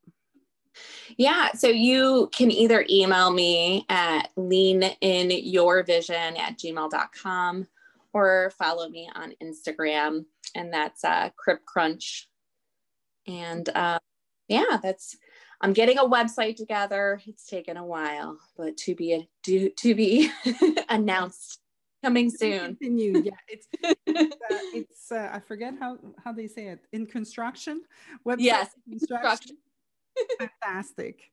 Yeah, 1.18 1.51
so 1.53 1.68
you 1.68 2.30
can 2.34 2.51
either 2.51 2.86
email 2.89 3.32
me 3.32 3.86
at 3.89 4.30
leaninyourvision 4.38 6.39
at 6.39 6.58
gmail.com 6.58 7.68
or 8.14 8.53
follow 8.58 8.89
me 8.89 9.10
on 9.16 9.34
Instagram, 9.43 10.26
and 10.56 10.74
that's 10.74 11.03
uh, 11.03 11.30
Crip 11.38 11.66
Crunch. 11.66 12.30
And 13.28 13.68
uh, 13.70 13.99
yeah, 14.47 14.78
that's 14.82 15.18
I'm 15.62 15.74
getting 15.74 15.97
a 15.97 16.03
website 16.03 16.56
together. 16.56 17.22
It's 17.26 17.45
taken 17.47 17.78
a 17.78 17.86
while, 17.86 18.38
but 18.58 18.78
to 18.78 18.95
be 18.95 19.28
do, 19.43 19.70
to 19.70 19.95
be 19.95 20.32
announced 20.89 21.60
coming 22.03 22.30
soon. 22.30 22.76
Continue. 22.78 23.24
Yeah, 23.24 23.32
it's 23.47 23.68
it's, 24.06 24.36
uh, 24.36 24.58
it's 24.74 25.12
uh, 25.12 25.30
I 25.34 25.39
forget 25.39 25.74
how 25.80 25.97
how 26.24 26.32
they 26.32 26.47
say 26.47 26.68
it 26.68 26.80
in 26.91 27.06
construction. 27.06 27.82
Website 28.26 28.36
yes, 28.39 28.70
construction. 28.89 29.58
Fantastic. 30.39 31.32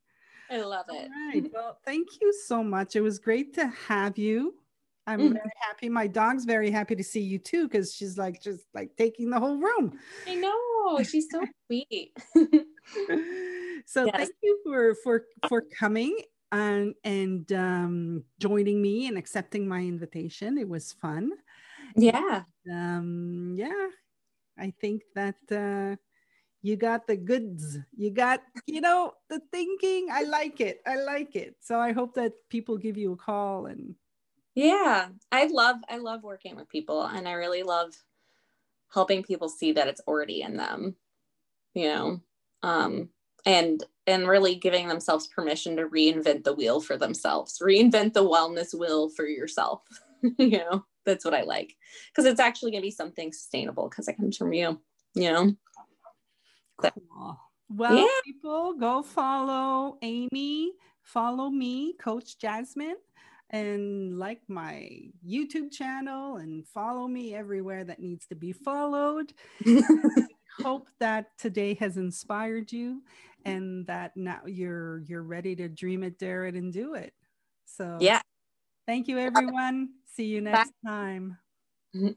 I 0.50 0.60
love 0.60 0.86
it. 0.88 0.94
All 0.94 1.28
right. 1.28 1.50
Well, 1.52 1.78
thank 1.84 2.08
you 2.20 2.32
so 2.32 2.62
much. 2.62 2.96
It 2.96 3.00
was 3.00 3.18
great 3.18 3.54
to 3.54 3.66
have 3.88 4.18
you. 4.18 4.54
I'm 5.06 5.20
mm 5.20 5.32
very 5.32 5.50
happy. 5.56 5.88
My 5.88 6.06
dog's 6.06 6.44
very 6.44 6.70
happy 6.70 6.94
to 6.94 7.02
see 7.02 7.20
you 7.20 7.38
too, 7.38 7.68
because 7.68 7.94
she's 7.94 8.16
like 8.16 8.40
just 8.40 8.64
like 8.72 8.94
taking 8.96 9.30
the 9.30 9.40
whole 9.40 9.56
room. 9.56 9.98
I 10.28 10.36
know. 10.36 11.02
She's 11.02 11.26
so 11.30 11.44
sweet. 11.66 12.16
So 13.86 14.04
yes. 14.04 14.16
thank 14.16 14.30
you 14.42 14.60
for 14.64 14.94
for 15.02 15.24
for 15.48 15.62
coming 15.78 16.16
and 16.52 16.94
and 17.04 17.52
um, 17.52 18.24
joining 18.38 18.80
me 18.80 19.08
and 19.08 19.16
accepting 19.16 19.66
my 19.66 19.80
invitation. 19.80 20.58
It 20.58 20.68
was 20.68 20.92
fun. 20.92 21.32
Yeah. 21.96 22.42
Um, 22.70 23.54
yeah. 23.56 23.88
I 24.58 24.72
think 24.80 25.02
that 25.14 25.36
uh, 25.50 25.96
you 26.60 26.76
got 26.76 27.06
the 27.06 27.16
goods. 27.16 27.78
You 27.96 28.10
got, 28.10 28.42
you 28.66 28.80
know, 28.80 29.14
the 29.28 29.40
thinking. 29.50 30.08
I 30.12 30.22
like 30.22 30.60
it. 30.60 30.80
I 30.86 30.96
like 30.96 31.34
it. 31.34 31.56
So 31.60 31.80
I 31.80 31.92
hope 31.92 32.14
that 32.14 32.32
people 32.50 32.76
give 32.76 32.96
you 32.96 33.12
a 33.12 33.16
call 33.16 33.66
and 33.66 33.94
yeah, 34.54 35.08
I 35.30 35.46
love 35.46 35.76
I 35.88 35.96
love 35.96 36.22
working 36.22 36.56
with 36.56 36.68
people 36.68 37.04
and 37.04 37.26
I 37.26 37.32
really 37.32 37.62
love 37.62 37.94
helping 38.92 39.22
people 39.22 39.48
see 39.48 39.72
that 39.72 39.88
it's 39.88 40.02
already 40.06 40.42
in 40.42 40.58
them. 40.58 40.94
You 41.72 41.88
know, 41.88 42.20
um 42.62 43.08
and 43.45 43.84
and 44.07 44.28
really 44.28 44.55
giving 44.55 44.88
themselves 44.88 45.28
permission 45.28 45.76
to 45.76 45.88
reinvent 45.88 46.45
the 46.45 46.55
wheel 46.55 46.80
for 46.80 46.97
themselves 46.97 47.59
reinvent 47.62 48.12
the 48.12 48.24
wellness 48.24 48.78
wheel 48.78 49.09
for 49.11 49.26
yourself 49.26 49.82
you 50.38 50.59
know 50.59 50.84
that's 51.05 51.24
what 51.24 51.34
i 51.34 51.43
like 51.43 51.74
because 52.11 52.24
it's 52.24 52.40
actually 52.40 52.70
going 52.70 52.82
to 52.82 52.86
be 52.86 52.90
something 52.90 53.32
sustainable 53.32 53.88
because 53.88 54.09
it 54.09 54.16
comes 54.16 54.36
from 54.36 54.53
you 54.53 54.80
you 55.14 55.32
know 55.32 55.53
cool. 56.80 57.38
well 57.68 57.97
yeah. 57.97 58.07
people 58.24 58.74
go 58.74 59.03
follow 59.03 59.99
amy 60.03 60.72
follow 61.03 61.51
me 61.51 61.95
coach 62.01 62.38
jasmine 62.38 62.97
and 63.51 64.18
like 64.18 64.40
my 64.49 64.88
youtube 65.26 65.70
channel 65.70 66.36
and 66.36 66.66
follow 66.66 67.07
me 67.07 67.34
everywhere 67.34 67.84
that 67.84 68.01
needs 68.01 68.26
to 68.26 68.34
be 68.34 68.53
followed 68.53 69.32
hope 70.61 70.88
that 71.00 71.36
today 71.38 71.74
has 71.74 71.96
inspired 71.96 72.72
you 72.72 73.03
and 73.44 73.86
that 73.86 74.12
now 74.16 74.40
you're 74.46 75.00
you're 75.00 75.22
ready 75.22 75.57
to 75.57 75.68
dream 75.68 76.03
it 76.03 76.18
dare 76.18 76.46
it 76.46 76.55
and 76.55 76.72
do 76.72 76.94
it. 76.94 77.12
So 77.66 77.98
yeah. 78.00 78.20
thank 78.86 79.09
you 79.09 79.18
everyone. 79.18 79.90
See 80.14 80.26
you 80.26 80.40
next 80.40 80.72
time. 80.84 81.38
Mm-hmm. 81.94 82.12